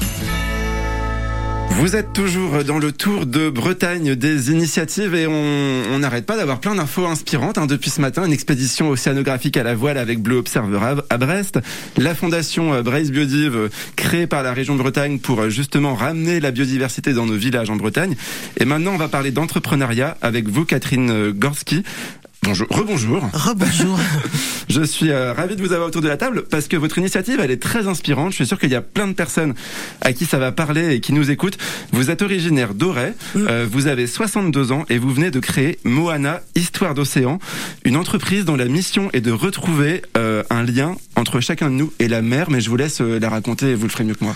Vous 1.72 1.94
êtes 1.94 2.14
toujours 2.14 2.64
dans 2.64 2.78
le 2.78 2.90
tour 2.90 3.26
de 3.26 3.50
Bretagne 3.50 4.14
des 4.14 4.50
initiatives 4.50 5.14
et 5.14 5.26
on 5.26 5.98
n'arrête 5.98 6.24
pas 6.24 6.36
d'avoir 6.36 6.60
plein 6.60 6.74
d'infos 6.74 7.04
inspirantes. 7.04 7.58
Hein, 7.58 7.66
depuis 7.66 7.90
ce 7.90 8.00
matin, 8.00 8.24
une 8.24 8.32
expédition 8.32 8.88
océanographique 8.88 9.56
à 9.58 9.62
la 9.62 9.74
voile 9.74 9.98
avec 9.98 10.22
Bleu 10.22 10.36
Observer 10.36 11.02
à 11.10 11.18
Brest, 11.18 11.58
la 11.98 12.14
fondation 12.14 12.80
Braise 12.80 13.10
Biodive 13.10 13.68
créée 13.96 14.26
par 14.26 14.42
la 14.42 14.54
région 14.54 14.76
de 14.76 14.80
Bretagne 14.80 15.18
pour 15.18 15.50
justement 15.50 15.94
ramener 15.94 16.40
la 16.40 16.50
biodiversité 16.50 17.12
dans 17.12 17.26
nos 17.26 17.36
villages 17.36 17.68
en 17.68 17.76
Bretagne. 17.76 18.16
Et 18.58 18.64
maintenant, 18.64 18.92
on 18.94 18.98
va 18.98 19.08
parler 19.08 19.32
d'entrepreneuriat 19.32 20.16
avec 20.22 20.48
vous, 20.48 20.64
Catherine 20.64 21.30
Gorski. 21.32 21.82
Bonjour, 22.44 22.66
rebonjour. 22.68 23.22
Rebonjour. 23.32 23.98
je 24.68 24.82
suis 24.82 25.10
euh, 25.10 25.32
ravi 25.32 25.56
de 25.56 25.62
vous 25.62 25.72
avoir 25.72 25.88
autour 25.88 26.02
de 26.02 26.08
la 26.08 26.18
table 26.18 26.44
parce 26.50 26.68
que 26.68 26.76
votre 26.76 26.98
initiative, 26.98 27.40
elle 27.42 27.50
est 27.50 27.62
très 27.62 27.88
inspirante. 27.88 28.32
Je 28.32 28.36
suis 28.36 28.46
sûr 28.46 28.58
qu'il 28.58 28.70
y 28.70 28.74
a 28.74 28.82
plein 28.82 29.08
de 29.08 29.14
personnes 29.14 29.54
à 30.02 30.12
qui 30.12 30.26
ça 30.26 30.38
va 30.38 30.52
parler 30.52 30.94
et 30.94 31.00
qui 31.00 31.14
nous 31.14 31.30
écoutent. 31.30 31.56
Vous 31.92 32.10
êtes 32.10 32.20
originaire 32.20 32.74
d'Auray, 32.74 33.14
mm. 33.34 33.46
euh, 33.48 33.66
vous 33.70 33.86
avez 33.86 34.06
62 34.06 34.72
ans 34.72 34.84
et 34.90 34.98
vous 34.98 35.10
venez 35.10 35.30
de 35.30 35.40
créer 35.40 35.78
Moana, 35.84 36.42
Histoire 36.54 36.92
d'océan, 36.92 37.38
une 37.84 37.96
entreprise 37.96 38.44
dont 38.44 38.56
la 38.56 38.66
mission 38.66 39.08
est 39.14 39.22
de 39.22 39.32
retrouver 39.32 40.02
euh, 40.18 40.42
un 40.50 40.64
lien 40.64 40.96
entre 41.16 41.40
chacun 41.40 41.70
de 41.70 41.76
nous 41.76 41.92
et 41.98 42.08
la 42.08 42.20
mer. 42.20 42.50
Mais 42.50 42.60
je 42.60 42.68
vous 42.68 42.76
laisse 42.76 43.00
la 43.00 43.30
raconter 43.30 43.70
et 43.70 43.74
vous 43.74 43.84
le 43.84 43.90
ferez 43.90 44.04
mieux 44.04 44.14
que 44.14 44.24
moi. 44.24 44.34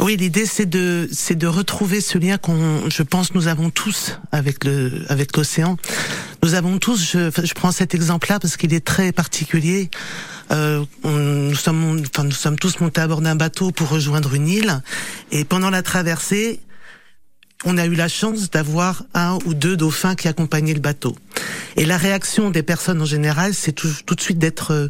Oui, 0.00 0.16
l'idée 0.16 0.46
c'est 0.46 0.66
de 0.66 1.08
c'est 1.10 1.34
de 1.34 1.48
retrouver 1.48 2.00
ce 2.00 2.18
lien 2.18 2.38
qu'on, 2.38 2.88
je 2.88 3.02
pense, 3.02 3.34
nous 3.34 3.48
avons 3.48 3.70
tous 3.70 4.18
avec 4.30 4.64
le 4.64 5.04
avec 5.08 5.36
l'océan. 5.36 5.76
Nous 6.42 6.54
avons 6.54 6.78
tous. 6.78 7.12
Je, 7.12 7.30
je 7.30 7.54
prends 7.54 7.72
cet 7.72 7.94
exemple-là 7.94 8.38
parce 8.38 8.56
qu'il 8.56 8.72
est 8.72 8.84
très 8.84 9.12
particulier. 9.12 9.90
Euh, 10.50 10.84
nous 11.04 11.54
sommes, 11.54 12.02
enfin, 12.06 12.24
nous 12.24 12.30
sommes 12.30 12.58
tous 12.58 12.80
montés 12.80 13.00
à 13.00 13.06
bord 13.06 13.20
d'un 13.20 13.36
bateau 13.36 13.70
pour 13.70 13.88
rejoindre 13.88 14.34
une 14.34 14.48
île, 14.48 14.80
et 15.30 15.44
pendant 15.44 15.70
la 15.70 15.82
traversée, 15.82 16.60
on 17.64 17.76
a 17.76 17.86
eu 17.86 17.94
la 17.94 18.08
chance 18.08 18.50
d'avoir 18.50 19.04
un 19.14 19.38
ou 19.44 19.54
deux 19.54 19.76
dauphins 19.76 20.14
qui 20.14 20.28
accompagnaient 20.28 20.74
le 20.74 20.80
bateau. 20.80 21.16
Et 21.76 21.86
la 21.86 21.96
réaction 21.96 22.50
des 22.50 22.62
personnes 22.62 23.02
en 23.02 23.04
général, 23.04 23.52
c'est 23.52 23.72
tout, 23.72 23.90
tout, 24.06 24.14
de 24.14 24.20
suite 24.20 24.38
d'être 24.38 24.72
euh, 24.72 24.88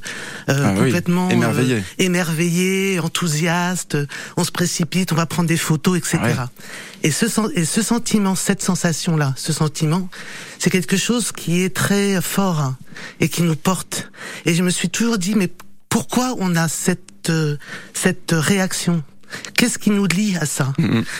euh 0.48 0.64
ah 0.64 0.74
complètement 0.74 1.31
émerveillé. 1.31 1.76
Euh, 1.76 1.83
émerveillé, 1.98 3.00
enthousiaste. 3.00 3.96
On 4.37 4.44
se 4.44 4.50
précipite, 4.50 5.12
on 5.12 5.16
va 5.16 5.26
prendre 5.26 5.48
des 5.48 5.57
photos, 5.57 5.98
etc. 5.98 6.18
Et 7.02 7.11
ce, 7.11 7.26
et 7.54 7.64
ce 7.64 7.83
sentiment, 7.83 8.35
cette 8.35 8.62
sensation-là, 8.62 9.33
ce 9.37 9.52
sentiment, 9.52 10.09
c'est 10.59 10.70
quelque 10.70 10.96
chose 10.96 11.33
qui 11.33 11.62
est 11.62 11.74
très 11.74 12.20
fort 12.20 12.61
hein, 12.61 12.76
et 13.20 13.28
qui 13.28 13.42
nous 13.42 13.57
porte. 13.57 14.11
Et 14.44 14.54
je 14.54 14.62
me 14.62 14.70
suis 14.70 14.90
toujours 14.90 15.18
dit, 15.18 15.35
mais 15.35 15.51
pourquoi 15.88 16.34
on 16.38 16.55
a 16.55 16.68
cette 16.68 17.30
euh, 17.30 17.57
cette 17.93 18.32
réaction 18.32 19.03
Qu'est-ce 19.55 19.79
qui 19.79 19.91
nous 19.91 20.07
lie 20.07 20.37
à 20.37 20.47
ça. 20.47 20.72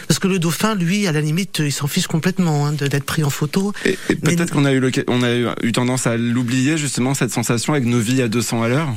Parce 0.07 0.19
que 0.19 0.29
le 0.29 0.39
dauphin, 0.39 0.75
lui, 0.75 1.07
à 1.07 1.13
la 1.13 1.21
limite, 1.21 1.59
il 1.59 1.73
s'en 1.73 1.87
fiche 1.87 2.07
complètement 2.07 2.67
hein, 2.67 2.73
d'être 2.73 3.05
pris 3.05 3.25
en 3.25 3.31
photo. 3.31 3.73
Et, 3.85 3.99
peut-être 4.17 4.53
qu'on 4.53 4.65
a 4.65 4.73
eu 4.73 4.93
on 5.09 5.23
a 5.23 5.35
eu, 5.63 5.73
tendance 5.73 6.07
à 6.07 6.17
l'oublier 6.17 6.79
justement 6.79 7.15
cette 7.15 7.31
sensation 7.31 7.73
avec 7.73 7.85
nos 7.85 8.01
vies 8.01 8.23
à 8.23 8.29
200 8.29 8.63
à 8.63 8.69
l'heure. 8.69 8.95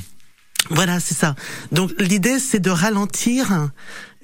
Voilà, 0.69 0.99
c'est 0.99 1.15
ça. 1.15 1.35
Donc 1.71 1.91
l'idée, 1.99 2.39
c'est 2.39 2.59
de 2.59 2.69
ralentir 2.69 3.69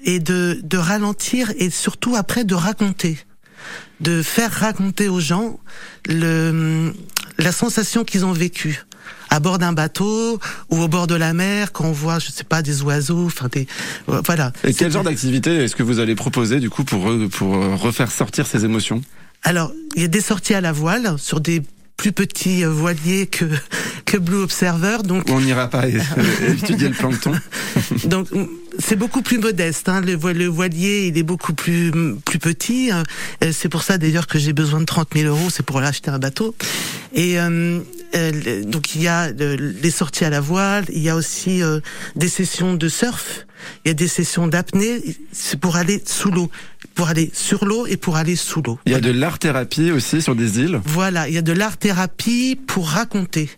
et 0.04 0.20
de, 0.20 0.60
de 0.62 0.78
ralentir 0.78 1.52
et 1.58 1.70
surtout 1.70 2.14
après 2.16 2.44
de 2.44 2.54
raconter, 2.54 3.18
de 4.00 4.22
faire 4.22 4.52
raconter 4.52 5.08
aux 5.08 5.20
gens 5.20 5.58
le, 6.06 6.92
la 7.38 7.52
sensation 7.52 8.04
qu'ils 8.04 8.24
ont 8.24 8.32
vécue 8.32 8.84
à 9.30 9.40
bord 9.40 9.58
d'un 9.58 9.72
bateau 9.72 10.38
ou 10.70 10.80
au 10.80 10.88
bord 10.88 11.06
de 11.06 11.14
la 11.14 11.32
mer 11.32 11.72
quand 11.72 11.84
on 11.84 11.92
voit, 11.92 12.18
je 12.18 12.30
sais 12.30 12.44
pas, 12.44 12.62
des 12.62 12.82
oiseaux, 12.82 13.26
enfin 13.26 13.48
des, 13.50 13.66
voilà. 14.06 14.52
Et 14.64 14.74
quel 14.74 14.92
genre 14.92 15.04
d'activité 15.04 15.54
est-ce 15.56 15.76
que 15.76 15.82
vous 15.82 15.98
allez 15.98 16.14
proposer 16.14 16.60
du 16.60 16.70
coup 16.70 16.84
pour 16.84 17.10
pour 17.30 17.54
refaire 17.80 18.10
sortir 18.10 18.46
ces 18.46 18.64
émotions? 18.64 19.02
Alors, 19.44 19.72
il 19.94 20.02
y 20.02 20.04
a 20.04 20.08
des 20.08 20.20
sorties 20.20 20.54
à 20.54 20.60
la 20.60 20.72
voile 20.72 21.14
sur 21.18 21.40
des 21.40 21.62
plus 21.96 22.12
petits 22.12 22.64
euh, 22.64 22.70
voiliers 22.70 23.26
que 23.26 23.44
que 24.06 24.16
Blue 24.16 24.38
Observer. 24.38 24.98
Donc 25.04 25.24
on 25.28 25.40
n'ira 25.40 25.68
pas 25.68 25.84
étudier 26.48 26.88
le 26.88 26.94
plancton. 26.94 27.32
donc 28.04 28.28
c'est 28.78 28.96
beaucoup 28.96 29.20
plus 29.20 29.38
modeste. 29.38 29.88
Hein. 29.88 30.00
Le, 30.00 30.14
le, 30.32 30.46
voilier, 30.46 31.08
il 31.08 31.18
est 31.18 31.22
beaucoup 31.22 31.52
plus 31.52 31.92
plus 32.24 32.38
petit. 32.38 32.90
Hein. 32.90 33.02
C'est 33.52 33.68
pour 33.68 33.82
ça 33.82 33.98
d'ailleurs 33.98 34.26
que 34.26 34.38
j'ai 34.38 34.54
besoin 34.54 34.80
de 34.80 34.86
30 34.86 35.08
000 35.14 35.28
euros. 35.28 35.50
C'est 35.50 35.64
pour 35.64 35.78
acheter 35.78 36.10
un 36.10 36.18
bateau. 36.18 36.54
Et 37.12 37.38
euh, 37.38 37.80
euh, 38.14 38.64
donc 38.64 38.94
il 38.94 39.02
y 39.02 39.08
a 39.08 39.30
les 39.30 39.90
sorties 39.90 40.24
à 40.24 40.30
la 40.30 40.40
voile. 40.40 40.84
Il 40.90 41.02
y 41.02 41.08
a 41.08 41.16
aussi 41.16 41.62
euh, 41.62 41.80
des 42.16 42.28
sessions 42.28 42.74
de 42.74 42.88
surf. 42.88 43.46
Il 43.84 43.88
y 43.88 43.90
a 43.90 43.94
des 43.94 44.08
sessions 44.08 44.46
d'apnée. 44.46 45.02
C'est 45.32 45.58
pour 45.58 45.76
aller 45.76 46.02
sous 46.06 46.30
l'eau 46.30 46.50
pour 46.94 47.08
aller 47.08 47.30
sur 47.32 47.64
l'eau 47.64 47.86
et 47.86 47.96
pour 47.96 48.16
aller 48.16 48.34
sous 48.34 48.60
l'eau. 48.60 48.80
Il 48.84 48.90
y 48.90 48.94
a 48.96 49.00
de 49.00 49.12
l'art 49.12 49.38
thérapie 49.38 49.92
aussi 49.92 50.20
sur 50.20 50.34
des 50.34 50.58
îles. 50.58 50.80
Voilà, 50.84 51.28
il 51.28 51.34
y 51.34 51.38
a 51.38 51.42
de 51.42 51.52
l'art 51.52 51.76
thérapie 51.76 52.58
pour 52.66 52.88
raconter 52.88 53.48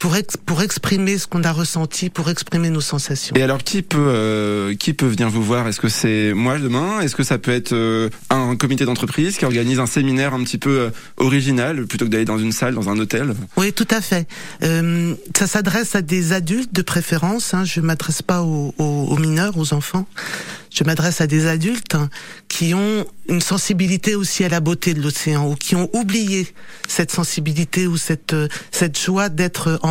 pour, 0.00 0.16
pour 0.46 0.62
exprimer 0.62 1.18
ce 1.18 1.26
qu'on 1.26 1.44
a 1.44 1.52
ressenti, 1.52 2.08
pour 2.08 2.30
exprimer 2.30 2.70
nos 2.70 2.80
sensations. 2.80 3.36
Et 3.36 3.42
alors, 3.42 3.58
qui 3.58 3.82
peut, 3.82 3.98
euh, 4.00 4.74
qui 4.74 4.94
peut 4.94 5.06
venir 5.06 5.28
vous 5.28 5.42
voir? 5.42 5.68
Est-ce 5.68 5.78
que 5.78 5.90
c'est 5.90 6.32
moi 6.32 6.58
demain? 6.58 7.00
Est-ce 7.00 7.14
que 7.14 7.22
ça 7.22 7.38
peut 7.38 7.52
être 7.52 7.74
euh, 7.74 8.08
un 8.30 8.56
comité 8.56 8.86
d'entreprise 8.86 9.36
qui 9.36 9.44
organise 9.44 9.78
un 9.78 9.86
séminaire 9.86 10.32
un 10.32 10.42
petit 10.42 10.58
peu 10.58 10.70
euh, 10.70 10.90
original 11.18 11.86
plutôt 11.86 12.06
que 12.06 12.10
d'aller 12.10 12.24
dans 12.24 12.38
une 12.38 12.50
salle, 12.50 12.74
dans 12.74 12.88
un 12.88 12.98
hôtel? 12.98 13.34
Oui, 13.58 13.74
tout 13.74 13.88
à 13.90 14.00
fait. 14.00 14.26
ça 14.62 15.46
s'adresse 15.46 15.94
à 15.94 16.00
des 16.00 16.32
adultes 16.32 16.72
de 16.72 16.82
préférence. 16.82 17.52
Hein, 17.52 17.64
je 17.64 17.80
m'adresse 17.80 18.22
pas 18.22 18.42
aux, 18.42 18.74
aux 18.78 19.16
mineurs, 19.18 19.58
aux 19.58 19.74
enfants 19.74 20.06
je 20.72 20.84
m'adresse 20.84 21.20
à 21.20 21.26
des 21.26 21.46
adultes 21.46 21.96
qui 22.48 22.74
ont 22.74 23.04
une 23.28 23.40
sensibilité 23.40 24.14
aussi 24.14 24.44
à 24.44 24.48
la 24.48 24.60
beauté 24.60 24.94
de 24.94 25.02
l'océan 25.02 25.48
ou 25.48 25.54
qui 25.54 25.76
ont 25.76 25.90
oublié 25.92 26.46
cette 26.88 27.10
sensibilité 27.10 27.86
ou 27.86 27.96
cette 27.96 28.34
cette 28.70 28.98
joie 28.98 29.28
d'être 29.28 29.78
en 29.82 29.89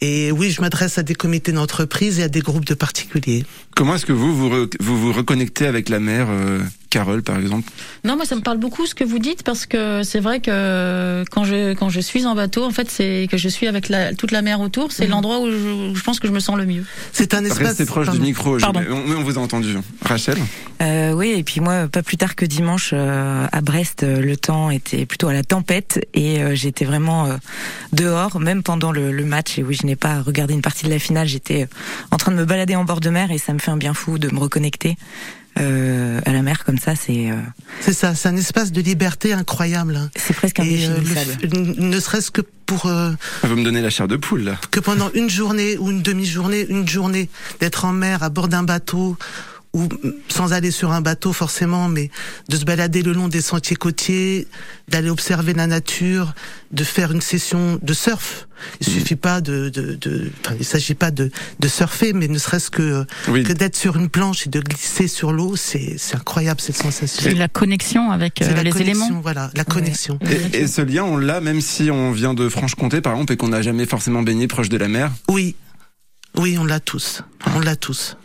Et 0.00 0.32
oui, 0.32 0.50
je 0.50 0.62
m'adresse 0.62 0.96
à 0.96 1.02
des 1.02 1.14
comités 1.14 1.52
d'entreprise 1.52 2.18
et 2.20 2.22
à 2.22 2.28
des 2.28 2.40
groupes 2.40 2.64
de 2.64 2.74
particuliers. 2.74 3.44
Comment 3.74 3.94
est-ce 3.94 4.06
que 4.06 4.12
vous 4.12 4.36
vous, 4.36 4.68
vous, 4.80 5.12
reconnectez 5.12 5.66
avec 5.66 5.88
la 5.88 6.00
mer 6.00 6.26
euh, 6.28 6.60
Carole, 6.90 7.22
par 7.22 7.38
exemple? 7.38 7.70
Non, 8.04 8.16
moi, 8.16 8.24
ça 8.24 8.34
me 8.34 8.40
parle 8.40 8.58
beaucoup 8.58 8.84
ce 8.84 8.94
que 8.94 9.04
vous 9.04 9.18
dites 9.18 9.42
parce 9.42 9.64
que 9.64 10.02
c'est 10.02 10.20
vrai 10.20 10.40
que 10.40 11.24
quand 11.30 11.44
je 11.44 11.72
quand 11.74 11.88
je 11.88 12.00
suis 12.00 12.26
en 12.26 12.34
bateau, 12.34 12.64
en 12.64 12.72
fait, 12.72 12.90
c'est 12.90 13.28
que 13.30 13.36
je 13.36 13.48
suis 13.48 13.68
avec 13.68 13.88
la, 13.88 14.12
toute 14.14 14.32
la 14.32 14.42
mer 14.42 14.60
autour. 14.60 14.92
C'est 14.92 15.04
mhm. 15.04 15.12
l'endroit 15.12 15.40
où 15.40 15.50
je, 15.94 16.02
pense 16.02 16.20
que 16.20 16.26
je 16.26 16.32
me 16.32 16.40
sens 16.40 16.56
le 16.56 16.66
mieux. 16.66 16.84
C'est 17.12 17.32
un 17.32 17.44
espace. 17.44 17.68
Restez 17.68 17.86
proche 17.86 18.10
du 18.10 18.18
micro. 18.18 18.58
on, 18.58 19.16
on, 19.16 19.22
vous 19.22 19.38
a 19.38 19.40
entendu. 19.40 19.76
Rachel? 20.02 20.36
Euh, 20.82 21.12
Oui, 21.12 21.34
et 21.36 21.44
puis 21.44 21.60
moi, 21.60 21.86
pas 21.88 22.02
plus 22.02 22.16
tard 22.16 22.34
que 22.34 22.44
dimanche 22.44 22.90
euh, 22.92 23.46
à 23.50 23.60
Brest, 23.60 24.02
euh, 24.02 24.20
le 24.20 24.36
temps 24.36 24.70
était 24.70 25.06
plutôt 25.06 25.28
à 25.28 25.32
la 25.32 25.44
tempête 25.44 26.06
et 26.14 26.42
euh, 26.42 26.54
j'étais 26.54 26.84
vraiment 26.84 27.28
dehors, 27.92 28.40
même 28.40 28.62
pendant 28.62 28.90
le, 28.90 29.12
le, 29.12 29.24
match. 29.24 29.58
Et 29.58 29.62
oui, 29.62 29.76
je 29.80 29.86
n'ai 29.86 29.96
pas 29.96 30.20
regardé 30.20 30.54
une 30.54 30.62
partie 30.62 30.86
de 30.86 30.90
la 30.90 30.98
finale. 30.98 31.28
J'étais 31.28 31.68
en 32.10 32.16
train 32.16 32.32
de 32.32 32.36
me 32.36 32.44
balader 32.44 32.74
en 32.74 32.84
bord 32.84 33.00
de 33.00 33.10
mer 33.10 33.30
et 33.30 33.38
ça 33.38 33.52
me 33.52 33.59
fait 33.60 33.70
un 33.70 33.76
bien 33.76 33.94
fou 33.94 34.18
de 34.18 34.32
me 34.32 34.38
reconnecter 34.38 34.96
euh, 35.58 36.20
à 36.24 36.32
la 36.32 36.42
mer 36.42 36.64
comme 36.64 36.78
ça, 36.78 36.94
c'est. 36.94 37.30
Euh... 37.30 37.36
C'est 37.80 37.92
ça, 37.92 38.14
c'est 38.14 38.28
un 38.28 38.36
espace 38.36 38.72
de 38.72 38.80
liberté 38.80 39.32
incroyable. 39.32 39.96
Hein. 39.96 40.10
C'est 40.16 40.34
presque 40.34 40.60
un 40.60 40.64
euh, 40.64 40.98
Ne 41.78 42.00
serait-ce 42.00 42.30
que 42.30 42.40
pour. 42.66 42.86
Euh, 42.86 43.10
Vous 43.42 43.56
me 43.56 43.64
donnez 43.64 43.80
la 43.80 43.90
chair 43.90 44.08
de 44.08 44.16
poule 44.16 44.42
là. 44.42 44.60
Que 44.70 44.80
pendant 44.80 45.10
une 45.12 45.28
journée 45.28 45.76
ou 45.76 45.90
une 45.90 46.02
demi-journée, 46.02 46.66
une 46.68 46.88
journée, 46.88 47.28
d'être 47.58 47.84
en 47.84 47.92
mer 47.92 48.22
à 48.22 48.28
bord 48.28 48.48
d'un 48.48 48.62
bateau 48.62 49.16
ou 49.72 49.88
sans 50.28 50.52
aller 50.52 50.72
sur 50.72 50.90
un 50.90 51.00
bateau 51.00 51.32
forcément, 51.32 51.88
mais 51.88 52.10
de 52.48 52.56
se 52.56 52.64
balader 52.64 53.02
le 53.02 53.12
long 53.12 53.28
des 53.28 53.40
sentiers 53.40 53.76
côtiers, 53.76 54.48
d'aller 54.88 55.10
observer 55.10 55.54
la 55.54 55.68
nature, 55.68 56.34
de 56.72 56.82
faire 56.82 57.12
une 57.12 57.20
session 57.20 57.78
de 57.80 57.92
surf. 57.92 58.48
Il 58.80 58.88
mmh. 58.88 58.92
suffit 58.92 59.16
pas 59.16 59.40
de, 59.40 59.68
de, 59.68 59.94
de 59.94 60.30
enfin, 60.44 60.56
il 60.58 60.64
s'agit 60.64 60.94
pas 60.94 61.10
de, 61.10 61.30
de 61.60 61.68
surfer, 61.68 62.12
mais 62.12 62.26
ne 62.26 62.38
serait-ce 62.38 62.70
que 62.70 63.06
que 63.26 63.52
d'être 63.52 63.76
sur 63.76 63.96
une 63.96 64.08
planche 64.08 64.46
et 64.46 64.50
de 64.50 64.60
glisser 64.60 65.08
sur 65.08 65.32
l'eau, 65.32 65.54
c'est 65.56 65.94
c'est 65.98 66.16
incroyable 66.16 66.60
cette 66.60 66.76
sensation. 66.76 67.22
C'est 67.22 67.34
la 67.34 67.48
connexion 67.48 68.10
avec 68.10 68.42
euh, 68.42 68.62
les 68.62 68.76
éléments. 68.80 69.08
Voilà, 69.22 69.50
la 69.54 69.64
connexion. 69.64 70.18
Et, 70.52 70.58
et, 70.58 70.66
ce 70.66 70.82
lien, 70.82 71.04
on 71.04 71.16
l'a 71.16 71.40
même 71.40 71.60
si 71.60 71.90
on 71.90 72.12
vient 72.12 72.34
de 72.34 72.48
Franche-Comté, 72.48 73.00
par 73.00 73.12
exemple, 73.12 73.32
et 73.32 73.36
qu'on 73.36 73.48
n'a 73.48 73.62
jamais 73.62 73.86
forcément 73.86 74.22
baigné 74.22 74.46
proche 74.46 74.68
de 74.68 74.76
la 74.76 74.88
mer? 74.88 75.10
Oui, 75.28 75.54
oui, 76.36 76.58
on 76.58 76.64
l'a 76.64 76.80
tous. 76.80 77.22
On 77.54 77.60
l'a 77.60 77.76
tous. 77.76 78.16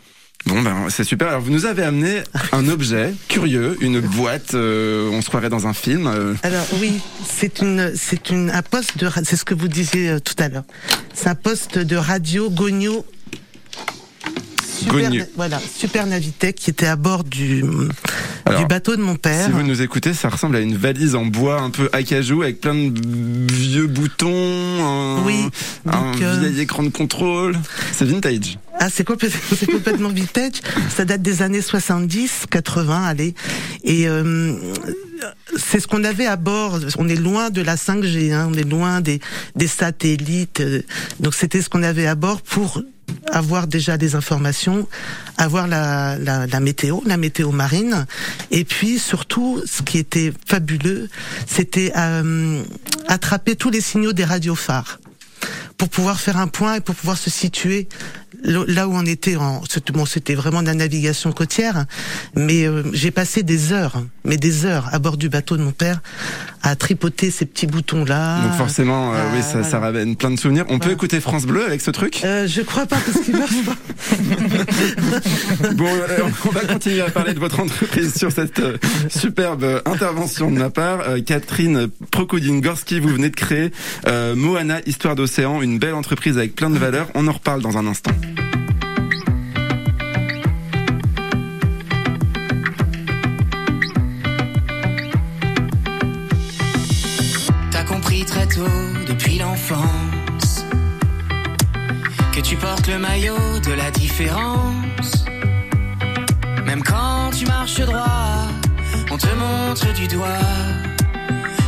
Bon 0.46 0.62
ben 0.62 0.86
c'est 0.88 1.04
super. 1.04 1.28
Alors 1.28 1.40
vous 1.40 1.50
nous 1.50 1.66
avez 1.66 1.82
amené 1.82 2.22
un 2.52 2.68
objet 2.70 3.12
curieux, 3.28 3.76
une 3.80 4.00
boîte. 4.00 4.54
Euh, 4.54 5.10
on 5.12 5.20
se 5.20 5.28
croirait 5.28 5.48
dans 5.48 5.66
un 5.66 5.72
film. 5.72 6.06
Euh. 6.06 6.34
Alors 6.42 6.66
oui, 6.80 7.00
c'est 7.28 7.60
une, 7.60 7.92
c'est 7.96 8.30
une, 8.30 8.50
un 8.50 8.62
poste 8.62 8.98
de, 8.98 9.10
c'est 9.24 9.36
ce 9.36 9.44
que 9.44 9.54
vous 9.54 9.68
disiez 9.68 10.10
euh, 10.10 10.20
tout 10.20 10.34
à 10.38 10.48
l'heure. 10.48 10.64
C'est 11.14 11.28
un 11.28 11.34
poste 11.34 11.78
de 11.78 11.96
radio 11.96 12.48
Gogno. 12.50 13.04
Super, 14.78 15.10
voilà, 15.36 15.58
Super 15.74 16.06
Navitec 16.06 16.54
qui 16.54 16.70
était 16.70 16.86
à 16.86 16.96
bord 16.96 17.24
du 17.24 17.64
du 18.54 18.66
bateau 18.66 18.96
de 18.96 19.02
mon 19.02 19.16
père. 19.16 19.46
Si 19.46 19.50
vous 19.50 19.62
nous 19.62 19.82
écoutez, 19.82 20.14
ça 20.14 20.28
ressemble 20.28 20.56
à 20.56 20.60
une 20.60 20.76
valise 20.76 21.14
en 21.14 21.26
bois 21.26 21.60
un 21.60 21.70
peu 21.70 21.88
acajou 21.92 22.42
avec 22.42 22.60
plein 22.60 22.74
de 22.74 23.52
vieux 23.52 23.86
boutons, 23.86 24.28
un, 24.30 25.22
Oui, 25.24 25.48
un 25.86 26.12
euh, 26.20 26.40
vieil 26.40 26.60
écran 26.60 26.82
de 26.82 26.88
contrôle. 26.88 27.56
C'est 27.92 28.04
vintage. 28.04 28.58
Ah, 28.78 28.88
c'est 28.92 29.04
complètement, 29.04 30.10
vintage. 30.10 30.60
Ça 30.94 31.04
date 31.04 31.22
des 31.22 31.42
années 31.42 31.62
70, 31.62 32.46
80, 32.50 33.04
allez. 33.04 33.34
Et 33.84 34.08
euh, 34.08 34.54
c'est 35.56 35.80
ce 35.80 35.86
qu'on 35.86 36.04
avait 36.04 36.26
à 36.26 36.36
bord. 36.36 36.78
On 36.98 37.08
est 37.08 37.16
loin 37.16 37.50
de 37.50 37.62
la 37.62 37.76
5G, 37.76 38.32
hein, 38.32 38.48
on 38.50 38.54
est 38.54 38.68
loin 38.68 39.00
des, 39.00 39.20
des 39.54 39.66
satellites. 39.66 40.62
Donc 41.20 41.34
c'était 41.34 41.62
ce 41.62 41.68
qu'on 41.68 41.82
avait 41.82 42.06
à 42.06 42.14
bord 42.14 42.40
pour 42.42 42.82
avoir 43.32 43.66
déjà 43.66 43.96
des 43.96 44.14
informations, 44.14 44.88
avoir 45.36 45.66
la, 45.66 46.16
la, 46.18 46.46
la 46.46 46.60
météo, 46.60 47.00
la 47.06 47.16
météo 47.16 47.50
marine, 47.50 48.06
et 48.50 48.64
puis 48.64 48.98
surtout, 48.98 49.62
ce 49.64 49.82
qui 49.82 49.98
était 49.98 50.32
fabuleux, 50.46 51.08
c'était 51.46 51.92
euh, 51.96 52.62
attraper 53.08 53.56
tous 53.56 53.70
les 53.70 53.80
signaux 53.80 54.12
des 54.12 54.24
radiophares 54.24 54.98
pour 55.76 55.88
pouvoir 55.88 56.20
faire 56.20 56.38
un 56.38 56.48
point 56.48 56.76
et 56.76 56.80
pour 56.80 56.94
pouvoir 56.94 57.18
se 57.18 57.30
situer 57.30 57.88
là 58.46 58.88
où 58.88 58.92
on 58.94 59.04
était 59.04 59.36
en 59.36 59.62
c'était- 59.68 59.92
bon 59.92 60.06
c'était 60.06 60.34
vraiment 60.34 60.62
de 60.62 60.68
la 60.68 60.74
navigation 60.74 61.32
côtière 61.32 61.84
mais 62.36 62.64
euh, 62.66 62.82
j'ai 62.92 63.10
passé 63.10 63.42
des 63.42 63.72
heures 63.72 64.02
mais 64.24 64.36
des 64.36 64.64
heures 64.64 64.88
à 64.92 64.98
bord 64.98 65.16
du 65.16 65.28
bateau 65.28 65.56
de 65.56 65.62
mon 65.62 65.72
père 65.72 66.00
à 66.62 66.74
tripoter 66.76 67.30
ces 67.30 67.44
petits 67.46 67.66
boutons 67.66 68.04
là 68.04 68.40
Donc 68.42 68.54
forcément, 68.54 69.14
euh, 69.14 69.18
oui, 69.34 69.40
ça, 69.42 69.62
ça 69.62 69.78
ramène 69.78 70.16
plein 70.16 70.32
de 70.32 70.36
souvenirs. 70.36 70.64
On 70.68 70.78
peut 70.78 70.86
Voilà. 70.86 70.94
écouter 70.94 71.20
France 71.20 71.46
Bleu 71.46 71.64
avec 71.64 71.80
ce 71.80 71.92
truc? 71.92 72.22
Euh, 72.24 72.48
je 72.48 72.60
crois 72.62 72.86
pas 72.86 72.96
parce 72.96 73.20
qu'il 73.24 73.36
marche 73.36 73.62
pas 73.64 73.76
Bon, 75.76 75.86
euh, 75.86 76.18
on 76.44 76.50
va 76.50 76.60
continuer 76.64 77.02
à 77.02 77.10
parler 77.10 77.34
de 77.34 77.38
votre 77.38 77.60
entreprise 77.60 78.16
sur 78.16 78.32
cette 78.32 78.58
euh, 78.58 78.76
superbe 79.08 79.80
intervention 79.84 80.50
de 80.50 80.58
ma 80.58 80.70
part. 80.70 81.00
Euh, 81.02 81.20
Catherine 81.22 81.88
Prokodin-Gorski, 82.10 82.98
vous 82.98 83.10
venez 83.10 83.30
de 83.30 83.36
créer 83.36 83.70
euh, 84.08 84.34
Moana 84.34 84.80
Histoire 84.86 85.14
d'Océan, 85.14 85.62
une 85.62 85.78
belle 85.78 85.94
entreprise 85.94 86.36
avec 86.36 86.56
plein 86.56 86.70
de 86.70 86.78
valeurs. 86.78 87.08
On 87.14 87.28
en 87.28 87.32
reparle 87.32 87.62
dans 87.62 87.78
un 87.78 87.86
instant. 87.86 88.10
De 103.08 103.72
la 103.72 103.90
différence. 103.90 105.24
Même 106.66 106.82
quand 106.82 107.30
tu 107.36 107.46
marches 107.46 107.80
droit, 107.80 108.48
on 109.10 109.16
te 109.16 109.32
montre 109.34 109.92
du 109.94 110.06
doigt. 110.08 110.50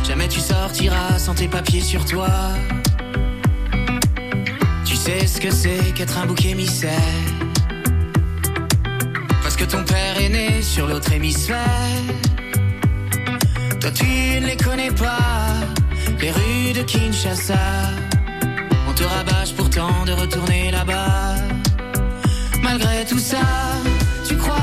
Jamais 0.07 0.27
tu 0.27 0.39
sortiras 0.39 1.17
sans 1.17 1.33
tes 1.33 1.47
papiers 1.47 1.81
sur 1.81 2.05
toi. 2.05 2.29
Tu 4.85 4.95
sais 4.95 5.25
ce 5.25 5.39
que 5.39 5.49
c'est 5.49 5.93
qu'être 5.95 6.17
un 6.17 6.25
bouc 6.25 6.45
émissaire. 6.45 7.23
Parce 9.41 9.55
que 9.55 9.63
ton 9.63 9.83
père 9.83 10.21
est 10.21 10.29
né 10.29 10.61
sur 10.61 10.87
l'autre 10.87 11.11
hémisphère. 11.13 12.03
Toi 13.79 13.91
tu 13.91 14.05
ne 14.41 14.45
les 14.45 14.57
connais 14.57 14.91
pas, 14.91 15.53
les 16.21 16.31
rues 16.31 16.73
de 16.73 16.83
Kinshasa. 16.83 17.55
On 18.87 18.93
te 18.93 19.03
rabâche 19.03 19.53
pourtant 19.53 20.05
de 20.05 20.11
retourner 20.11 20.71
là-bas. 20.71 21.08
Malgré 22.71 23.03
tout 23.03 23.17
ça, 23.17 23.41
tu 24.27 24.37
crois 24.37 24.55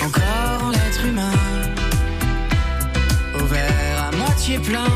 encore 0.00 0.66
en 0.66 0.70
l'être 0.70 1.04
humain. 1.04 1.32
Au 3.34 3.44
verre 3.46 3.98
à 4.08 4.16
moitié 4.16 4.60
plein. 4.60 4.94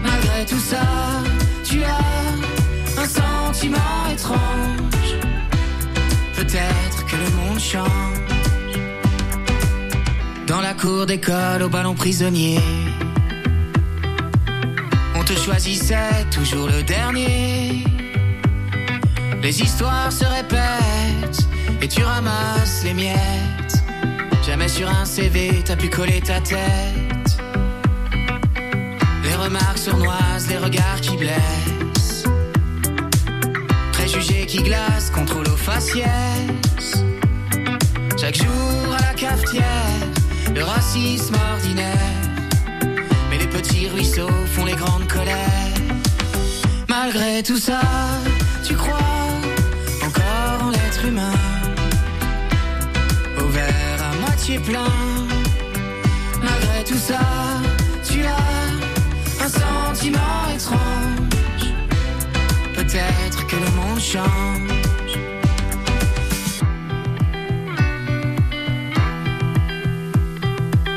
Malgré 0.00 0.46
tout 0.46 0.60
ça, 0.60 0.86
tu 1.64 1.82
as 1.82 3.02
un 3.02 3.04
sentiment 3.04 4.06
étrange. 4.12 5.10
Peut-être 6.36 7.04
que 7.04 7.16
le 7.16 7.30
monde 7.38 7.58
change. 7.58 8.20
Dans 10.46 10.60
la 10.60 10.74
cour 10.74 11.04
d'école 11.04 11.64
au 11.64 11.68
ballon 11.68 11.94
prisonnier. 11.94 12.60
On 15.16 15.24
te 15.24 15.32
choisissait 15.32 16.26
toujours 16.30 16.68
le 16.68 16.84
dernier. 16.84 17.84
Les 19.42 19.62
histoires 19.62 20.12
se 20.12 20.24
répètent 20.24 21.48
et 21.80 21.88
tu 21.88 22.02
ramasses 22.02 22.84
les 22.84 22.92
miettes. 22.92 23.82
Jamais 24.44 24.68
sur 24.68 24.88
un 24.88 25.04
CV 25.04 25.62
t'as 25.64 25.76
pu 25.76 25.88
coller 25.88 26.20
ta 26.20 26.40
tête. 26.40 27.38
Les 29.24 29.34
remarques 29.34 29.78
sournoises, 29.78 30.46
les 30.48 30.58
regards 30.58 31.00
qui 31.00 31.16
blessent. 31.16 32.24
Préjugés 33.92 34.44
qui 34.46 34.62
glacent, 34.62 35.10
contrôle 35.10 35.48
aux 35.48 35.56
faciès. 35.56 36.06
Chaque 38.20 38.36
jour 38.36 38.94
à 38.98 39.00
la 39.00 39.14
cafetière, 39.14 39.64
le 40.54 40.62
racisme 40.62 41.36
ordinaire. 41.54 41.96
Mais 43.30 43.38
les 43.38 43.46
petits 43.46 43.88
ruisseaux 43.88 44.28
font 44.54 44.66
les 44.66 44.74
grandes 44.74 45.08
colères. 45.08 45.38
Malgré 46.88 47.42
tout 47.42 47.58
ça, 47.58 47.80
tu 48.64 48.74
crois 48.74 49.19
humain. 51.06 51.32
Au 53.38 53.48
verre 53.48 54.02
à 54.10 54.14
moitié 54.20 54.58
plein. 54.58 54.92
Malgré 56.42 56.84
tout 56.84 56.98
ça, 56.98 57.20
tu 58.08 58.22
as 58.24 59.44
un 59.44 59.48
sentiment 59.48 60.48
étrange. 60.54 61.74
Peut-être 62.74 63.46
que 63.46 63.56
le 63.56 63.70
monde 63.76 64.00
change. 64.00 64.70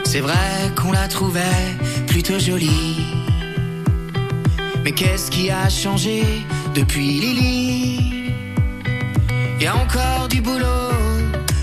C'est 0.03 0.21
vrai 0.21 0.71
qu'on 0.75 0.91
la 0.91 1.07
trouvait 1.07 1.41
plutôt 2.07 2.39
jolie. 2.39 3.07
Mais 4.83 4.91
qu'est-ce 4.91 5.31
qui 5.31 5.49
a 5.49 5.69
changé 5.69 6.23
depuis 6.75 7.19
Lily? 7.19 8.02
Y 9.63 9.69
encore 9.69 10.27
du 10.27 10.41
boulot 10.41 10.91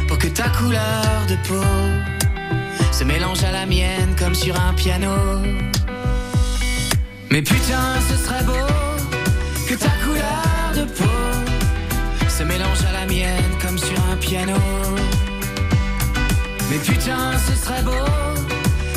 pour 0.08 0.16
que 0.16 0.28
ta 0.28 0.48
couleur 0.48 1.26
de 1.28 1.36
peau 1.46 1.62
se 2.92 3.04
mélange 3.04 3.44
à 3.44 3.52
la 3.52 3.66
mienne 3.66 4.16
comme 4.18 4.34
sur 4.34 4.58
un 4.58 4.72
piano. 4.72 5.12
Mais 7.30 7.42
putain, 7.42 8.00
ce 8.08 8.16
serait 8.16 8.42
beau 8.44 8.66
que 9.68 9.74
ta 9.74 9.90
couleur 10.02 10.72
de 10.76 10.84
peau 10.90 12.26
se 12.26 12.42
mélange 12.42 12.82
à 12.88 13.00
la 13.00 13.04
mienne 13.04 13.52
comme 13.60 13.76
sur 13.76 14.00
un 14.10 14.16
piano. 14.16 14.56
Mais 16.70 16.78
putain, 16.78 17.32
ce 17.36 17.54
serait 17.54 17.82
beau 17.82 18.06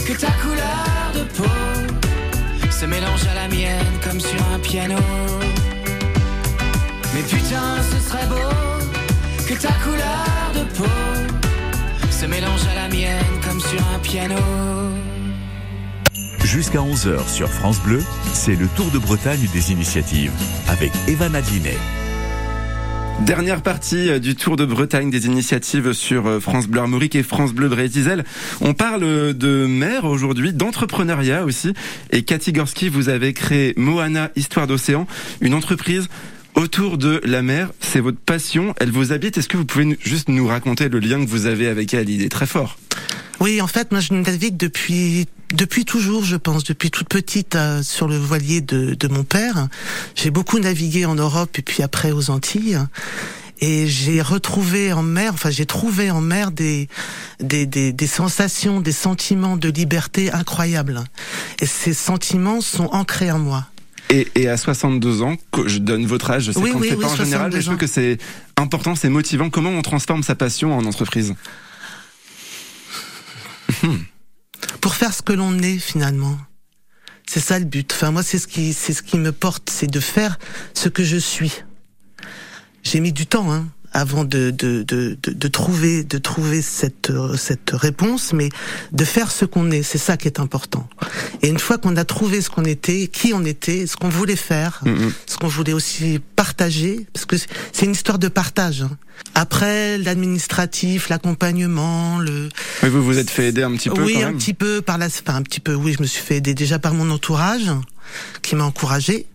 que 0.08 0.14
ta 0.14 0.32
couleur 0.42 1.12
de 1.14 1.24
peau 1.36 2.72
se 2.72 2.86
mélange 2.86 3.28
à 3.30 3.34
la 3.34 3.48
mienne 3.50 4.00
comme 4.02 4.22
sur 4.22 4.42
un 4.56 4.60
piano. 4.60 4.96
Mais 7.14 7.24
putain, 7.24 7.84
ce 7.92 8.10
serait 8.10 8.28
beau 8.28 8.73
que 9.48 9.54
ta 9.56 9.74
couleur 9.74 10.52
de 10.56 10.78
peau 10.78 12.12
se 12.12 12.26
mélange 12.26 12.62
à 12.72 12.76
la 12.76 12.88
mienne 12.88 13.42
comme 13.46 13.60
sur 13.60 13.82
un 13.94 14.00
piano. 14.00 14.36
Jusqu'à 16.46 16.80
11h 16.80 17.28
sur 17.28 17.50
France 17.50 17.82
Bleu, 17.82 18.02
c'est 18.34 18.56
le 18.56 18.68
Tour 18.68 18.90
de 18.92 19.00
Bretagne 19.00 19.48
des 19.54 19.72
initiatives 19.72 20.32
avec 20.70 20.92
Evan 21.08 21.36
Adlinet. 21.36 21.78
Dernière 23.22 23.62
partie 23.62 24.10
euh, 24.10 24.20
du 24.20 24.36
Tour 24.36 24.56
de 24.56 24.66
Bretagne 24.66 25.10
des 25.10 25.26
initiatives 25.26 25.94
sur 25.94 26.28
euh, 26.28 26.40
France 26.40 26.68
Bleu 26.68 26.82
Armorique 26.82 27.16
et 27.16 27.24
France 27.24 27.54
Bleu 27.54 27.70
Brésil. 27.70 28.24
On 28.62 28.74
parle 28.74 29.04
euh, 29.04 29.34
de 29.34 29.66
mer 29.66 30.06
aujourd'hui, 30.06 30.54
d'entrepreneuriat 30.54 31.44
aussi. 31.44 31.74
Et 32.12 32.24
Cathy 32.24 32.54
Gorski, 32.54 32.90
vous 32.90 33.10
avez 33.10 33.34
créé 33.34 33.74
Moana 33.78 34.32
Histoire 34.36 34.68
d'Océan, 34.68 35.08
une 35.42 35.54
entreprise 35.54 36.08
autour 36.56 36.98
de 36.98 37.22
la 37.24 37.42
mer. 37.42 37.72
C'est 37.80 38.00
votre 38.00 38.20
passion, 38.20 38.74
elle 38.80 38.92
vous 38.92 39.12
habite. 39.12 39.38
Est-ce 39.38 39.48
que 39.48 39.58
vous 39.58 39.66
pouvez 39.66 39.98
juste 40.02 40.30
nous 40.30 40.48
raconter 40.48 40.90
le 40.90 41.00
lien 41.00 41.24
que 41.24 41.30
vous 41.30 41.46
avez 41.46 41.68
avec 41.68 41.94
elle? 41.94 42.10
Il 42.10 42.22
est 42.22 42.30
très 42.30 42.46
fort. 42.48 42.78
Oui, 43.40 43.62
en 43.62 43.68
fait, 43.68 43.92
moi 43.92 44.00
je 44.00 44.14
navigue 44.14 44.58
depuis 44.58 45.28
depuis 45.54 45.86
toujours, 45.86 46.24
je 46.24 46.36
pense, 46.36 46.64
depuis 46.64 46.90
toute 46.90 47.10
petite 47.10 47.56
euh, 47.56 47.84
sur 47.84 48.08
le 48.08 48.18
voilier 48.18 48.62
de, 48.62 48.96
de 48.96 49.08
mon 49.08 49.24
père. 49.24 49.68
J'ai 50.16 50.32
beaucoup 50.32 50.58
navigué 50.58 51.06
en 51.06 51.16
Europe 51.16 51.60
et 51.60 51.62
puis 51.62 51.84
après 51.84 52.12
aux 52.12 52.32
Antilles. 52.32 52.80
Et 53.60 53.88
j'ai 53.88 54.22
retrouvé 54.22 54.92
en 54.94 55.04
mer, 55.04 55.32
enfin 55.34 55.50
j'ai 55.50 55.66
trouvé 55.66 56.10
en 56.12 56.22
mer 56.22 56.52
des, 56.52 56.90
des, 57.40 57.66
des, 57.66 57.94
des 57.94 58.08
sensations, 58.08 58.82
des 58.82 58.92
sentiments 58.92 59.58
de 59.58 59.70
liberté 59.70 60.32
incroyables. 60.32 61.04
Et 61.62 61.66
ces 61.66 61.94
sentiments 61.94 62.62
sont 62.62 62.90
ancrés 62.92 63.32
en 63.32 63.40
moi. 63.40 63.68
Et, 64.10 64.28
et 64.36 64.48
à 64.48 64.58
62 64.58 65.22
ans, 65.22 65.38
je 65.66 65.80
donne 65.80 66.06
votre 66.06 66.30
âge, 66.32 66.44
je 66.44 66.52
sais 66.52 66.60
Oui, 66.60 66.72
qu'on 66.72 66.80
ne 66.80 66.84
oui, 66.84 66.92
oui, 66.94 67.02
pas 67.02 67.12
en 67.12 67.16
général, 67.16 67.52
mais 67.52 67.62
je 67.62 67.66
62 67.66 67.66
trouve 67.66 67.78
que 67.78 67.88
c'est 67.88 68.18
important, 68.58 68.96
c'est 68.96 69.10
motivant. 69.10 69.50
Comment 69.50 69.72
on 69.72 69.82
transforme 69.82 70.24
sa 70.24 70.36
passion 70.36 70.78
en 70.78 70.86
entreprise 70.86 71.34
pour 74.82 74.96
faire 74.96 75.14
ce 75.14 75.22
que 75.22 75.34
l'on 75.34 75.58
est 75.60 75.78
finalement. 75.78 76.38
C'est 77.28 77.40
ça 77.40 77.58
le 77.58 77.66
but. 77.66 77.92
Enfin, 77.94 78.12
moi, 78.12 78.22
c'est 78.24 78.38
ce 78.38 78.48
qui, 78.48 78.74
c'est 78.74 78.94
ce 78.94 79.02
qui 79.02 79.18
me 79.18 79.32
porte, 79.32 79.70
c'est 79.70 79.88
de 79.88 80.00
faire 80.00 80.38
ce 80.74 80.90
que 80.90 81.04
je 81.04 81.18
suis. 81.18 81.64
J'ai 82.84 83.00
mis 83.00 83.14
du 83.14 83.26
temps, 83.26 83.52
hein, 83.52 83.68
avant 83.94 84.24
de, 84.24 84.50
de, 84.50 84.84
de, 84.84 85.18
de, 85.24 85.48
trouver, 85.48 86.04
de 86.04 86.18
trouver 86.18 86.62
cette, 86.62 87.12
cette 87.38 87.72
réponse, 87.72 88.34
mais 88.34 88.50
de 88.92 89.06
faire 89.06 89.32
ce 89.32 89.46
qu'on 89.46 89.72
est, 89.72 89.84
c'est 89.84 89.98
ça 89.98 90.18
qui 90.18 90.28
est 90.28 90.40
important. 90.40 90.88
Et 91.42 91.48
une 91.48 91.60
fois 91.60 91.78
qu'on 91.78 91.96
a 91.96 92.06
trouvé 92.06 92.42
ce 92.42 92.50
qu'on 92.50 92.66
était, 92.66 93.08
qui 93.08 93.34
on 93.34 93.46
était, 93.46 93.86
ce 93.86 93.96
qu'on 93.96 94.10
voulait 94.10 94.36
faire, 94.36 94.82
mm-hmm. 94.86 95.12
ce 95.28 95.38
qu'on 95.38 95.48
voulait 95.48 95.74
aussi 95.74 96.20
partager, 96.36 97.06
parce 97.14 97.26
que 97.26 97.36
c'est 97.38 97.86
une 97.86 97.92
histoire 97.92 98.20
de 98.20 98.28
partage. 98.28 98.82
Hein. 98.82 98.98
Après, 99.36 99.98
l'administratif, 100.00 101.10
l'accompagnement, 101.10 102.18
le. 102.18 102.50
Mais 102.82 102.90
vous 102.90 103.04
vous 103.04 103.20
êtes 103.20 103.30
fait 103.30 103.48
aider 103.50 103.64
un 103.64 103.72
petit 103.76 103.90
peu. 103.90 104.04
Oui, 104.04 104.18
quand 104.20 104.28
un 104.28 104.34
petit 104.34 104.54
peu 104.56 104.82
par 104.82 104.98
la, 104.98 105.06
enfin 105.06 105.36
un 105.36 105.44
petit 105.44 105.60
peu. 105.60 105.76
Oui, 105.76 105.94
je 105.96 106.02
me 106.02 106.08
suis 106.08 106.22
fait 106.22 106.38
aider 106.38 106.56
déjà 106.56 106.80
par 106.80 106.94
mon 106.94 107.10
entourage, 107.12 107.70
qui 108.42 108.56
m'a 108.56 108.64
encouragé 108.64 109.28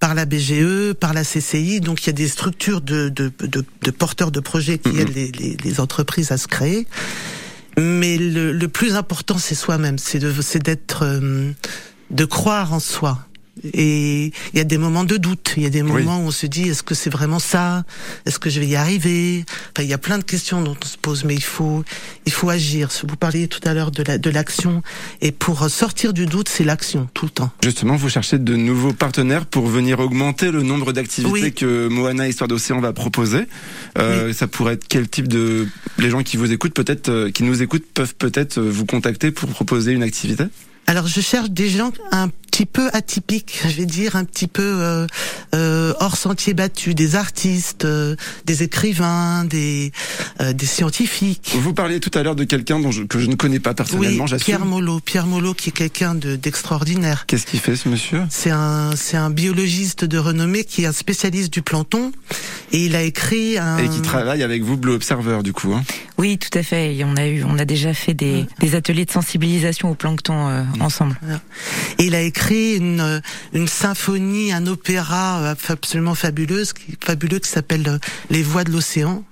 par 0.00 0.14
la 0.14 0.24
BGE, 0.24 0.94
par 0.94 1.12
la 1.12 1.22
CCI. 1.22 1.80
Donc 1.80 2.02
il 2.02 2.06
y 2.08 2.10
a 2.10 2.14
des 2.14 2.28
structures 2.28 2.80
de, 2.80 3.10
de, 3.10 3.30
de, 3.38 3.64
de 3.82 3.90
porteurs 3.90 4.30
de 4.30 4.40
projets 4.40 4.78
qui 4.78 4.98
aident 4.98 5.14
les, 5.14 5.30
les, 5.30 5.56
les, 5.62 5.80
entreprises 5.80 6.32
à 6.32 6.38
se 6.38 6.48
créer. 6.48 6.86
Mais 7.78 8.16
le, 8.16 8.52
le 8.52 8.68
plus 8.68 8.96
important, 8.96 9.38
c'est 9.38 9.54
soi-même, 9.54 9.98
c'est 9.98 10.18
d'être, 10.58 11.04
euh, 11.04 11.52
de 12.10 12.24
croire 12.24 12.72
en 12.72 12.80
soi. 12.80 13.18
Et 13.74 14.32
il 14.52 14.56
y 14.56 14.60
a 14.60 14.64
des 14.64 14.78
moments 14.78 15.04
de 15.04 15.16
doute, 15.16 15.54
il 15.56 15.62
y 15.62 15.66
a 15.66 15.70
des 15.70 15.82
moments 15.82 16.18
où 16.18 16.28
on 16.28 16.30
se 16.30 16.46
dit 16.46 16.68
est-ce 16.68 16.82
que 16.82 16.94
c'est 16.94 17.10
vraiment 17.10 17.38
ça? 17.38 17.84
Est-ce 18.26 18.38
que 18.38 18.50
je 18.50 18.60
vais 18.60 18.66
y 18.66 18.76
arriver? 18.76 19.44
Enfin, 19.72 19.82
il 19.82 19.88
y 19.88 19.92
a 19.92 19.98
plein 19.98 20.18
de 20.18 20.24
questions 20.24 20.62
dont 20.62 20.76
on 20.82 20.86
se 20.86 20.96
pose, 20.96 21.24
mais 21.24 21.34
il 21.34 21.42
faut 21.42 21.84
il 22.26 22.32
faut 22.32 22.48
agir. 22.48 22.88
Vous 23.06 23.16
parliez 23.16 23.48
tout 23.48 23.60
à 23.64 23.74
l'heure 23.74 23.90
de 23.90 24.02
la, 24.02 24.18
de 24.18 24.30
l'action, 24.30 24.82
et 25.20 25.32
pour 25.32 25.68
sortir 25.68 26.12
du 26.12 26.26
doute, 26.26 26.48
c'est 26.48 26.64
l'action 26.64 27.08
tout 27.14 27.26
le 27.26 27.30
temps. 27.30 27.50
Justement, 27.62 27.96
vous 27.96 28.08
cherchez 28.08 28.38
de 28.38 28.56
nouveaux 28.56 28.92
partenaires 28.92 29.46
pour 29.46 29.66
venir 29.66 30.00
augmenter 30.00 30.50
le 30.50 30.62
nombre 30.62 30.92
d'activités 30.92 31.52
que 31.52 31.88
Moana 31.88 32.28
Histoire 32.28 32.48
d'Océan 32.48 32.80
va 32.80 32.92
proposer. 32.92 33.46
Euh, 33.98 34.32
Ça 34.32 34.46
pourrait 34.46 34.74
être 34.74 34.86
quel 34.88 35.08
type 35.08 35.28
de 35.28 35.68
les 35.98 36.10
gens 36.10 36.22
qui 36.22 36.36
vous 36.36 36.50
écoutent 36.52 36.74
peut-être, 36.74 37.08
euh, 37.08 37.30
qui 37.30 37.42
nous 37.42 37.62
écoutent, 37.62 37.86
peuvent 37.92 38.14
peut-être 38.14 38.60
vous 38.60 38.86
contacter 38.86 39.30
pour 39.30 39.48
proposer 39.50 39.92
une 39.92 40.02
activité? 40.02 40.44
Alors 40.86 41.06
je 41.06 41.20
cherche 41.20 41.50
des 41.50 41.68
gens 41.68 41.92
un 42.10 42.28
petit 42.50 42.66
peu 42.66 42.90
atypiques, 42.92 43.60
je 43.62 43.76
vais 43.76 43.86
dire 43.86 44.16
un 44.16 44.24
petit 44.24 44.48
peu 44.48 44.62
euh, 44.62 45.06
euh, 45.54 45.94
hors 46.00 46.16
sentier 46.16 46.52
battu, 46.52 46.94
des 46.94 47.14
artistes, 47.14 47.84
euh, 47.84 48.16
des 48.44 48.62
écrivains, 48.62 49.44
des 49.44 49.92
des 50.40 50.66
scientifiques. 50.66 51.54
Vous 51.60 51.74
parliez 51.74 52.00
tout 52.00 52.10
à 52.18 52.22
l'heure 52.22 52.34
de 52.34 52.44
quelqu'un 52.44 52.80
dont 52.80 52.90
que 52.90 53.18
je 53.18 53.26
ne 53.26 53.34
connais 53.34 53.60
pas 53.60 53.74
personnellement, 53.74 54.24
oui, 54.30 54.38
Pierre 54.38 54.64
Molot, 54.64 55.00
Pierre 55.00 55.26
Molot 55.26 55.54
qui 55.54 55.68
est 55.68 55.72
quelqu'un 55.72 56.14
de 56.14 56.34
d'extraordinaire. 56.34 57.26
Qu'est-ce 57.26 57.46
qu'il 57.46 57.60
fait 57.60 57.76
ce 57.76 57.88
monsieur? 57.88 58.22
C'est 58.30 58.50
un 58.50 58.96
c'est 58.96 59.16
un 59.16 59.30
biologiste 59.30 60.04
de 60.04 60.18
renommée 60.18 60.64
qui 60.64 60.82
est 60.82 60.86
un 60.86 60.92
spécialiste 60.92 61.52
du 61.52 61.62
plancton 61.62 62.10
et 62.72 62.86
il 62.86 62.96
a 62.96 63.02
écrit 63.02 63.58
un 63.58 63.78
et 63.78 63.88
qui 63.88 64.02
travaille 64.02 64.42
avec 64.42 64.62
vous 64.62 64.76
Blue 64.76 64.92
Observer 64.92 65.40
du 65.44 65.52
coup. 65.52 65.72
Hein? 65.72 65.84
Oui, 66.18 66.36
tout 66.36 66.58
à 66.58 66.62
fait. 66.62 66.98
on 67.04 67.16
a 67.16 67.26
eu 67.26 67.44
on 67.44 67.58
a 67.58 67.64
déjà 67.64 67.94
fait 67.94 68.14
des, 68.14 68.46
des 68.58 68.74
ateliers 68.74 69.04
de 69.04 69.10
sensibilisation 69.10 69.90
au 69.90 69.94
plancton 69.94 70.66
ensemble. 70.80 71.18
Et 71.98 72.06
il 72.06 72.14
a 72.14 72.20
écrit 72.22 72.39
une, 72.48 73.22
une 73.52 73.68
symphonie, 73.68 74.52
un 74.52 74.66
opéra 74.66 75.40
euh, 75.40 75.54
absolument 75.68 76.14
fabuleuse, 76.14 76.72
qui, 76.72 76.96
fabuleux 77.04 77.38
qui 77.38 77.48
s'appelle 77.48 77.86
euh, 77.88 77.98
Les 78.30 78.42
Voix 78.42 78.64
de 78.64 78.70
l'océan 78.70 79.24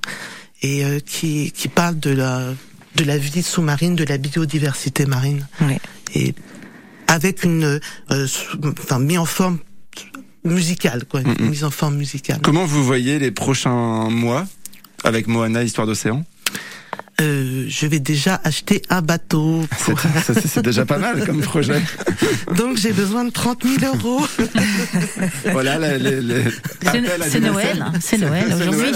et 0.63 0.85
euh, 0.85 1.01
qui, 1.01 1.53
qui 1.53 1.69
parle 1.69 1.99
de 1.99 2.11
la 2.11 2.55
de 2.95 3.05
la 3.05 3.17
vie 3.17 3.43
sous-marine, 3.43 3.95
de 3.95 4.05
la 4.05 4.19
biodiversité 4.19 5.07
marine. 5.07 5.47
Et 6.15 6.35
avec 7.07 7.45
une, 7.45 7.79
enfin 8.11 8.99
mis 8.99 9.19
en 9.19 9.25
forme 9.25 9.59
musicale, 10.45 11.05
quoi, 11.09 11.21
une 11.21 11.49
mise 11.49 11.63
en 11.63 11.71
forme 11.71 11.97
musicale. 11.97 12.41
Comment 12.43 12.65
vous 12.65 12.85
voyez 12.85 13.21
les 13.21 13.31
prochains 13.31 14.09
mois 14.11 14.47
avec 15.05 15.29
Moana 15.29 15.63
Histoire 15.63 15.87
d'océan? 15.87 16.25
Euh, 17.21 17.65
je 17.69 17.87
vais 17.87 17.99
déjà 17.99 18.41
acheter 18.45 18.83
un 18.91 19.03
bateau. 19.03 19.65
C'est 20.47 20.63
déjà 20.63 20.85
pas 20.85 20.99
mal 20.99 21.25
comme 21.27 21.41
projet. 21.41 21.83
Donc 22.57 22.77
j'ai 22.77 22.93
besoin 22.93 23.25
de 23.25 23.31
30 23.31 23.65
000 23.81 23.97
euros. 23.97 24.25
voilà, 25.53 25.99
les, 25.99 26.21
les, 26.21 26.45
c'est 27.29 27.41
Noël, 27.41 27.85
c'est 28.01 28.19
Noël 28.19 28.47
aujourd'hui. 28.55 28.93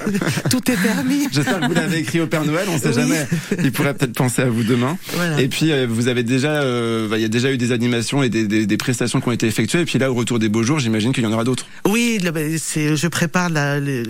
Tout 0.50 0.70
est 0.70 0.76
permis. 0.76 1.28
J'espère 1.30 1.60
que 1.60 1.66
vous 1.66 1.74
l'avez 1.74 1.98
écrit 1.98 2.20
au 2.20 2.26
Père 2.26 2.44
Noël. 2.44 2.66
On 2.70 2.78
sait 2.78 2.94
jamais. 2.94 3.26
Il 3.62 3.72
pourrait 3.72 3.94
peut-être 3.94 4.14
penser 4.14 4.42
à 4.42 4.48
vous 4.48 4.62
demain. 4.62 4.96
Et 5.38 5.48
puis 5.48 5.72
euh, 5.72 5.86
vous 5.88 6.08
avez 6.08 6.22
déjà, 6.22 6.62
euh, 6.62 7.08
bah, 7.08 7.18
il 7.18 7.22
y 7.22 7.26
a 7.26 7.28
déjà 7.28 7.52
eu 7.52 7.58
des 7.58 7.72
animations 7.72 8.22
et 8.22 8.30
des, 8.30 8.46
des, 8.46 8.66
des, 8.66 8.76
prestations 8.76 9.20
qui 9.20 9.28
ont 9.28 9.32
été 9.32 9.46
effectuées. 9.46 9.80
Et 9.80 9.84
puis 9.84 9.98
là, 9.98 10.10
au 10.10 10.14
retour 10.14 10.38
des 10.38 10.48
beaux 10.48 10.62
jours, 10.62 10.78
j'imagine 10.78 11.12
qu'il 11.12 11.24
y 11.24 11.26
en 11.26 11.32
aura 11.32 11.44
d'autres. 11.44 11.66
Oui, 11.86 12.20
bah, 12.22 12.40
c'est, 12.58 12.96
je 12.96 13.08
prépare 13.08 13.50
la, 13.50 13.80
le, 13.80 14.02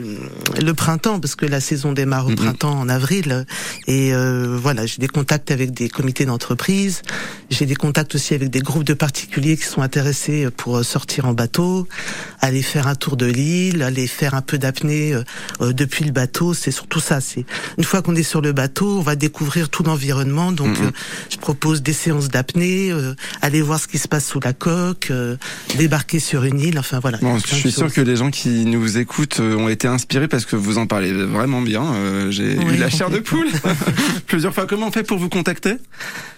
le, 0.60 0.74
printemps 0.74 1.18
parce 1.18 1.34
que 1.34 1.46
la 1.46 1.60
saison 1.60 1.92
démarre 1.92 2.28
au 2.28 2.34
printemps 2.34 2.78
en 2.78 2.88
avril. 2.88 3.46
Et 3.86 4.12
euh, 4.12 4.58
voilà, 4.60 4.84
j'ai 4.86 4.98
des 4.98 5.08
contacts 5.08 5.50
avec 5.50 5.72
des 5.72 5.88
comités 5.88 6.24
d'entreprise, 6.24 7.02
j'ai 7.50 7.66
des 7.66 7.76
contacts 7.76 8.14
aussi 8.14 8.34
avec 8.34 8.50
des 8.50 8.60
groupes 8.60 8.84
de 8.84 8.94
particuliers 8.94 9.56
qui 9.56 9.64
sont 9.64 9.82
intéressés 9.82 10.48
pour 10.56 10.78
euh, 10.78 10.82
sortir 10.82 11.26
en 11.26 11.32
bateau, 11.32 11.86
aller 12.40 12.62
faire 12.62 12.88
un 12.88 12.96
tour 12.96 13.16
de 13.16 13.26
l'île, 13.26 13.82
aller 13.82 14.08
faire 14.08 14.34
un 14.34 14.42
peu 14.42 14.58
d'apnée 14.58 15.14
euh, 15.60 15.72
depuis 15.72 16.04
le 16.04 16.10
bateau. 16.10 16.52
C'est 16.52 16.72
surtout 16.72 17.00
ça. 17.00 17.20
C'est 17.20 17.44
une 17.78 17.84
fois 17.84 18.02
qu'on 18.02 18.16
est 18.16 18.24
sur 18.24 18.40
le 18.40 18.52
bateau, 18.52 18.98
on 18.98 19.02
va 19.02 19.14
découvrir 19.14 19.68
tout 19.68 19.84
l'environnement. 19.84 20.52
Donc, 20.52 20.76
je 21.30 21.36
propose 21.36 21.82
des 21.82 21.92
séances 21.92 22.28
d'apnée, 22.28 22.92
aller 23.42 23.62
voir 23.62 23.80
ce 23.80 23.86
qui 23.86 23.98
se 23.98 24.08
passe 24.08 24.26
sous 24.26 24.40
la 24.40 24.52
coque, 24.52 25.12
débarquer 25.76 26.18
sur 26.18 26.44
une 26.44 26.60
île. 26.60 26.78
Enfin 26.78 26.98
voilà. 27.00 27.18
Bon, 27.18 27.38
je 27.38 27.54
suis 27.54 27.72
sûr 27.72 27.92
que 27.92 28.00
les 28.00 28.16
gens 28.16 28.30
qui 28.30 28.64
nous 28.64 28.98
écoutent 28.98 29.40
ont 29.40 29.68
été 29.68 29.86
inspirés 29.88 30.28
parce 30.28 30.44
que 30.44 30.56
vous 30.56 30.78
en 30.78 30.86
parlez 30.86 31.12
vraiment 31.12 31.62
bien. 31.62 32.30
j'ai 32.30 32.54
eu 32.54 32.76
la 32.76 32.90
chair 32.90 33.10
de 33.10 33.18
poule. 33.18 33.45
plusieurs 34.26 34.54
fois. 34.54 34.66
Comment 34.66 34.88
on 34.88 34.92
fait 34.92 35.02
pour 35.02 35.18
vous 35.18 35.28
contacter 35.28 35.74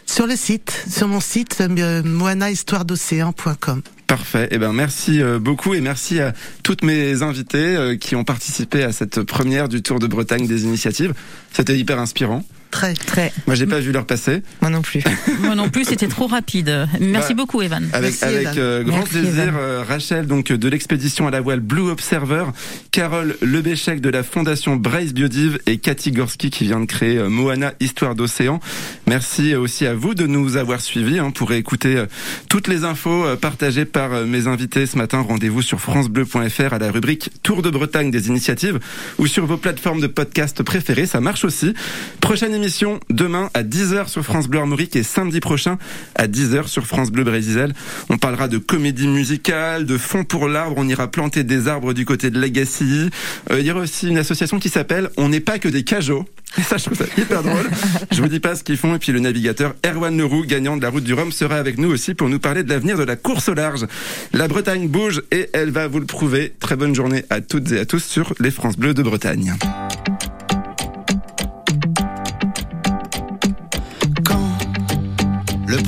Sur 0.07 0.27
le 0.27 0.37
site, 0.37 0.85
sur 0.91 1.09
mon 1.09 1.21
site, 1.21 1.59
euh, 1.61 2.03
moanahistoiredocéan.com. 2.03 3.83
Parfait. 4.07 4.49
Eh 4.51 4.59
ben 4.59 4.73
merci 4.73 5.21
euh, 5.21 5.39
beaucoup 5.39 5.75
et 5.75 5.83
merci 5.83 6.19
à 6.19 6.33
toutes 6.63 6.83
mes 6.83 7.23
invités 7.23 7.77
euh, 7.77 7.97
qui 7.97 8.17
ont 8.17 8.25
participé 8.25 8.83
à 8.83 8.93
cette 8.93 9.23
première 9.23 9.69
du 9.69 9.83
Tour 9.83 9.99
de 9.99 10.07
Bretagne 10.07 10.47
des 10.47 10.65
initiatives. 10.65 11.13
C'était 11.53 11.77
hyper 11.77 11.99
inspirant. 11.99 12.43
Très, 12.71 12.93
très. 12.93 13.33
Moi, 13.47 13.57
j'ai 13.57 13.67
pas 13.67 13.81
vu 13.81 13.93
leur 13.93 14.05
passer. 14.05 14.43
Moi 14.61 14.71
non 14.71 14.83
plus. 14.83 15.03
Moi 15.41 15.55
non 15.55 15.71
plus, 15.71 15.85
c'était 15.85 16.07
trop 16.07 16.27
rapide. 16.27 16.87
Merci 17.01 17.35
bah, 17.35 17.43
beaucoup, 17.43 17.63
Evan. 17.63 17.89
Avec, 17.93 18.23
avec 18.23 18.59
euh, 18.59 18.83
grand 18.83 19.03
plaisir, 19.03 19.55
euh, 19.57 19.83
Rachel, 19.87 20.27
donc 20.27 20.53
de 20.53 20.69
l'expédition 20.69 21.27
à 21.27 21.31
la 21.31 21.41
voile 21.41 21.61
Blue 21.61 21.91
Observer, 21.91 22.45
Carole 22.91 23.37
Lebéchec 23.41 24.01
de 24.01 24.11
la 24.11 24.23
fondation 24.23 24.77
Brace 24.77 25.15
Biodive 25.15 25.59
et 25.67 25.79
Cathy 25.79 26.13
Gorski 26.13 26.51
qui 26.51 26.65
vient 26.65 26.81
de 26.81 26.85
créer 26.85 27.17
euh, 27.17 27.29
Moana 27.29 27.73
Histoire 27.81 28.15
d'océan. 28.15 28.61
Merci 29.07 29.55
aussi 29.55 29.87
à 29.87 29.95
vous 29.95 30.15
de 30.15 30.27
nous 30.27 30.57
avoir 30.57 30.81
suivis 30.81 31.19
hein, 31.19 31.31
pour 31.31 31.53
écouter 31.53 32.05
toutes 32.49 32.69
les 32.69 32.85
infos 32.85 33.25
partagées 33.41 33.87
par 33.87 34.11
mes 34.27 34.47
invités 34.47 34.87
ce 34.87 34.99
matin. 34.99 35.21
Rendez-vous 35.21 35.63
sur 35.63 35.81
francebleu.fr 35.81 36.75
à 36.75 36.79
la 36.79 36.91
rubrique 36.91 37.31
Tour 37.43 37.63
de 37.63 37.71
Bretagne 37.71 38.11
des 38.11 38.29
initiatives 38.29 38.79
ou 39.19 39.27
sur 39.27 39.47
vos 39.47 39.57
plateformes 39.57 40.01
de 40.01 40.07
podcast 40.07 40.63
préférées. 40.63 41.07
Ça 41.07 41.21
marche 41.21 41.45
aussi. 41.45 41.75
Prochaine 42.21 42.58
émission 42.59 42.99
demain 43.09 43.51
à 43.55 43.63
10h 43.63 44.09
sur 44.09 44.25
France 44.25 44.49
Bleu 44.49 44.59
Armorique 44.59 44.97
et 44.97 45.05
samedi 45.05 45.39
prochain 45.39 45.79
à 46.17 46.27
10h 46.27 46.67
sur 46.67 46.89
France 46.89 47.13
Bleu 47.13 47.23
Brésil. 47.23 47.73
On 48.11 48.19
parlera 48.19 48.49
de 48.49 48.59
comédie 48.59 49.07
musicale, 49.07 49.87
de 49.87 49.97
fond 49.97 50.25
pour 50.25 50.49
l'arbre. 50.49 50.75
On 50.77 50.89
ira 50.89 51.09
planter 51.09 51.45
des 51.45 51.69
arbres 51.69 51.95
du 51.95 52.05
côté 52.05 52.31
de 52.31 52.41
Legacy. 52.41 53.11
Euh, 53.53 53.61
il 53.61 53.67
y 53.67 53.71
aura 53.71 53.83
aussi 53.83 54.09
une 54.09 54.19
association 54.19 54.59
qui 54.59 54.71
s'appelle 54.71 55.11
On 55.17 55.29
n'est 55.29 55.39
pas 55.39 55.61
que 55.61 55.69
des 55.69 55.85
cajots. 55.85 56.27
Et 56.59 56.63
ça, 56.63 56.79
je 56.79 56.87
trouve 56.87 56.99
ça 56.99 57.05
hyper 57.17 57.45
drôle. 57.45 57.71
Je 58.11 58.21
vous 58.21 58.29
dis 58.29 58.41
pas 58.41 58.57
ce 58.57 58.65
qu'ils 58.65 58.77
font. 58.77 58.97
Et 58.97 58.99
puis 58.99 59.13
le 59.13 59.21
navigateur 59.21 59.77
Erwan 59.87 60.17
Leroux, 60.19 60.45
gagnant 60.45 60.77
de 60.77 60.83
la 60.83 60.91
route 60.91 61.05
du 61.05 61.15
Rhum, 61.15 61.31
sera 61.31 61.57
avec 61.57 61.79
nous 61.79 61.91
aussi 61.91 62.15
pour 62.15 62.29
nous 62.29 62.41
parler 62.41 62.65
de 62.65 62.71
l'avenir 62.71 62.99
de 62.99 63.05
la 63.05 63.15
course 63.15 63.49
au 63.49 63.55
large. 63.55 63.87
La 64.33 64.49
Bretagne 64.49 64.89
bouge 64.89 65.23
et 65.31 65.49
elle 65.53 65.71
va 65.71 65.87
vous 65.87 66.01
le 66.01 66.07
prouver. 66.07 66.55
Très 66.59 66.75
bonne 66.75 66.95
journée 66.95 67.25
à 67.31 67.41
toutes 67.41 67.71
et 67.71 67.79
à 67.79 67.87
tous 67.87 68.03
sur 68.03 68.35
les 68.41 68.51
France 68.51 68.77
Bleues 68.77 68.95
de 68.95 69.03
Bretagne. 69.03 69.55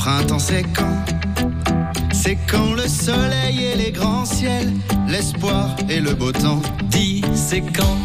Printemps 0.01 0.39
c'est 0.39 0.65
quand 0.75 0.97
C'est 2.11 2.39
quand 2.51 2.73
le 2.73 2.89
soleil 2.89 3.57
et 3.71 3.77
les 3.77 3.93
grands 3.93 4.25
ciels, 4.25 4.73
l'espoir 5.07 5.77
et 5.91 6.01
le 6.01 6.15
beau 6.15 6.33
temps. 6.33 6.63
Dis 6.89 7.21
c'est 7.35 7.61
quand 7.61 7.99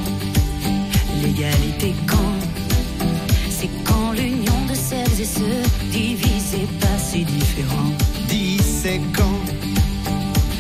L'égalité 1.22 1.96
quand 2.06 2.36
C'est 3.50 3.74
quand 3.86 4.12
l'union 4.12 4.60
de 4.70 4.76
celles 4.76 5.22
et 5.22 5.30
ceux 5.38 5.62
divisés 5.90 6.68
pas 6.82 6.98
si 6.98 7.24
différents. 7.24 7.94
Dis 8.28 8.60
c'est 8.82 9.02
quand 9.16 9.42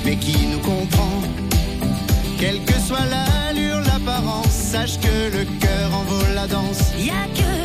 Mais 0.05 0.15
qui 0.15 0.37
nous 0.51 0.59
comprend 0.59 1.19
Quelle 2.39 2.63
que 2.63 2.79
soit 2.87 3.07
l'allure, 3.13 3.81
l'apparence, 3.81 4.55
sache 4.71 4.97
que 4.99 5.37
le 5.37 5.43
cœur 5.59 5.87
en 5.99 6.03
vaut 6.03 6.33
la 6.33 6.47
danse. 6.47 6.93
Y 6.97 7.09
a 7.09 7.25
que 7.37 7.64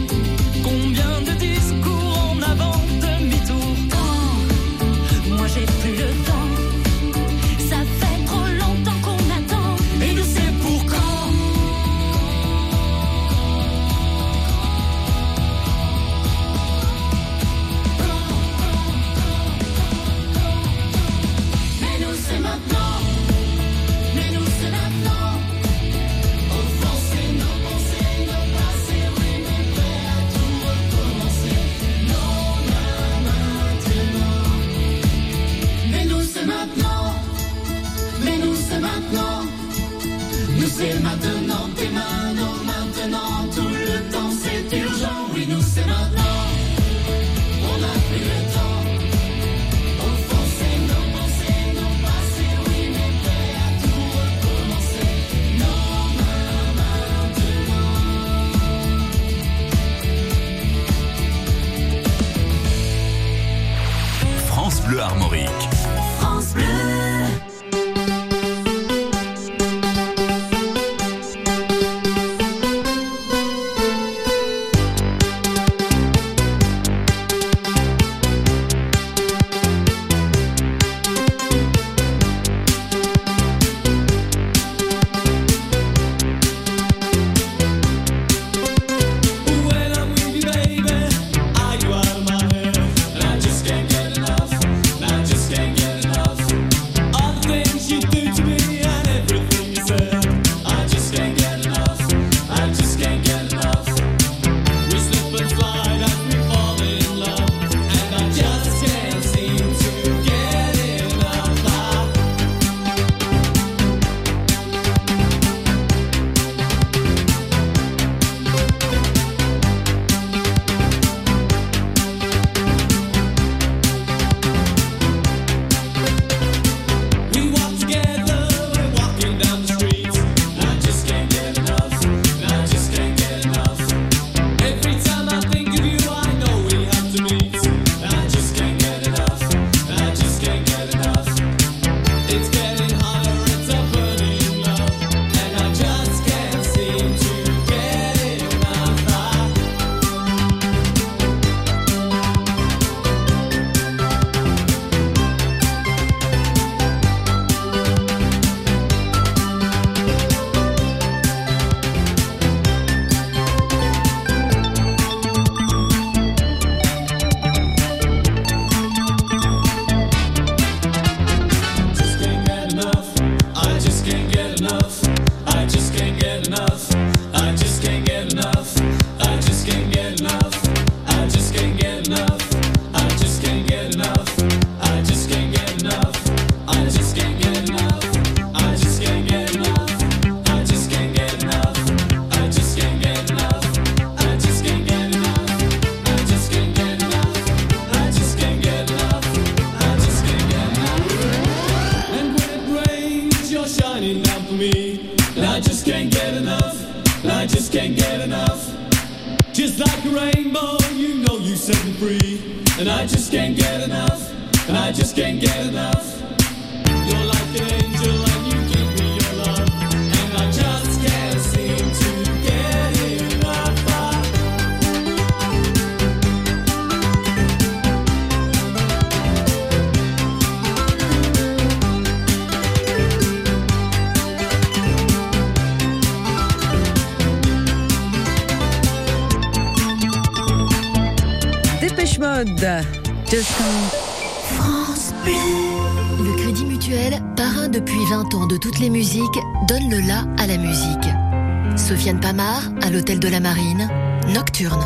À 252.81 252.89
l'Hôtel 252.89 253.19
de 253.19 253.27
la 253.27 253.39
Marine, 253.39 253.87
Nocturne. 254.33 254.83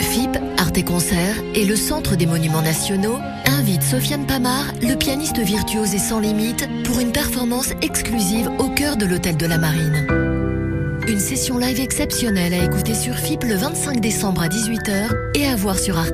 FIP, 0.00 0.36
Art 0.56 0.72
et 0.74 0.82
Concert 0.82 1.36
et 1.54 1.64
le 1.64 1.76
Centre 1.76 2.16
des 2.16 2.26
Monuments 2.26 2.60
Nationaux 2.60 3.18
invitent 3.46 3.84
Sofiane 3.84 4.26
Pamar, 4.26 4.64
le 4.82 4.96
pianiste 4.96 5.38
virtuose 5.38 5.94
et 5.94 5.98
sans 5.98 6.18
limite, 6.18 6.68
pour 6.84 6.98
une 6.98 7.12
performance 7.12 7.70
exclusive 7.82 8.50
au 8.58 8.68
cœur 8.70 8.96
de 8.96 9.06
l'Hôtel 9.06 9.36
de 9.36 9.46
la 9.46 9.58
Marine. 9.58 10.08
Une 11.06 11.20
session 11.20 11.56
live 11.56 11.78
exceptionnelle 11.78 12.52
à 12.52 12.64
écouter 12.64 12.94
sur 12.94 13.14
FIP 13.14 13.44
le 13.44 13.54
25 13.54 14.00
décembre 14.00 14.42
à 14.42 14.48
18h 14.48 15.10
et 15.36 15.46
à 15.46 15.54
voir 15.54 15.78
sur 15.78 15.98
Arte. 15.98 16.06